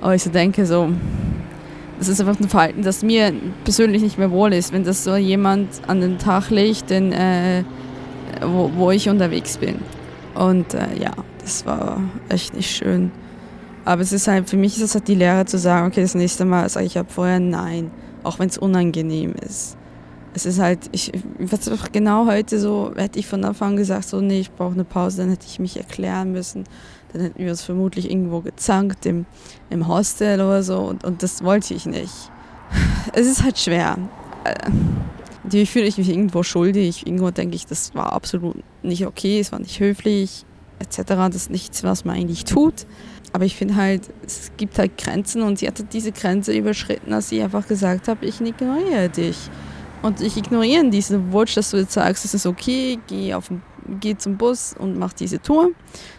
Aber 0.00 0.14
ich 0.14 0.22
so 0.22 0.30
denke 0.30 0.66
so, 0.66 0.90
das 1.98 2.08
ist 2.08 2.20
einfach 2.20 2.38
ein 2.40 2.48
Verhalten, 2.48 2.82
das 2.82 3.02
mir 3.02 3.32
persönlich 3.64 4.02
nicht 4.02 4.18
mehr 4.18 4.30
wohl 4.30 4.52
ist. 4.52 4.72
Wenn 4.72 4.84
das 4.84 5.04
so 5.04 5.16
jemand 5.16 5.68
an 5.86 6.00
den 6.00 6.18
Tag 6.18 6.50
legt, 6.50 6.90
den 6.90 7.12
äh, 7.12 7.64
wo, 8.42 8.70
wo 8.74 8.90
ich 8.90 9.08
unterwegs 9.08 9.58
bin. 9.58 9.78
Und 10.34 10.74
äh, 10.74 10.98
ja, 10.98 11.12
das 11.40 11.64
war 11.66 12.00
echt 12.28 12.54
nicht 12.54 12.74
schön. 12.74 13.12
Aber 13.84 14.02
es 14.02 14.12
ist 14.12 14.28
halt, 14.28 14.48
für 14.48 14.56
mich 14.56 14.76
ist 14.76 14.82
es 14.82 14.94
halt 14.94 15.08
die 15.08 15.14
Lehre 15.14 15.44
zu 15.44 15.58
sagen, 15.58 15.86
okay, 15.86 16.00
das 16.00 16.14
nächste 16.14 16.44
Mal 16.44 16.68
sage 16.68 16.86
ich 16.86 16.98
ab 16.98 17.06
vorher 17.10 17.40
nein, 17.40 17.90
auch 18.22 18.38
wenn 18.38 18.48
es 18.48 18.58
unangenehm 18.58 19.34
ist. 19.34 19.76
Es 20.32 20.46
ist 20.46 20.58
halt, 20.58 20.88
ich, 20.90 21.12
ich 21.14 21.92
genau 21.92 22.26
heute 22.26 22.58
so, 22.58 22.92
hätte 22.96 23.18
ich 23.20 23.26
von 23.26 23.44
Anfang 23.44 23.72
an 23.72 23.76
gesagt, 23.76 24.08
so, 24.08 24.20
nee, 24.20 24.40
ich 24.40 24.50
brauche 24.50 24.72
eine 24.72 24.84
Pause, 24.84 25.18
dann 25.18 25.30
hätte 25.30 25.46
ich 25.46 25.60
mich 25.60 25.76
erklären 25.76 26.32
müssen. 26.32 26.64
Dann 27.12 27.22
hätten 27.22 27.38
wir 27.38 27.50
uns 27.50 27.62
vermutlich 27.62 28.10
irgendwo 28.10 28.40
gezankt 28.40 29.06
im, 29.06 29.26
im 29.70 29.86
Hostel 29.86 30.40
oder 30.40 30.64
so 30.64 30.78
und, 30.80 31.04
und 31.04 31.22
das 31.22 31.44
wollte 31.44 31.74
ich 31.74 31.86
nicht. 31.86 32.30
Es 33.12 33.26
ist 33.26 33.44
halt 33.44 33.58
schwer. 33.58 33.98
Natürlich 35.44 35.70
fühle 35.70 35.86
ich 35.86 35.98
mich 35.98 36.08
irgendwo 36.08 36.42
schuldig. 36.42 37.06
Irgendwo 37.06 37.30
denke 37.30 37.54
ich, 37.54 37.66
das 37.66 37.94
war 37.94 38.12
absolut 38.12 38.56
nicht 38.82 39.06
okay, 39.06 39.40
es 39.40 39.52
war 39.52 39.58
nicht 39.58 39.78
höflich, 39.78 40.44
etc. 40.78 41.02
Das 41.06 41.34
ist 41.34 41.50
nichts, 41.50 41.84
was 41.84 42.04
man 42.04 42.16
eigentlich 42.16 42.44
tut. 42.44 42.86
Aber 43.32 43.44
ich 43.44 43.56
finde 43.56 43.76
halt, 43.76 44.02
es 44.24 44.52
gibt 44.56 44.78
halt 44.78 44.96
Grenzen 44.96 45.42
und 45.42 45.58
sie 45.58 45.66
hatte 45.66 45.84
diese 45.84 46.12
Grenze 46.12 46.56
überschritten, 46.56 47.12
als 47.12 47.28
sie 47.28 47.42
einfach 47.42 47.66
gesagt 47.66 48.08
hat, 48.08 48.18
ich 48.22 48.40
ignoriere 48.40 49.08
dich. 49.08 49.36
Und 50.02 50.20
ich 50.20 50.36
ignoriere 50.36 50.88
diesen 50.88 51.32
Wunsch, 51.32 51.54
dass 51.54 51.70
du 51.70 51.78
jetzt 51.78 51.92
sagst, 51.92 52.24
es 52.24 52.34
ist 52.34 52.46
okay, 52.46 52.98
geh, 53.06 53.34
auf, 53.34 53.50
geh 54.00 54.16
zum 54.16 54.36
Bus 54.36 54.74
und 54.78 54.98
mach 54.98 55.12
diese 55.12 55.40
Tour. 55.40 55.70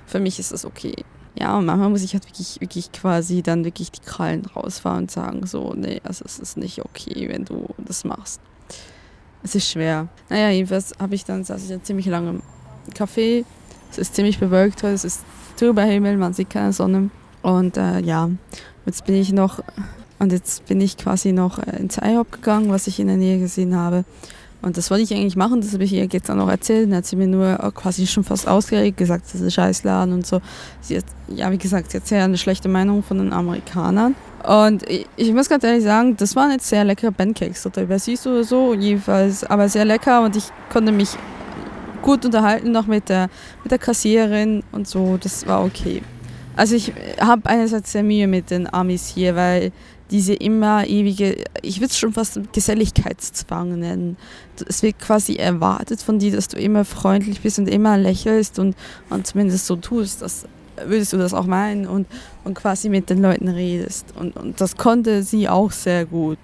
Für 0.05 0.19
mich 0.19 0.39
ist 0.39 0.51
das 0.51 0.65
okay. 0.65 1.05
Ja, 1.37 1.57
und 1.57 1.65
manchmal 1.65 1.89
muss 1.89 2.03
ich 2.03 2.13
halt 2.13 2.25
wirklich, 2.25 2.59
wirklich 2.61 2.91
quasi 2.91 3.41
dann 3.41 3.63
wirklich 3.63 3.91
die 3.91 4.01
Krallen 4.01 4.45
rausfahren 4.45 5.03
und 5.03 5.11
sagen, 5.11 5.45
so, 5.45 5.73
nee, 5.75 6.01
also 6.03 6.25
es 6.25 6.39
ist 6.39 6.57
nicht 6.57 6.83
okay, 6.83 7.29
wenn 7.29 7.45
du 7.45 7.67
das 7.77 8.05
machst. 8.05 8.41
Es 9.45 9.53
ist 9.53 9.69
schwer. 9.69 10.07
Naja, 10.27 10.49
jedenfalls 10.49 10.95
habe 10.99 11.13
ich 11.13 11.23
dann, 11.23 11.43
saß 11.43 11.61
ich 11.61 11.69
dann 11.69 11.83
ziemlich 11.83 12.07
lange 12.07 12.31
im 12.31 12.41
Café. 12.95 13.45
Es 13.91 13.99
ist 13.99 14.15
ziemlich 14.15 14.39
bewölkt 14.39 14.81
heute, 14.81 14.95
es 14.95 15.05
ist 15.05 15.21
trüber 15.55 15.83
Himmel, 15.83 16.17
man 16.17 16.33
sieht 16.33 16.49
keine 16.49 16.73
Sonne. 16.73 17.11
Und 17.43 17.77
äh, 17.77 17.99
ja, 17.99 18.31
jetzt 18.87 19.05
bin 19.05 19.13
ich 19.13 19.31
noch, 19.31 19.59
und 20.17 20.31
jetzt 20.31 20.65
bin 20.65 20.81
ich 20.81 20.97
quasi 20.97 21.31
noch 21.31 21.59
äh, 21.59 21.77
ins 21.77 21.97
IHOP 21.97 22.31
gegangen, 22.31 22.71
was 22.71 22.87
ich 22.87 22.99
in 22.99 23.05
der 23.05 23.17
Nähe 23.17 23.37
gesehen 23.37 23.75
habe. 23.75 24.03
Und 24.63 24.77
das 24.77 24.89
wollte 24.89 25.03
ich 25.03 25.13
eigentlich 25.13 25.35
machen, 25.35 25.61
das 25.61 25.73
habe 25.73 25.83
ich 25.83 25.93
ihr 25.93 26.05
jetzt 26.05 26.31
auch 26.31 26.35
noch 26.35 26.49
erzählt. 26.49 26.89
Dann 26.89 26.97
hat 26.97 27.05
sie 27.05 27.15
mir 27.15 27.27
nur 27.27 27.55
quasi 27.75 28.07
schon 28.07 28.23
fast 28.23 28.47
ausgeregt, 28.47 28.97
gesagt, 28.97 29.25
das 29.25 29.35
ist 29.35 29.43
ein 29.43 29.51
Scheißladen 29.51 30.11
und 30.11 30.25
so. 30.25 30.41
Sie 30.81 30.97
hat, 30.97 31.05
ja, 31.27 31.51
wie 31.51 31.59
gesagt, 31.59 31.91
sie 31.91 31.97
hat 31.97 32.07
sehr 32.07 32.23
eine 32.23 32.39
schlechte 32.39 32.67
Meinung 32.67 33.03
von 33.03 33.19
den 33.19 33.31
Amerikanern. 33.31 34.15
Und 34.47 34.87
ich, 34.87 35.07
ich, 35.15 35.33
muss 35.33 35.49
ganz 35.49 35.63
ehrlich 35.63 35.83
sagen, 35.83 36.15
das 36.17 36.35
waren 36.35 36.51
jetzt 36.51 36.67
sehr 36.67 36.83
leckere 36.83 37.11
Pancakes 37.11 37.63
dort 37.63 37.77
über 37.77 37.97
siehst 37.97 38.27
oder 38.27 38.43
so, 38.43 38.73
jedenfalls, 38.73 39.43
aber 39.43 39.67
sehr 39.69 39.85
lecker 39.85 40.21
und 40.23 40.35
ich 40.35 40.45
konnte 40.71 40.91
mich 40.91 41.09
gut 42.03 42.25
unterhalten 42.25 42.71
noch 42.71 42.85
mit 42.85 43.09
der, 43.09 43.29
mit 43.63 43.71
der 43.71 43.79
Kassiererin 43.79 44.63
und 44.71 44.87
so, 44.87 45.17
das 45.17 45.47
war 45.47 45.65
okay. 45.65 46.03
Also 46.55 46.75
ich 46.75 46.93
habe 47.19 47.49
einerseits 47.49 47.91
sehr 47.91 48.03
Mühe 48.03 48.27
mit 48.27 48.51
den 48.51 48.71
Amis 48.71 49.07
hier, 49.07 49.35
weil 49.35 49.71
diese 50.11 50.33
immer 50.33 50.85
ewige, 50.85 51.43
ich 51.63 51.79
würde 51.79 51.87
es 51.87 51.97
schon 51.97 52.13
fast 52.13 52.39
Geselligkeitszwang 52.53 53.79
nennen. 53.79 54.17
Es 54.67 54.83
wird 54.83 54.99
quasi 54.99 55.35
erwartet 55.35 56.01
von 56.01 56.19
dir, 56.19 56.31
dass 56.31 56.47
du 56.47 56.57
immer 56.57 56.85
freundlich 56.85 57.41
bist 57.41 57.57
und 57.57 57.67
immer 57.67 57.97
lächelst 57.97 58.59
und, 58.59 58.75
und 59.09 59.25
zumindest 59.25 59.65
so 59.65 59.75
tust, 59.75 60.21
dass 60.21 60.45
würdest 60.85 61.13
du 61.13 61.17
das 61.17 61.33
auch 61.33 61.45
meinen 61.45 61.87
und, 61.87 62.07
und 62.43 62.53
quasi 62.53 62.89
mit 62.89 63.09
den 63.09 63.21
Leuten 63.21 63.47
redest. 63.47 64.13
Und, 64.17 64.35
und 64.35 64.59
das 64.61 64.75
konnte 64.75 65.23
sie 65.23 65.49
auch 65.49 65.71
sehr 65.71 66.05
gut. 66.05 66.39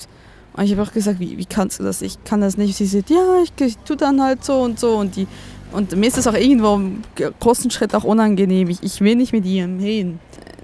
Und 0.54 0.64
ich 0.66 0.72
habe 0.72 0.84
auch 0.84 0.92
gesagt, 0.92 1.20
wie, 1.20 1.38
wie 1.38 1.46
kannst 1.46 1.80
du 1.80 1.84
das? 1.84 2.02
Ich 2.02 2.24
kann 2.24 2.42
das 2.42 2.58
nicht. 2.58 2.76
Sie 2.76 2.86
sagt, 2.86 3.10
ja, 3.10 3.42
ich, 3.44 3.54
ich 3.66 3.78
tue 3.78 3.96
dann 3.96 4.22
halt 4.22 4.44
so 4.44 4.62
und 4.62 4.80
so. 4.80 4.98
Und, 4.98 5.16
die, 5.16 5.28
und 5.72 5.96
mir 5.96 6.08
ist 6.08 6.18
das 6.18 6.28
auch 6.28 6.34
irgendwo 6.34 6.76
im 6.76 7.02
großen 7.40 7.72
Schritt 7.72 7.96
auch 7.96 8.04
unangenehm. 8.04 8.70
Ich, 8.70 8.84
ich 8.84 9.02
will 9.02 9.16
nicht 9.16 9.32
mit 9.32 9.46
ihm 9.46 9.80
reden. 9.80 10.20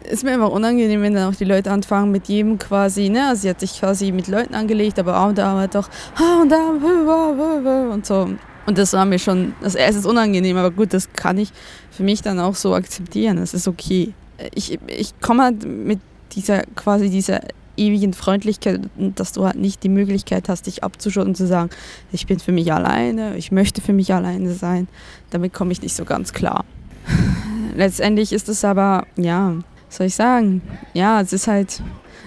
Ist 0.10 0.24
mir 0.24 0.34
immer 0.34 0.52
unangenehm, 0.52 1.02
wenn 1.02 1.14
dann 1.14 1.32
auch 1.32 1.36
die 1.36 1.46
Leute 1.46 1.72
anfangen 1.72 2.12
mit 2.12 2.28
jedem 2.28 2.58
quasi, 2.58 3.10
ne, 3.10 3.28
also 3.28 3.42
sie 3.42 3.50
hat 3.50 3.60
sich 3.60 3.78
quasi 3.78 4.14
mit 4.14 4.30
Leuten 4.30 4.56
angelegt, 4.56 5.00
aber 5.00 5.20
auch 5.20 5.34
da 5.34 5.54
war 5.54 5.68
doch, 5.68 5.90
ah, 6.16 6.42
und 6.42 6.50
da, 6.50 7.92
und 7.92 8.06
so. 8.06 8.30
Und 8.68 8.78
das 8.78 8.92
war 8.94 9.06
mir 9.06 9.18
schon, 9.18 9.54
das 9.62 9.76
erste 9.76 10.00
ist 10.00 10.06
unangenehm, 10.06 10.58
aber 10.58 10.72
gut, 10.72 10.94
das 10.94 11.12
kann 11.14 11.38
ich 11.38 11.52
für 11.90 12.04
mich 12.04 12.22
dann 12.22 12.38
auch 12.40 12.56
so 12.56 12.76
akzeptieren. 12.76 13.38
Das 13.38 13.54
ist 13.54 13.68
okay. 13.68 14.14
Ich, 14.54 14.78
ich 14.88 15.20
komme 15.22 15.44
halt 15.44 15.66
mit 15.66 16.00
dieser 16.34 16.64
quasi 16.76 17.10
dieser 17.10 17.40
ewigen 17.78 18.12
Freundlichkeit, 18.12 18.82
dass 18.98 19.32
du 19.32 19.46
halt 19.46 19.56
nicht 19.56 19.84
die 19.84 19.90
Möglichkeit 19.90 20.50
hast, 20.50 20.68
dich 20.68 20.84
abzuschotten 20.84 21.30
und 21.30 21.36
zu 21.36 21.48
sagen, 21.48 21.70
ich 22.12 22.28
bin 22.28 22.40
für 22.40 22.52
mich 22.52 22.74
alleine, 22.74 23.38
ich 23.38 23.52
möchte 23.54 23.82
für 23.82 23.94
mich 23.94 24.14
alleine 24.14 24.54
sein. 24.54 24.90
Damit 25.30 25.54
komme 25.54 25.72
ich 25.72 25.82
nicht 25.82 25.96
so 25.96 26.04
ganz 26.04 26.34
klar. 26.34 26.66
Letztendlich 27.76 28.34
ist 28.34 28.50
es 28.50 28.66
aber, 28.66 29.08
ja, 29.16 29.56
soll 29.90 30.08
ich 30.08 30.16
sagen, 30.16 30.62
ja, 30.94 31.22
es 31.22 31.32
ist 31.32 31.48
halt, 31.48 31.82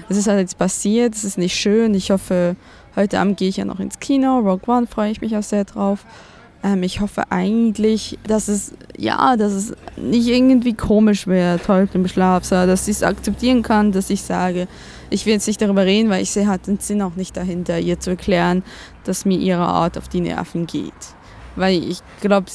es 0.09 0.17
ist 0.17 0.27
halt 0.27 0.41
jetzt 0.41 0.57
passiert, 0.57 1.15
es 1.15 1.25
ist 1.25 1.37
nicht 1.37 1.57
schön. 1.57 1.93
Ich 1.95 2.11
hoffe, 2.11 2.57
heute 2.97 3.19
Abend 3.19 3.37
gehe 3.37 3.49
ich 3.49 3.57
ja 3.57 3.65
noch 3.65 3.81
ins 3.81 3.99
Kino, 4.01 4.39
Rogue 4.39 4.67
One 4.67 4.87
freue 4.87 5.11
ich 5.11 5.21
mich 5.21 5.37
auch 5.37 5.43
sehr 5.43 5.65
drauf. 5.65 6.05
Ähm, 6.63 6.83
ich 6.83 7.01
hoffe 7.01 7.31
eigentlich, 7.31 8.19
dass 8.27 8.49
es, 8.49 8.75
ja, 8.97 9.37
dass 9.37 9.53
es 9.53 9.75
nicht 9.97 10.29
irgendwie 10.29 10.75
komisch 10.75 11.27
wird 11.27 11.69
heute 11.69 11.99
im 11.99 12.09
Schlaf, 12.09 12.45
sondern 12.45 12.69
dass 12.69 12.89
ich 12.89 12.97
es 12.97 13.03
akzeptieren 13.03 13.63
kann, 13.63 13.93
dass 13.93 14.11
ich 14.11 14.23
sage, 14.23 14.69
ich 15.09 15.27
will 15.27 15.35
jetzt 15.35 15.47
nicht 15.47 15.61
darüber 15.61 15.85
reden, 15.85 16.11
weil 16.11 16.23
ich 16.23 16.31
sehe 16.31 16.47
halt 16.47 16.67
den 16.67 16.79
Sinn 16.79 17.03
auch 17.03 17.17
nicht 17.17 17.37
dahinter, 17.37 17.79
ihr 17.79 17.99
zu 17.99 18.11
erklären, 18.11 18.63
dass 19.05 19.25
mir 19.25 19.39
ihre 19.39 19.63
Art 19.63 19.97
auf 19.97 20.09
die 20.09 20.21
Nerven 20.21 20.67
geht. 20.67 20.93
Weil 21.57 21.83
ich 21.83 22.01
glaube, 22.21 22.47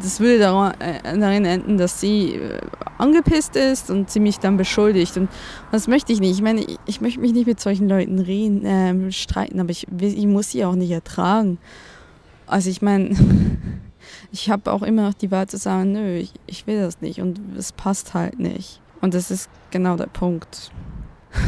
das 0.00 0.20
würde 0.20 0.44
äh, 0.78 1.18
darin 1.18 1.44
enden, 1.44 1.76
dass 1.76 2.00
sie 2.00 2.36
äh, 2.36 2.60
angepisst 2.98 3.56
ist 3.56 3.90
und 3.90 4.10
sie 4.10 4.20
mich 4.20 4.38
dann 4.38 4.56
beschuldigt. 4.56 5.16
Und 5.16 5.28
das 5.72 5.88
möchte 5.88 6.12
ich 6.12 6.20
nicht. 6.20 6.32
Ich 6.32 6.42
meine, 6.42 6.62
ich, 6.62 6.78
ich 6.86 7.00
möchte 7.00 7.20
mich 7.20 7.32
nicht 7.32 7.46
mit 7.46 7.60
solchen 7.60 7.88
Leuten 7.88 8.18
reden, 8.18 8.64
äh, 8.64 9.12
streiten, 9.12 9.60
aber 9.60 9.70
ich, 9.70 9.86
ich 9.98 10.26
muss 10.26 10.50
sie 10.50 10.64
auch 10.64 10.76
nicht 10.76 10.90
ertragen. 10.90 11.58
Also 12.46 12.70
ich 12.70 12.80
meine, 12.80 13.16
ich 14.32 14.50
habe 14.50 14.72
auch 14.72 14.82
immer 14.82 15.02
noch 15.08 15.14
die 15.14 15.30
Wahl 15.30 15.48
zu 15.48 15.56
sagen, 15.56 15.92
nö, 15.92 16.16
ich, 16.16 16.32
ich 16.46 16.66
will 16.66 16.80
das 16.80 17.00
nicht 17.00 17.20
und 17.20 17.40
es 17.56 17.72
passt 17.72 18.14
halt 18.14 18.38
nicht. 18.38 18.80
Und 19.00 19.14
das 19.14 19.30
ist 19.30 19.50
genau 19.70 19.96
der 19.96 20.06
Punkt. 20.06 20.70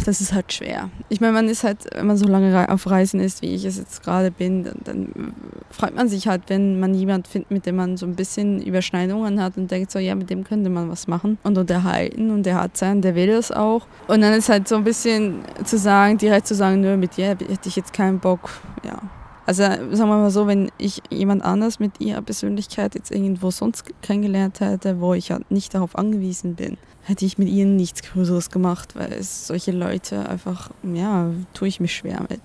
Das 0.05 0.21
ist 0.21 0.33
halt 0.33 0.53
schwer. 0.53 0.91
Ich 1.09 1.21
meine, 1.21 1.33
man 1.33 1.49
ist 1.49 1.65
halt, 1.65 1.79
wenn 1.95 2.07
man 2.07 2.17
so 2.17 2.27
lange 2.27 2.69
auf 2.69 2.89
Reisen 2.89 3.21
ist, 3.21 3.43
wie 3.43 3.55
ich 3.55 3.65
es 3.65 3.77
jetzt 3.77 4.03
gerade 4.03 4.31
bin, 4.31 4.65
dann, 4.65 4.77
dann 4.85 5.35
freut 5.71 5.95
man 5.95 6.09
sich 6.09 6.29
halt, 6.29 6.43
wenn 6.49 6.81
man 6.81 6.95
jemanden 6.95 7.29
findet, 7.29 7.51
mit 7.51 7.67
dem 7.67 7.77
man 7.77 7.97
so 7.97 8.07
ein 8.07 8.15
bisschen 8.15 8.63
Überschneidungen 8.63 9.43
hat 9.43 9.57
und 9.57 9.71
denkt 9.71 9.91
so, 9.91 9.99
ja, 9.99 10.15
mit 10.15 10.31
dem 10.31 10.45
könnte 10.45 10.71
man 10.71 10.91
was 10.91 11.07
machen 11.07 11.39
und 11.43 11.59
unterhalten 11.59 12.31
und 12.31 12.45
der 12.45 12.61
hat 12.61 12.77
sein, 12.77 13.03
der 13.03 13.15
will 13.15 13.29
das 13.29 13.53
auch. 13.53 13.87
Und 14.09 14.21
dann 14.21 14.33
ist 14.35 14.49
halt 14.49 14.69
so 14.69 14.77
ein 14.77 14.85
bisschen 14.85 15.41
zu 15.65 15.79
sagen, 15.79 16.19
direkt 16.19 16.47
zu 16.47 16.55
sagen, 16.55 16.81
nö, 16.81 16.97
mit 16.97 17.17
dir 17.17 17.29
hätte 17.29 17.69
ich 17.69 17.77
jetzt 17.77 17.93
keinen 17.93 18.19
Bock, 18.19 18.51
ja, 18.85 19.01
also 19.47 19.63
sagen 19.63 19.91
wir 19.93 20.07
mal 20.07 20.31
so, 20.31 20.49
wenn 20.49 20.73
ich 20.77 21.03
jemand 21.09 21.45
anders 21.45 21.79
mit 21.79 22.01
ihrer 22.01 22.21
Persönlichkeit 22.21 22.97
jetzt 22.97 23.13
irgendwo 23.13 23.53
sonst 23.53 23.85
kennengelernt 24.03 24.59
hätte, 24.59 25.01
wo 25.01 25.15
ich 25.15 25.31
halt 25.31 25.49
nicht 25.53 25.73
darauf 25.73 25.97
angewiesen 25.97 26.57
bin, 26.57 26.77
hätte 27.07 27.25
ich 27.25 27.39
mit 27.39 27.49
ihnen 27.49 27.77
nichts 27.77 28.03
Größeres 28.03 28.51
gemacht, 28.51 28.97
weil 28.97 29.23
solche 29.23 29.71
Leute 29.71 30.29
einfach, 30.29 30.71
ja, 30.83 31.31
tue 31.55 31.69
ich 31.69 31.79
mich 31.79 31.95
schwer 31.95 32.27
mit. 32.29 32.41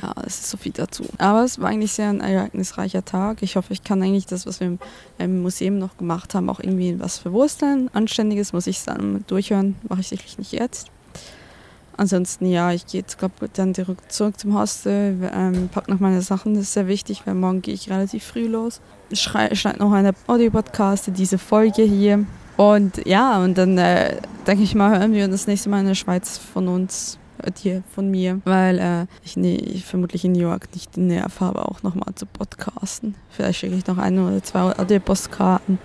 Ja, 0.00 0.12
es 0.26 0.40
ist 0.40 0.50
so 0.50 0.56
viel 0.56 0.72
dazu. 0.72 1.04
Aber 1.18 1.44
es 1.44 1.60
war 1.60 1.68
eigentlich 1.68 1.92
sehr 1.92 2.08
ein 2.08 2.20
ereignisreicher 2.20 3.04
Tag. 3.04 3.42
Ich 3.42 3.56
hoffe, 3.56 3.72
ich 3.72 3.84
kann 3.84 4.02
eigentlich 4.02 4.26
das, 4.26 4.46
was 4.46 4.60
wir 4.60 4.76
im 5.18 5.42
Museum 5.42 5.78
noch 5.78 5.96
gemacht 5.96 6.34
haben, 6.34 6.48
auch 6.48 6.60
irgendwie 6.60 6.98
was 6.98 7.18
verwursteln. 7.18 7.90
Anständiges 7.92 8.52
muss 8.52 8.66
ich 8.66 8.82
dann 8.84 9.24
durchhören, 9.26 9.76
mache 9.88 10.00
ich 10.00 10.08
sicherlich 10.08 10.38
nicht 10.38 10.52
jetzt. 10.52 10.88
Ansonsten 11.96 12.46
ja, 12.46 12.72
ich 12.72 12.86
gehe 12.86 13.02
jetzt 13.02 13.18
glaube 13.18 13.48
dann 13.52 13.72
zurück 13.72 14.40
zum 14.40 14.58
Hostel, 14.58 15.30
ähm, 15.32 15.68
pack 15.72 15.88
noch 15.88 16.00
meine 16.00 16.22
Sachen, 16.22 16.54
das 16.54 16.64
ist 16.64 16.72
sehr 16.72 16.88
wichtig, 16.88 17.22
weil 17.24 17.34
morgen 17.34 17.62
gehe 17.62 17.74
ich 17.74 17.88
relativ 17.88 18.24
früh 18.24 18.48
los. 18.48 18.80
Schneide 19.12 19.78
noch 19.78 19.92
eine 19.92 20.12
Audio-Podcast, 20.26 21.10
diese 21.14 21.38
Folge 21.38 21.82
hier. 21.82 22.26
Und 22.56 23.04
ja, 23.06 23.42
und 23.42 23.58
dann 23.58 23.76
äh, 23.78 24.16
denke 24.46 24.62
ich 24.62 24.74
mal, 24.74 24.98
hören 24.98 25.12
wir 25.12 25.26
das 25.28 25.46
nächste 25.46 25.68
Mal 25.68 25.80
in 25.80 25.86
der 25.86 25.94
Schweiz 25.94 26.38
von 26.38 26.68
uns, 26.68 27.18
äh, 27.42 27.50
dir, 27.50 27.82
von 27.94 28.10
mir, 28.10 28.40
weil 28.44 28.78
äh, 28.78 29.06
ich, 29.24 29.36
nee, 29.36 29.56
ich 29.56 29.84
vermutlich 29.84 30.24
in 30.24 30.32
New 30.32 30.40
York 30.40 30.68
nicht 30.72 30.96
den 30.96 31.08
Nerv 31.08 31.40
habe, 31.40 31.66
auch 31.68 31.82
nochmal 31.82 32.14
zu 32.14 32.26
podcasten. 32.26 33.16
Vielleicht 33.30 33.58
schicke 33.58 33.74
ich 33.74 33.86
noch 33.86 33.98
eine 33.98 34.26
oder 34.26 34.42
zwei 34.42 34.60
Audio-Postkarten. 34.78 35.78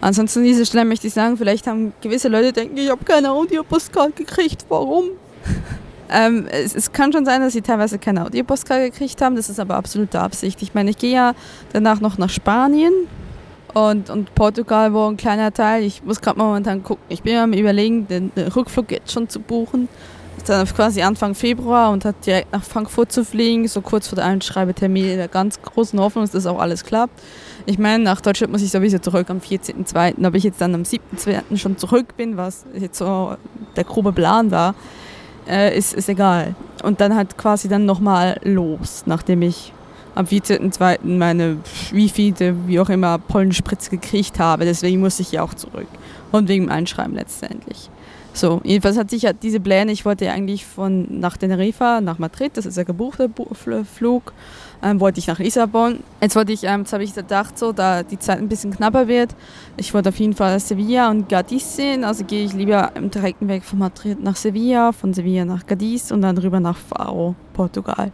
Ansonsten 0.00 0.40
an 0.40 0.44
dieser 0.44 0.64
Stelle 0.64 0.84
möchte 0.84 1.06
ich 1.06 1.14
sagen, 1.14 1.36
vielleicht 1.36 1.66
haben 1.66 1.92
gewisse 2.02 2.28
Leute 2.28 2.52
denken, 2.52 2.76
ich 2.76 2.90
habe 2.90 3.04
keine 3.04 3.32
Audio-Postkarte 3.32 4.12
gekriegt, 4.12 4.66
warum? 4.68 5.04
Ähm, 6.08 6.46
es, 6.48 6.76
es, 6.76 6.92
kann 6.92 7.12
schon 7.12 7.24
sein, 7.24 7.40
dass 7.40 7.52
sie 7.52 7.62
teilweise 7.62 7.98
keine 7.98 8.24
Audio-Postkarte 8.24 8.92
gekriegt 8.92 9.20
haben. 9.20 9.34
Das 9.34 9.50
ist 9.50 9.58
aber 9.58 9.74
absolute 9.74 10.20
Absicht. 10.20 10.62
Ich 10.62 10.72
meine, 10.72 10.90
ich 10.90 10.98
gehe 10.98 11.12
ja 11.12 11.34
danach 11.72 12.00
noch 12.00 12.16
nach 12.16 12.30
Spanien 12.30 12.92
und, 13.76 14.08
und 14.08 14.34
Portugal, 14.34 14.94
wo 14.94 15.06
ein 15.06 15.18
kleiner 15.18 15.52
Teil. 15.52 15.82
Ich 15.82 16.02
muss 16.02 16.22
gerade 16.22 16.38
momentan 16.38 16.82
gucken. 16.82 17.04
Ich 17.10 17.22
bin 17.22 17.36
am 17.36 17.52
Überlegen, 17.52 18.08
den, 18.08 18.32
Rückflug 18.34 18.90
jetzt 18.90 19.12
schon 19.12 19.28
zu 19.28 19.38
buchen. 19.38 19.90
Dann 20.46 20.66
quasi 20.66 21.02
Anfang 21.02 21.34
Februar 21.34 21.90
und 21.90 22.06
hat 22.06 22.24
direkt 22.24 22.52
nach 22.52 22.62
Frankfurt 22.62 23.12
zu 23.12 23.22
fliegen, 23.22 23.68
so 23.68 23.82
kurz 23.82 24.08
vor 24.08 24.16
der 24.16 24.24
Einschreibetermin 24.24 25.10
in 25.10 25.16
der 25.18 25.28
ganz 25.28 25.60
großen 25.60 26.00
Hoffnung, 26.00 26.24
dass 26.24 26.30
das 26.30 26.46
auch 26.46 26.58
alles 26.58 26.84
klappt. 26.84 27.20
Ich 27.66 27.78
meine, 27.78 28.02
nach 28.02 28.22
Deutschland 28.22 28.50
muss 28.50 28.62
ich 28.62 28.70
sowieso 28.70 28.98
zurück 28.98 29.28
am 29.28 29.38
14.02. 29.38 30.26
Ob 30.26 30.34
ich 30.34 30.44
jetzt 30.44 30.60
dann 30.60 30.74
am 30.74 30.82
7.02. 30.82 31.58
schon 31.58 31.76
zurück 31.76 32.16
bin, 32.16 32.38
was 32.38 32.64
jetzt 32.74 32.96
so 32.96 33.36
der 33.76 33.84
grobe 33.84 34.12
Plan 34.12 34.50
war, 34.50 34.74
äh, 35.46 35.76
ist, 35.76 35.92
ist 35.92 36.08
egal. 36.08 36.54
Und 36.82 37.02
dann 37.02 37.14
halt 37.14 37.36
quasi 37.36 37.68
dann 37.68 37.84
nochmal 37.84 38.40
los, 38.42 39.02
nachdem 39.04 39.42
ich 39.42 39.74
am 40.16 40.26
14.02. 40.26 40.98
meine 41.04 41.58
wievielte, 41.92 42.56
wie 42.66 42.80
auch 42.80 42.88
immer, 42.88 43.18
Pollenspritze 43.18 43.90
gekriegt 43.90 44.40
habe. 44.40 44.64
Deswegen 44.64 45.00
musste 45.00 45.22
ich 45.22 45.32
ja 45.32 45.42
auch 45.42 45.54
zurück. 45.54 45.86
Und 46.32 46.48
wegen 46.48 46.64
dem 46.64 46.72
Einschreiben 46.72 47.14
letztendlich. 47.14 47.90
So, 48.32 48.60
jedenfalls 48.64 48.98
hatte 48.98 49.16
ich 49.16 49.22
ja 49.22 49.32
diese 49.32 49.60
Pläne. 49.60 49.92
Ich 49.92 50.04
wollte 50.04 50.26
ja 50.26 50.32
eigentlich 50.32 50.66
von 50.66 51.20
nach 51.20 51.36
Teneriffa, 51.36 52.00
nach 52.00 52.18
Madrid, 52.18 52.52
das 52.54 52.66
ist 52.66 52.76
ja 52.76 52.82
gebuchter 52.82 53.30
Flug 53.84 54.32
ähm, 54.82 55.00
wollte 55.00 55.20
ich 55.20 55.26
nach 55.26 55.38
Lissabon. 55.38 56.00
Jetzt 56.20 56.36
wollte 56.36 56.52
ich, 56.52 56.64
ähm, 56.64 56.80
jetzt 56.80 56.92
habe 56.92 57.04
ich 57.04 57.14
gedacht, 57.14 57.58
so, 57.58 57.72
da 57.72 58.02
die 58.02 58.18
Zeit 58.18 58.38
ein 58.38 58.48
bisschen 58.48 58.72
knapper 58.72 59.08
wird, 59.08 59.34
ich 59.76 59.92
wollte 59.94 60.10
auf 60.10 60.18
jeden 60.18 60.34
Fall 60.34 60.58
Sevilla 60.60 61.10
und 61.10 61.28
Cadiz 61.28 61.76
sehen, 61.76 62.04
also 62.04 62.24
gehe 62.24 62.44
ich 62.44 62.52
lieber 62.52 62.92
im 62.94 63.10
direkten 63.10 63.48
Weg 63.48 63.64
von 63.64 63.78
Madrid 63.78 64.22
nach 64.22 64.36
Sevilla, 64.36 64.92
von 64.92 65.14
Sevilla 65.14 65.44
nach 65.44 65.66
Cadiz 65.66 66.10
und 66.10 66.22
dann 66.22 66.38
rüber 66.38 66.60
nach 66.60 66.76
Faro, 66.76 67.34
Portugal. 67.52 68.12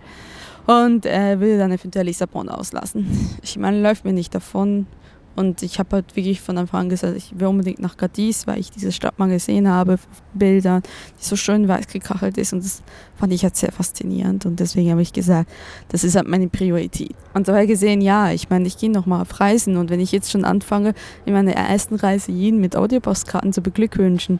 Und 0.67 1.07
äh, 1.07 1.41
will 1.41 1.59
dann 1.59 1.73
eventuell 1.73 2.07
Lissabon 2.07 2.49
auslassen. 2.49 3.07
Ich 3.43 3.59
meine, 3.59 3.81
läuft 3.81 4.05
mir 4.05 4.13
nicht 4.13 4.35
davon. 4.35 4.87
Und 5.35 5.63
ich 5.63 5.79
habe 5.79 5.97
halt 5.97 6.15
wirklich 6.15 6.43
von 6.43 6.59
Anfang 6.59 6.83
an 6.83 6.89
gesagt, 6.91 7.17
ich 7.17 7.39
will 7.39 7.47
unbedingt 7.47 7.79
nach 7.79 7.97
Cadiz, 7.97 8.47
weil 8.47 8.59
ich 8.59 8.71
diese 8.71 8.93
Stadt 8.93 9.19
mal 9.19 9.29
gesehen 9.29 9.67
habe, 9.67 9.95
auf 9.95 10.07
Bildern, 10.35 10.83
die 11.19 11.25
so 11.25 11.37
schön 11.37 11.69
weiß 11.69 11.87
gekachelt 11.87 12.37
ist. 12.37 12.53
Und 12.53 12.63
das 12.63 12.83
fand 13.17 13.33
ich 13.33 13.43
halt 13.43 13.57
sehr 13.57 13.73
faszinierend. 13.73 14.45
Und 14.45 14.61
deswegen 14.61 14.91
habe 14.91 15.01
ich 15.01 15.13
gesagt, 15.13 15.51
das 15.89 16.05
ist 16.05 16.17
halt 16.17 16.29
meine 16.29 16.49
Priorität. 16.49 17.15
Und 17.33 17.49
ich 17.49 17.67
gesehen, 17.67 18.03
ja, 18.03 18.31
ich 18.31 18.51
meine, 18.51 18.67
ich 18.67 18.77
gehe 18.77 18.91
nochmal 18.91 19.23
auf 19.23 19.41
Reisen. 19.41 19.79
Und 19.79 19.89
wenn 19.89 20.01
ich 20.01 20.13
jetzt 20.13 20.31
schon 20.31 20.45
anfange, 20.45 20.93
in 21.25 21.33
meiner 21.33 21.53
ersten 21.53 21.95
Reise 21.95 22.31
jeden 22.31 22.61
mit 22.61 22.77
Audiopostkarten 22.77 23.55
zu 23.55 23.63
beglückwünschen, 23.63 24.39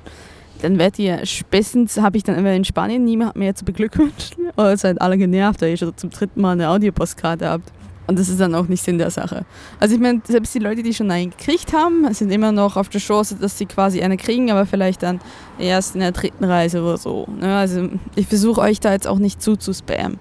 dann 0.63 0.79
werdet 0.79 0.99
ihr 0.99 1.27
spätestens, 1.27 2.01
habe 2.01 2.17
ich 2.17 2.23
dann 2.23 2.45
in 2.47 2.65
Spanien 2.65 3.05
niemand 3.05 3.37
mehr 3.37 3.55
zu 3.55 3.65
beglückwünschen. 3.65 4.51
Oder 4.57 4.77
seid 4.77 5.01
alle 5.01 5.19
genervt, 5.19 5.61
weil 5.61 5.71
ihr 5.71 5.77
schon 5.77 5.97
zum 5.97 6.11
dritten 6.11 6.41
Mal 6.41 6.53
eine 6.53 6.69
Audiopostkarte 6.69 7.49
habt. 7.49 7.73
Und 8.07 8.19
das 8.19 8.29
ist 8.29 8.41
dann 8.41 8.55
auch 8.55 8.67
nicht 8.67 8.83
Sinn 8.83 8.99
der 8.99 9.11
Sache. 9.11 9.45
Also 9.79 9.95
ich 9.95 10.01
meine, 10.01 10.21
selbst 10.25 10.55
die 10.55 10.59
Leute, 10.59 10.83
die 10.83 10.93
schon 10.93 11.11
einen 11.11 11.31
gekriegt 11.31 11.73
haben, 11.73 12.13
sind 12.13 12.31
immer 12.31 12.53
noch 12.53 12.77
auf 12.77 12.89
der 12.89 13.01
Chance, 13.01 13.37
dass 13.41 13.59
sie 13.59 13.67
quasi 13.67 14.03
eine 14.03 14.17
kriegen, 14.17 14.51
aber 14.51 14.67
vielleicht 14.67 15.03
dann 15.03 15.21
erst 15.59 15.95
in 15.95 16.01
der 16.01 16.13
dritten 16.13 16.45
Reise 16.45 16.83
oder 16.83 16.97
so. 16.97 17.27
Ne? 17.41 17.57
Also 17.57 17.89
ich 18.17 18.27
versuche 18.27 18.61
euch 18.61 18.81
da 18.81 18.93
jetzt 18.93 19.07
auch 19.07 19.19
nicht 19.19 19.41
zuzuspammen. 19.41 20.19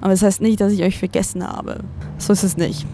Aber 0.00 0.10
das 0.10 0.22
heißt 0.22 0.42
nicht, 0.42 0.60
dass 0.60 0.72
ich 0.72 0.82
euch 0.82 0.98
vergessen 0.98 1.46
habe. 1.46 1.78
So 2.18 2.32
ist 2.32 2.44
es 2.44 2.56
nicht. 2.56 2.86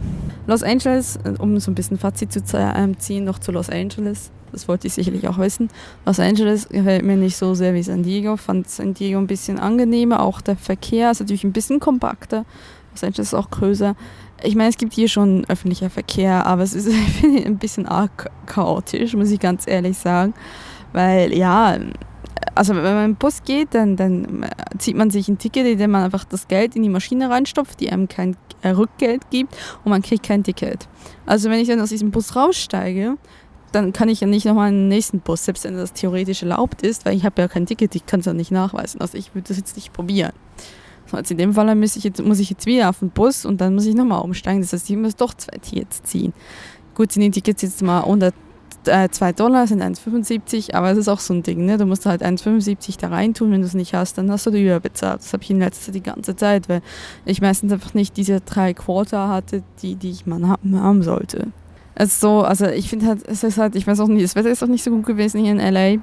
Los 0.47 0.63
Angeles, 0.63 1.19
um 1.39 1.59
so 1.61 1.71
ein 1.71 1.75
bisschen 1.75 1.99
Fazit 1.99 2.33
zu 2.33 2.41
ähm, 2.57 2.99
ziehen, 2.99 3.25
noch 3.25 3.39
zu 3.39 3.53
Los 3.53 3.69
Angeles. 3.69 4.33
Das 4.53 4.69
wollte 4.69 4.87
ich 4.87 4.95
sicherlich 4.95 5.29
auch 5.29 5.39
wissen. 5.39 5.69
Los 6.07 6.21
Angeles 6.21 6.69
gefällt 6.69 7.05
mir 7.05 7.17
nicht 7.17 7.37
so 7.37 7.55
sehr 7.55 7.75
wie 7.75 7.83
San 7.83 8.03
Diego. 8.03 8.37
Fand 8.37 8.69
San 8.69 8.95
Diego 8.95 9.19
ein 9.19 9.27
bisschen 9.27 9.59
angenehmer. 9.59 10.21
Auch 10.21 10.41
der 10.41 10.57
Verkehr 10.57 11.11
ist 11.11 11.21
natürlich 11.21 11.45
ein 11.45 11.53
bisschen 11.53 11.81
kompakter. 11.81 12.45
Los 12.93 13.05
Angeles 13.05 13.29
ist 13.29 13.35
auch 13.35 13.51
größer. 13.51 13.95
Ich 14.43 14.57
meine, 14.57 14.71
es 14.71 14.79
gibt 14.79 14.95
hier 14.95 15.09
schon 15.09 15.45
öffentlicher 15.49 15.91
Verkehr, 15.91 16.47
aber 16.47 16.63
es 16.63 16.75
ist 16.75 16.89
ein 17.23 17.59
bisschen 17.59 17.87
arg 17.87 18.31
chaotisch, 18.47 19.15
muss 19.15 19.31
ich 19.31 19.41
ganz 19.41 19.67
ehrlich 19.67 19.99
sagen. 19.99 20.35
Weil, 20.93 21.37
ja, 21.37 21.79
also 22.55 22.75
wenn 22.75 22.83
man 22.83 23.05
im 23.05 23.17
Bus 23.17 23.43
geht, 23.43 23.75
dann, 23.75 23.97
dann 23.97 24.47
zieht 24.79 24.97
man 24.97 25.11
sich 25.11 25.29
ein 25.29 25.39
Ticket, 25.39 25.67
in 25.67 25.79
dem 25.79 25.91
man 25.91 26.05
einfach 26.05 26.25
das 26.25 26.49
Geld 26.49 26.77
in 26.77 26.83
die 26.83 26.89
Maschine 26.89 27.31
reinstopft, 27.31 27.81
die 27.81 27.91
einem 27.91 28.09
kein 28.09 28.37
äh, 28.63 28.71
Rückgeld 28.71 29.31
gibt 29.31 29.57
und 29.85 29.91
man 29.91 30.03
kriegt 30.03 30.25
kein 30.25 30.43
Ticket. 30.43 30.89
Also 31.27 31.51
wenn 31.51 31.61
ich 31.61 31.69
dann 31.69 31.81
aus 31.81 31.91
diesem 31.91 32.11
Bus 32.11 32.37
raussteige, 32.37 33.17
dann 33.73 33.93
kann 33.93 34.09
ich 34.09 34.21
ja 34.21 34.27
nicht 34.27 34.47
nochmal 34.47 34.71
in 34.71 34.75
den 34.75 34.89
nächsten 34.89 35.21
Bus, 35.21 35.45
selbst 35.45 35.65
wenn 35.65 35.77
das 35.77 35.93
theoretisch 35.93 36.43
erlaubt 36.43 36.83
ist, 36.83 37.05
weil 37.05 37.17
ich 37.17 37.25
habe 37.25 37.41
ja 37.43 37.49
kein 37.49 37.67
Ticket, 37.67 37.95
ich 37.95 38.07
kann 38.07 38.21
es 38.21 38.27
ja 38.27 38.33
nicht 38.33 38.51
nachweisen. 38.51 39.01
Also 39.01 39.17
ich 39.17 39.35
würde 39.35 39.49
das 39.49 39.57
jetzt 39.57 39.77
nicht 39.77 39.93
probieren. 39.93 40.33
Also 41.13 41.35
in 41.35 41.39
dem 41.39 41.55
Fall 41.55 41.75
muss 41.75 41.97
ich, 41.97 42.05
jetzt, 42.05 42.23
muss 42.23 42.39
ich 42.39 42.51
jetzt 42.51 42.67
wieder 42.67 42.89
auf 42.89 43.01
den 43.01 43.11
Bus 43.11 43.45
und 43.45 43.61
dann 43.61 43.75
muss 43.75 43.87
ich 43.87 43.95
nochmal 43.95 44.23
umsteigen. 44.23 44.61
Das 44.61 44.73
heißt, 44.73 44.91
ich 44.91 44.97
muss 44.97 45.17
doch 45.17 45.35
zwei 45.35 45.59
Tickets 45.59 46.03
ziehen. 46.03 46.33
Gut, 46.95 47.13
sind 47.13 47.23
die 47.23 47.31
Tickets 47.31 47.63
jetzt 47.63 47.83
mal 47.83 48.01
unter 48.01 48.33
äh, 48.87 49.09
2 49.09 49.33
Dollar, 49.33 49.67
sind 49.67 49.83
1,75, 49.83 50.75
aber 50.75 50.91
es 50.91 50.99
ist 50.99 51.09
auch 51.09 51.21
so 51.21 51.35
ein 51.35 51.43
Ding, 51.43 51.67
ne? 51.67 51.77
Du 51.77 51.87
musst 51.87 52.07
halt 52.07 52.23
1,75 52.23 52.99
da 52.99 53.09
reintun, 53.09 53.51
wenn 53.51 53.61
du 53.61 53.67
es 53.67 53.75
nicht 53.75 53.95
hast, 53.95 54.19
dann 54.19 54.31
hast 54.31 54.47
du 54.47 54.51
die 54.51 54.65
überbezahlt. 54.65 55.21
Das 55.21 55.33
habe 55.33 55.43
ich 55.43 55.51
in 55.51 55.59
letzter 55.59 55.87
Zeit 55.87 55.95
die 55.95 56.03
ganze 56.03 56.37
Zeit, 56.37 56.69
weil 56.69 56.83
ich 57.25 57.41
meistens 57.41 57.73
einfach 57.73 57.95
nicht 57.95 58.17
diese 58.17 58.41
drei 58.41 58.75
Quarter 58.75 59.29
hatte, 59.29 59.63
die, 59.83 59.97
die 59.97 60.11
ich 60.11 60.27
mal 60.27 60.41
haben 60.49 61.03
sollte. 61.03 61.49
Also, 62.01 62.41
also 62.41 62.65
ich 62.65 62.89
finde 62.89 63.09
halt, 63.09 63.29
es 63.29 63.45
ist 63.45 63.59
halt, 63.59 63.77
ich 63.77 63.87
weiß 63.87 64.01
auch 64.01 64.09
nicht, 64.09 64.25
das 64.25 64.35
Wetter 64.35 64.49
ist 64.49 64.63
auch 64.63 64.69
nicht 64.69 64.83
so 64.83 64.91
gut 64.91 65.05
gewesen 65.05 65.45
hier 65.45 65.53
in 65.53 65.59
LA. 65.59 66.01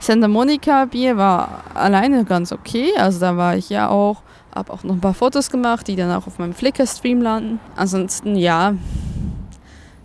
Santa 0.00 0.26
Monica 0.26 0.86
Bier 0.86 1.18
war 1.18 1.64
alleine 1.74 2.24
ganz 2.24 2.50
okay, 2.50 2.88
also 2.96 3.20
da 3.20 3.36
war 3.36 3.54
ich 3.54 3.68
ja 3.68 3.90
auch 3.90 4.22
habe 4.54 4.72
auch 4.72 4.84
noch 4.84 4.94
ein 4.94 5.02
paar 5.02 5.12
Fotos 5.12 5.50
gemacht, 5.50 5.86
die 5.86 5.96
dann 5.96 6.10
auch 6.12 6.26
auf 6.26 6.38
meinem 6.38 6.54
Flickr-Stream 6.54 7.20
landen. 7.20 7.60
Ansonsten, 7.76 8.36
ja. 8.36 8.74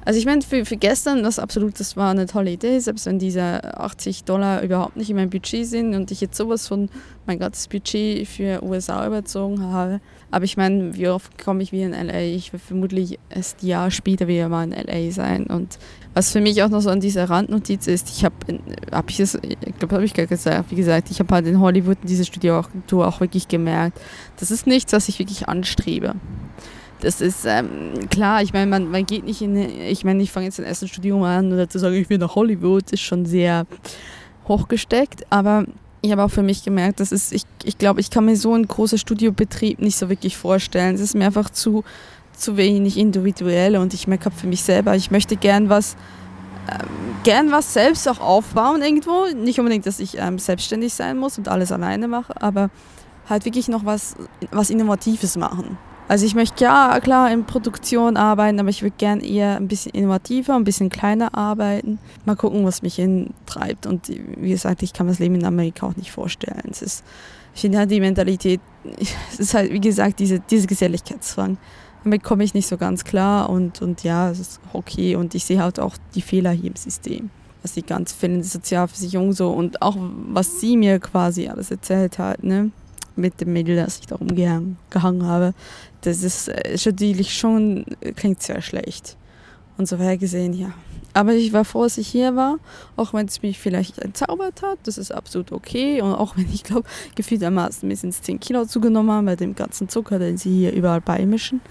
Also 0.03 0.19
ich 0.19 0.25
meine, 0.25 0.41
für, 0.41 0.65
für 0.65 0.75
gestern, 0.75 1.23
das 1.23 1.39
absolut, 1.39 1.79
das 1.79 1.95
war 1.95 2.11
eine 2.11 2.25
tolle 2.25 2.51
Idee, 2.51 2.79
selbst 2.79 3.05
wenn 3.05 3.17
diese 3.17 3.63
80 3.79 4.25
Dollar 4.25 4.61
überhaupt 4.61 4.97
nicht 4.97 5.09
in 5.09 5.15
meinem 5.15 5.29
Budget 5.29 5.65
sind 5.65 5.95
und 5.95 6.11
ich 6.11 6.19
jetzt 6.19 6.35
sowas 6.35 6.67
von 6.67 6.89
mein 7.27 7.39
ganzes 7.39 7.69
Budget 7.69 8.27
für 8.27 8.61
USA 8.61 9.07
überzogen 9.07 9.61
habe. 9.61 10.01
Aber 10.32 10.45
ich 10.45 10.57
meine, 10.57 10.95
wie 10.95 11.07
oft 11.07 11.43
komme 11.43 11.63
ich 11.63 11.71
wieder 11.71 11.86
in 11.86 11.93
LA? 11.93 12.21
Ich 12.21 12.53
werde 12.53 12.63
vermutlich 12.63 13.19
erst 13.30 13.63
ein 13.63 13.67
Jahr 13.67 13.89
später 13.89 14.27
wieder 14.27 14.47
mal 14.47 14.63
in 14.63 14.71
LA 14.71 15.11
sein. 15.11 15.47
Und 15.47 15.80
was 16.13 16.32
für 16.32 16.39
mich 16.39 16.61
auch 16.61 16.69
noch 16.69 16.82
so 16.82 16.89
an 16.89 16.99
dieser 16.99 17.30
Randnotiz 17.30 17.88
ist, 17.88 18.09
ich 18.09 18.25
habe, 18.25 18.36
habe 18.91 19.09
ich 19.09 19.19
es, 19.19 19.36
ich 19.41 19.77
glaube, 19.80 19.95
habe 19.95 20.05
ich 20.05 20.13
gerade 20.13 20.27
gesagt, 20.27 20.69
wie 20.69 20.75
gesagt, 20.75 21.09
ich 21.09 21.19
habe 21.19 21.34
halt 21.34 21.47
in 21.47 21.59
Hollywood 21.59 21.97
in 22.01 22.07
dieser 22.07 22.25
Studioagentur 22.25 23.07
auch 23.07 23.19
wirklich 23.21 23.47
gemerkt, 23.47 23.99
das 24.39 24.51
ist 24.51 24.67
nichts, 24.67 24.93
was 24.93 25.09
ich 25.09 25.17
wirklich 25.17 25.47
anstrebe. 25.47 26.15
Das 27.01 27.21
ist 27.21 27.45
ähm, 27.45 28.09
klar, 28.09 28.43
ich 28.43 28.53
meine, 28.53 28.67
man, 28.67 28.91
man 28.91 29.05
geht 29.05 29.23
nicht 29.23 29.41
in, 29.41 29.55
ich 29.55 30.03
meine, 30.03 30.21
ich 30.21 30.32
fange 30.32 30.47
jetzt 30.47 30.59
ein 30.59 30.65
erstes 30.65 30.89
Studium 30.89 31.23
an 31.23 31.51
oder 31.53 31.69
zu 31.69 31.80
sagen, 31.80 31.95
ich 31.95 32.09
will 32.09 32.17
nach 32.17 32.36
Hollywood, 32.36 32.91
ist 32.91 33.01
schon 33.01 33.25
sehr 33.25 33.65
hochgesteckt, 34.47 35.25
aber 35.30 35.65
ich 36.02 36.12
habe 36.12 36.24
auch 36.24 36.32
für 36.32 36.43
mich 36.43 36.64
gemerkt, 36.64 37.00
dass 37.00 37.12
es, 37.12 37.32
ich, 37.32 37.43
ich 37.64 37.78
glaube, 37.78 38.00
ich 38.00 38.10
kann 38.10 38.26
mir 38.26 38.36
so 38.36 38.54
einen 38.54 38.68
großen 38.68 38.97
Studiobetrieb 38.97 39.80
nicht 39.80 39.97
so 39.97 40.10
wirklich 40.10 40.38
vorstellen. 40.38 40.95
Es 40.95 41.02
ist 41.02 41.16
mir 41.16 41.26
einfach 41.26 41.50
zu, 41.50 41.84
zu 42.34 42.58
wenig 42.58 42.97
individuell 42.97 43.76
und 43.76 43.93
ich 43.93 44.08
merke 44.08 44.32
für 44.32 44.47
mich 44.47 44.64
selber, 44.64 44.95
ich 44.95 45.12
möchte 45.12 45.36
gern 45.36 45.70
was, 45.70 45.95
ähm, 46.72 46.88
gern 47.24 47.52
was 47.52 47.74
selbst 47.74 48.08
auch 48.08 48.22
aufbauen 48.22 48.82
irgendwo. 48.82 49.26
Nicht 49.36 49.60
unbedingt, 49.60 49.86
dass 49.86 50.00
ich 50.00 50.18
ähm, 50.18 50.39
selbstständig 50.39 50.93
sein 50.93 51.18
muss 51.18 51.38
und 51.38 51.50
alles 51.50 51.72
alleine 51.72 52.08
mache, 52.08 52.41
aber 52.41 52.70
halt 53.30 53.45
wirklich 53.45 53.68
noch 53.68 53.86
was, 53.86 54.16
was 54.52 54.70
Innovatives 54.70 55.36
machen. 55.38 55.78
Also 56.10 56.26
ich 56.26 56.34
möchte 56.34 56.64
ja 56.64 56.99
klar 57.01 57.32
in 57.32 57.45
Produktion 57.45 58.18
arbeiten, 58.18 58.60
aber 58.60 58.70
ich 58.70 58.82
würde 58.82 58.95
gern 58.97 59.20
eher 59.20 59.57
ein 59.57 59.68
bisschen 59.68 59.91
innovativer, 59.91 60.55
ein 60.55 60.64
bisschen 60.64 60.89
kleiner 60.89 61.36
arbeiten. 61.36 61.99
Mal 62.26 62.36
gucken, 62.36 62.66
was 62.66 62.82
mich 62.82 62.95
hintreibt. 62.95 63.86
Und 63.86 64.10
wie 64.10 64.49
gesagt, 64.49 64.82
ich 64.82 64.91
kann 64.91 65.05
mir 65.05 65.12
das 65.12 65.20
Leben 65.20 65.36
in 65.36 65.45
Amerika 65.45 65.86
auch 65.86 65.95
nicht 65.95 66.12
vorstellen. 66.12 66.64
Es 66.72 66.82
ist, 66.82 67.03
ich 67.53 67.62
finde 67.62 67.78
halt 67.78 67.91
die 67.91 67.99
Mentalität, 67.99 68.60
es 69.32 69.39
ist 69.39 69.53
halt 69.53 69.72
wie 69.72 69.80
gesagt 69.80 70.18
diese, 70.18 70.39
diese 70.39 70.66
Geselligkeitszwang. 70.66 71.60
Damit 72.03 72.24
komme 72.24 72.43
ich 72.43 72.55
nicht 72.55 72.68
so 72.68 72.78
ganz 72.78 73.03
klar 73.03 73.47
und, 73.47 73.84
und 73.84 74.03
ja, 74.03 74.32
es 74.32 74.39
ist 74.39 74.62
okay. 74.74 75.16
Und 75.16 75.36
ich 75.36 75.45
sehe 75.45 75.62
halt 75.62 75.80
auch 75.80 75.95
die 76.16 76.24
Fehler 76.24 76.51
hier 76.51 76.72
im 76.72 76.76
System 76.76 77.30
was 77.62 77.74
die 77.74 77.84
ganze 77.84 78.16
fehlende 78.16 78.45
Sozialversicherung 78.45 79.34
so 79.34 79.51
und 79.51 79.82
auch 79.82 79.97
was 79.99 80.62
sie 80.62 80.78
mir 80.78 80.97
quasi 80.97 81.49
alles 81.49 81.70
erzählt 81.72 82.18
hat, 82.18 82.41
ne? 82.41 82.72
mit 83.20 83.39
dem 83.41 83.53
Mädel, 83.53 83.76
das 83.76 83.99
ich 83.99 84.07
da 84.07 84.16
rumgehangen 84.16 85.26
habe, 85.26 85.53
das 86.02 86.24
ist, 86.24 86.47
äh, 86.47 86.74
ist 86.74 86.86
natürlich 86.86 87.38
schon, 87.38 87.86
klingt 88.16 88.41
sehr 88.41 88.62
schlecht. 88.62 89.18
Und 89.78 89.88
so 89.88 89.97
her 89.97 90.18
gesehen, 90.18 90.54
ja. 90.54 90.74
Aber 91.14 91.34
ich 91.34 91.54
war 91.54 91.66
froh, 91.66 91.84
dass 91.84 91.97
ich 91.97 92.08
hier 92.08 92.36
war, 92.36 92.60
auch 92.95 93.14
wenn 93.14 93.26
es 93.26 93.41
mich 93.41 93.60
vielleicht 93.60 93.97
entzaubert 93.97 94.62
hat. 94.62 94.78
Das 94.84 94.97
ist 94.97 95.12
absolut 95.12 95.52
okay. 95.52 96.02
Und 96.02 96.14
auch 96.14 96.38
wenn 96.38 96.47
ich 96.54 96.64
glaube, 96.64 96.88
gefühltermaßen 97.16 97.88
mindestens 97.88 98.22
10 98.22 98.39
Kilo 98.39 98.66
zugenommen 98.66 99.12
habe 99.12 99.26
bei 99.26 99.36
dem 99.36 99.56
ganzen 99.56 99.89
Zucker, 99.89 100.20
den 100.20 100.38
sie 100.38 100.52
hier 100.52 100.74
überall 100.74 101.02
beimischen. 101.02 101.62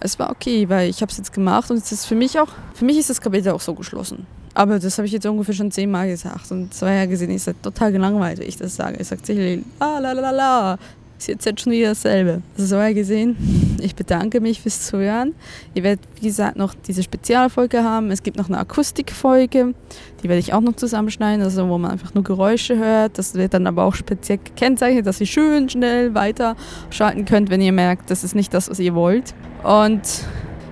Es 0.00 0.18
war 0.18 0.30
okay, 0.30 0.68
weil 0.68 0.90
ich 0.90 1.02
habe 1.02 1.12
es 1.12 1.18
jetzt 1.18 1.32
gemacht 1.32 1.70
und 1.70 1.76
es 1.78 1.92
ist 1.92 2.04
für 2.06 2.14
mich 2.14 2.38
auch, 2.38 2.48
für 2.74 2.84
mich 2.84 2.98
ist 2.98 3.10
das 3.10 3.20
Kapitel 3.20 3.52
auch 3.52 3.60
so 3.60 3.74
geschlossen. 3.74 4.26
Aber 4.54 4.78
das 4.78 4.98
habe 4.98 5.06
ich 5.06 5.12
jetzt 5.12 5.26
ungefähr 5.26 5.54
schon 5.54 5.70
zehnmal 5.70 6.08
gesagt. 6.08 6.50
Und 6.50 6.72
zwei 6.72 6.94
Jahre 6.94 7.08
gesehen 7.08 7.30
ist 7.30 7.46
das 7.46 7.56
total 7.60 7.90
gelangweilt, 7.90 8.38
wenn 8.38 8.48
ich 8.48 8.56
das 8.56 8.76
sage. 8.76 8.98
Ich 9.00 9.08
sage 9.08 9.22
sicherlich, 9.24 9.64
ah, 9.80 9.98
la, 9.98 10.12
la, 10.12 10.30
la, 10.30 10.78
ist 11.24 11.28
jetzt, 11.28 11.46
jetzt 11.46 11.62
schon 11.62 11.72
wieder 11.72 11.88
dasselbe. 11.88 12.42
So 12.56 12.76
ja 12.76 12.92
gesehen, 12.92 13.78
ich 13.80 13.94
bedanke 13.94 14.40
mich 14.40 14.60
fürs 14.60 14.86
Zuhören. 14.86 15.34
Ihr 15.72 15.82
werdet, 15.82 16.00
wie 16.20 16.26
gesagt, 16.26 16.56
noch 16.56 16.74
diese 16.74 17.02
Spezialfolge 17.02 17.82
haben. 17.82 18.10
Es 18.10 18.22
gibt 18.22 18.36
noch 18.36 18.48
eine 18.48 18.58
Akustikfolge, 18.58 19.74
die 20.22 20.28
werde 20.28 20.38
ich 20.38 20.52
auch 20.52 20.60
noch 20.60 20.76
zusammenschneiden, 20.76 21.42
also 21.42 21.68
wo 21.68 21.78
man 21.78 21.92
einfach 21.92 22.14
nur 22.14 22.24
Geräusche 22.24 22.76
hört. 22.76 23.18
Das 23.18 23.34
wird 23.34 23.54
dann 23.54 23.66
aber 23.66 23.84
auch 23.84 23.94
speziell 23.94 24.38
gekennzeichnet, 24.38 25.06
dass 25.06 25.20
ihr 25.20 25.26
schön 25.26 25.68
schnell 25.68 26.14
weiterschalten 26.14 27.24
könnt, 27.24 27.50
wenn 27.50 27.60
ihr 27.60 27.72
merkt, 27.72 28.10
das 28.10 28.22
ist 28.22 28.34
nicht 28.34 28.52
das, 28.52 28.68
was 28.68 28.78
ihr 28.78 28.94
wollt. 28.94 29.34
Und 29.62 30.02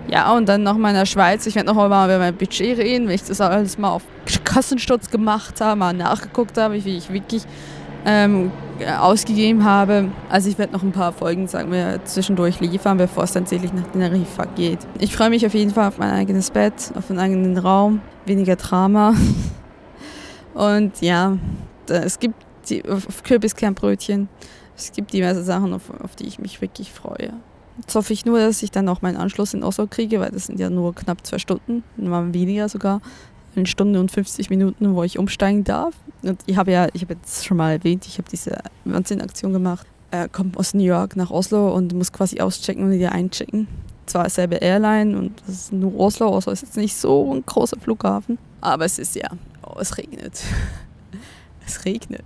ja, 0.09 0.35
und 0.37 0.49
dann 0.49 0.63
noch 0.63 0.77
mal 0.77 0.91
in 0.91 0.97
der 0.97 1.07
Schweiz. 1.07 1.47
Ich 1.47 1.55
werde 1.55 1.69
noch 1.69 1.77
mal 1.77 2.07
über 2.07 2.19
mein 2.19 2.37
Budget 2.37 2.77
reden, 2.77 3.07
wenn 3.07 3.15
ich 3.15 3.25
das 3.25 3.41
alles 3.41 3.79
mal 3.79 3.91
auf 3.91 4.03
Kassensturz 4.45 5.09
gemacht 5.09 5.61
habe, 5.61 5.79
mal 5.79 5.95
nachgeguckt 5.95 6.59
habe, 6.59 6.85
wie 6.85 6.99
ich 6.99 7.11
wirklich 7.11 7.45
ähm, 8.05 8.51
ausgegeben 8.99 9.65
habe. 9.65 10.11
Also 10.29 10.49
ich 10.49 10.59
werde 10.59 10.73
noch 10.73 10.83
ein 10.83 10.93
paar 10.93 11.13
Folgen, 11.13 11.47
sagen 11.47 11.71
wir, 11.71 12.01
zwischendurch 12.05 12.61
liefern, 12.61 12.99
bevor 12.99 13.25
es 13.25 13.33
tatsächlich 13.33 13.73
nach 13.73 13.87
Teneriffa 13.89 14.45
geht. 14.45 14.81
Ich 14.99 15.15
freue 15.15 15.31
mich 15.31 15.47
auf 15.47 15.55
jeden 15.55 15.71
Fall 15.71 15.89
auf 15.89 15.99
mein 15.99 16.11
eigenes 16.11 16.51
Bett, 16.51 16.93
auf 16.97 17.11
einen 17.11 17.19
eigenen 17.19 17.59
Raum, 17.59 18.01
weniger 18.27 18.57
Drama. 18.57 19.15
Und 20.55 21.01
ja, 21.01 21.39
es 21.89 22.19
gibt 22.19 22.35
die, 22.69 22.85
auf 22.89 23.23
Kürbiskernbrötchen. 23.23 24.29
Es 24.77 24.93
gibt 24.93 25.13
diverse 25.13 25.43
Sachen, 25.43 25.73
auf, 25.73 25.91
auf 26.03 26.17
die 26.17 26.27
ich 26.27 26.39
mich 26.39 26.61
wirklich 26.61 26.93
freue. 26.93 27.35
Jetzt 27.79 27.95
hoffe 27.95 28.13
ich 28.13 28.27
nur, 28.27 28.39
dass 28.39 28.63
ich 28.63 28.71
dann 28.71 28.89
auch 28.89 29.01
meinen 29.01 29.17
Anschluss 29.17 29.55
in 29.55 29.65
Oslo 29.65 29.87
kriege, 29.87 30.21
weil 30.21 30.31
das 30.31 30.47
sind 30.47 30.61
ja 30.61 30.69
nur 30.69 30.95
knapp 30.95 31.27
zwei 31.27 31.39
Stunden, 31.39 31.83
mal 31.97 32.35
weniger 32.35 32.69
sogar. 32.69 33.01
Eine 33.55 33.67
Stunde 33.67 34.01
und 34.01 34.11
50 34.11 34.51
Minuten, 34.51 34.95
wo 34.95 35.03
ich 35.03 35.19
umsteigen 35.19 35.65
darf. 35.65 35.95
Und 36.23 36.41
ich 36.47 36.57
habe 36.57 36.73
ja, 36.73 36.89
ich 36.93 37.03
habe 37.03 37.15
jetzt 37.15 37.45
schon 37.45 37.57
mal 37.57 37.73
erwähnt, 37.73 38.07
ich 38.07 38.19
habe 38.19 38.29
diese 38.31 38.59
Wahnsinn-Aktion 38.85 39.53
gemacht. 39.53 39.87
Er 40.11 40.29
kommt 40.29 40.57
aus 40.57 40.75
New 40.75 40.85
York 40.85 41.17
nach 41.17 41.31
Oslo 41.31 41.75
und 41.75 41.95
muss 41.95 42.13
quasi 42.13 42.41
auschecken 42.41 42.85
und 42.85 42.91
wieder 42.93 43.13
einchecken. 43.13 43.67
Zwar 44.07 44.29
selbe 44.29 44.57
Airline 44.57 45.17
und 45.17 45.41
das 45.47 45.55
ist 45.55 45.73
nur 45.73 45.99
Oslo. 45.99 46.29
Oslo 46.29 46.53
ist 46.53 46.63
jetzt 46.63 46.77
nicht 46.77 46.97
so 46.97 47.33
ein 47.35 47.45
großer 47.47 47.79
Flughafen. 47.81 48.39
Aber 48.61 48.85
es 48.85 48.99
ist 48.99 49.15
ja, 49.15 49.29
oh, 49.63 49.79
es 49.81 49.97
regnet. 49.97 50.43
es 51.67 51.85
regnet. 51.85 52.25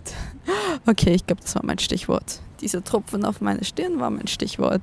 Okay, 0.87 1.15
ich 1.15 1.27
glaube, 1.27 1.43
das 1.43 1.55
war 1.55 1.65
mein 1.65 1.79
Stichwort. 1.79 2.41
Dieser 2.61 2.83
Tropfen 2.83 3.25
auf 3.25 3.41
meine 3.41 3.65
Stirn 3.65 4.01
war 4.01 4.11
mein 4.11 4.27
Stichwort. 4.27 4.83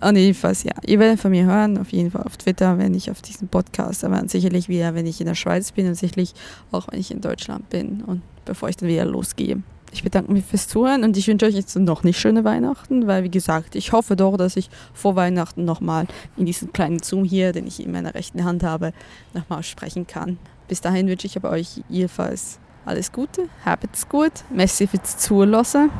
Und 0.00 0.16
jedenfalls, 0.16 0.62
ja, 0.62 0.72
ihr 0.84 0.98
werdet 0.98 1.20
von 1.20 1.30
mir 1.30 1.46
hören, 1.46 1.78
auf 1.78 1.90
jeden 1.90 2.10
Fall 2.10 2.22
auf 2.22 2.36
Twitter, 2.36 2.76
wenn 2.78 2.94
ich 2.94 3.10
auf 3.10 3.22
diesen 3.22 3.48
Podcast, 3.48 4.04
aber 4.04 4.28
sicherlich 4.28 4.68
wieder, 4.68 4.94
wenn 4.94 5.06
ich 5.06 5.20
in 5.20 5.26
der 5.26 5.34
Schweiz 5.34 5.72
bin 5.72 5.86
und 5.86 5.94
sicherlich 5.94 6.34
auch, 6.70 6.88
wenn 6.90 7.00
ich 7.00 7.10
in 7.10 7.20
Deutschland 7.20 7.70
bin 7.70 8.02
und 8.02 8.22
bevor 8.44 8.68
ich 8.68 8.76
dann 8.76 8.88
wieder 8.88 9.06
losgehe. 9.06 9.62
Ich 9.92 10.02
bedanke 10.02 10.30
mich 10.30 10.44
fürs 10.44 10.68
Zuhören 10.68 11.04
und 11.04 11.16
ich 11.16 11.26
wünsche 11.26 11.46
euch 11.46 11.54
jetzt 11.54 11.74
noch 11.76 12.02
nicht 12.02 12.20
schöne 12.20 12.44
Weihnachten, 12.44 13.06
weil 13.06 13.24
wie 13.24 13.30
gesagt, 13.30 13.74
ich 13.74 13.92
hoffe 13.92 14.16
doch, 14.16 14.36
dass 14.36 14.56
ich 14.56 14.68
vor 14.92 15.16
Weihnachten 15.16 15.64
nochmal 15.64 16.06
in 16.36 16.44
diesem 16.44 16.72
kleinen 16.72 17.02
Zoom 17.02 17.24
hier, 17.24 17.52
den 17.52 17.66
ich 17.66 17.82
in 17.82 17.92
meiner 17.92 18.14
rechten 18.14 18.44
Hand 18.44 18.62
habe, 18.62 18.92
nochmal 19.32 19.62
sprechen 19.62 20.06
kann. 20.06 20.38
Bis 20.68 20.82
dahin 20.82 21.08
wünsche 21.08 21.26
ich 21.26 21.36
aber 21.36 21.50
euch 21.50 21.82
jedenfalls 21.88 22.58
alles 22.84 23.10
Gute, 23.12 23.48
habt's 23.64 24.08
gut, 24.08 24.32
merci 24.50 24.86
fürs 24.86 25.16
Zuhören 25.16 25.90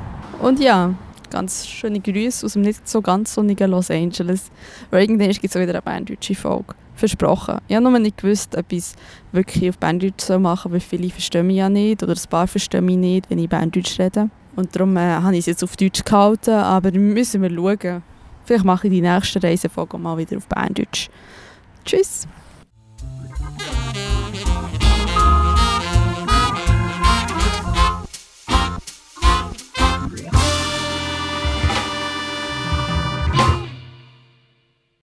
und 0.42 0.60
ja, 0.60 0.94
ganz 1.30 1.66
schöne 1.66 2.00
Grüße 2.00 2.46
aus 2.46 2.54
dem 2.54 2.62
nicht 2.62 2.88
so 2.88 3.00
ganz 3.02 3.34
sonnigen 3.34 3.70
Los 3.70 3.90
Angeles. 3.90 4.50
Weil 4.90 5.02
irgendwann 5.02 5.30
gibt 5.30 5.44
es 5.44 5.54
wieder 5.54 5.72
eine 5.72 5.82
berndeutsche 5.82 6.34
Folge. 6.34 6.74
Versprochen. 6.94 7.58
Ich 7.68 7.76
habe 7.76 7.84
noch 7.88 7.98
nicht 7.98 8.16
gewusst, 8.16 8.56
ob 8.56 8.72
ich 8.72 8.78
es 8.78 8.94
wirklich 9.32 9.68
auf 9.68 9.78
Berndeutsch 9.78 10.30
machen 10.30 10.62
soll, 10.62 10.72
weil 10.72 10.80
viele 10.80 11.10
verstehen 11.10 11.46
mich 11.46 11.56
ja 11.56 11.68
nicht 11.68 12.02
oder 12.02 12.14
ein 12.14 12.30
paar 12.30 12.46
verstehen 12.46 12.86
mich 12.86 12.96
nicht, 12.96 13.28
wenn 13.28 13.38
ich 13.38 13.48
Berndeutsch 13.48 13.98
rede. 13.98 14.30
Und 14.56 14.74
darum 14.74 14.96
äh, 14.96 15.00
habe 15.00 15.34
ich 15.34 15.40
es 15.40 15.46
jetzt 15.46 15.62
auf 15.62 15.76
Deutsch 15.76 16.02
gehalten, 16.02 16.50
aber 16.50 16.90
müssen 16.92 17.42
wir 17.42 17.50
schauen. 17.50 18.02
Vielleicht 18.44 18.64
mache 18.64 18.86
ich 18.86 18.92
die 18.92 19.02
nächste 19.02 19.42
Reisefolge 19.42 19.98
mal 19.98 20.16
wieder 20.16 20.38
auf 20.38 20.46
Berndeutsch. 20.46 21.10
Tschüss! 21.84 22.26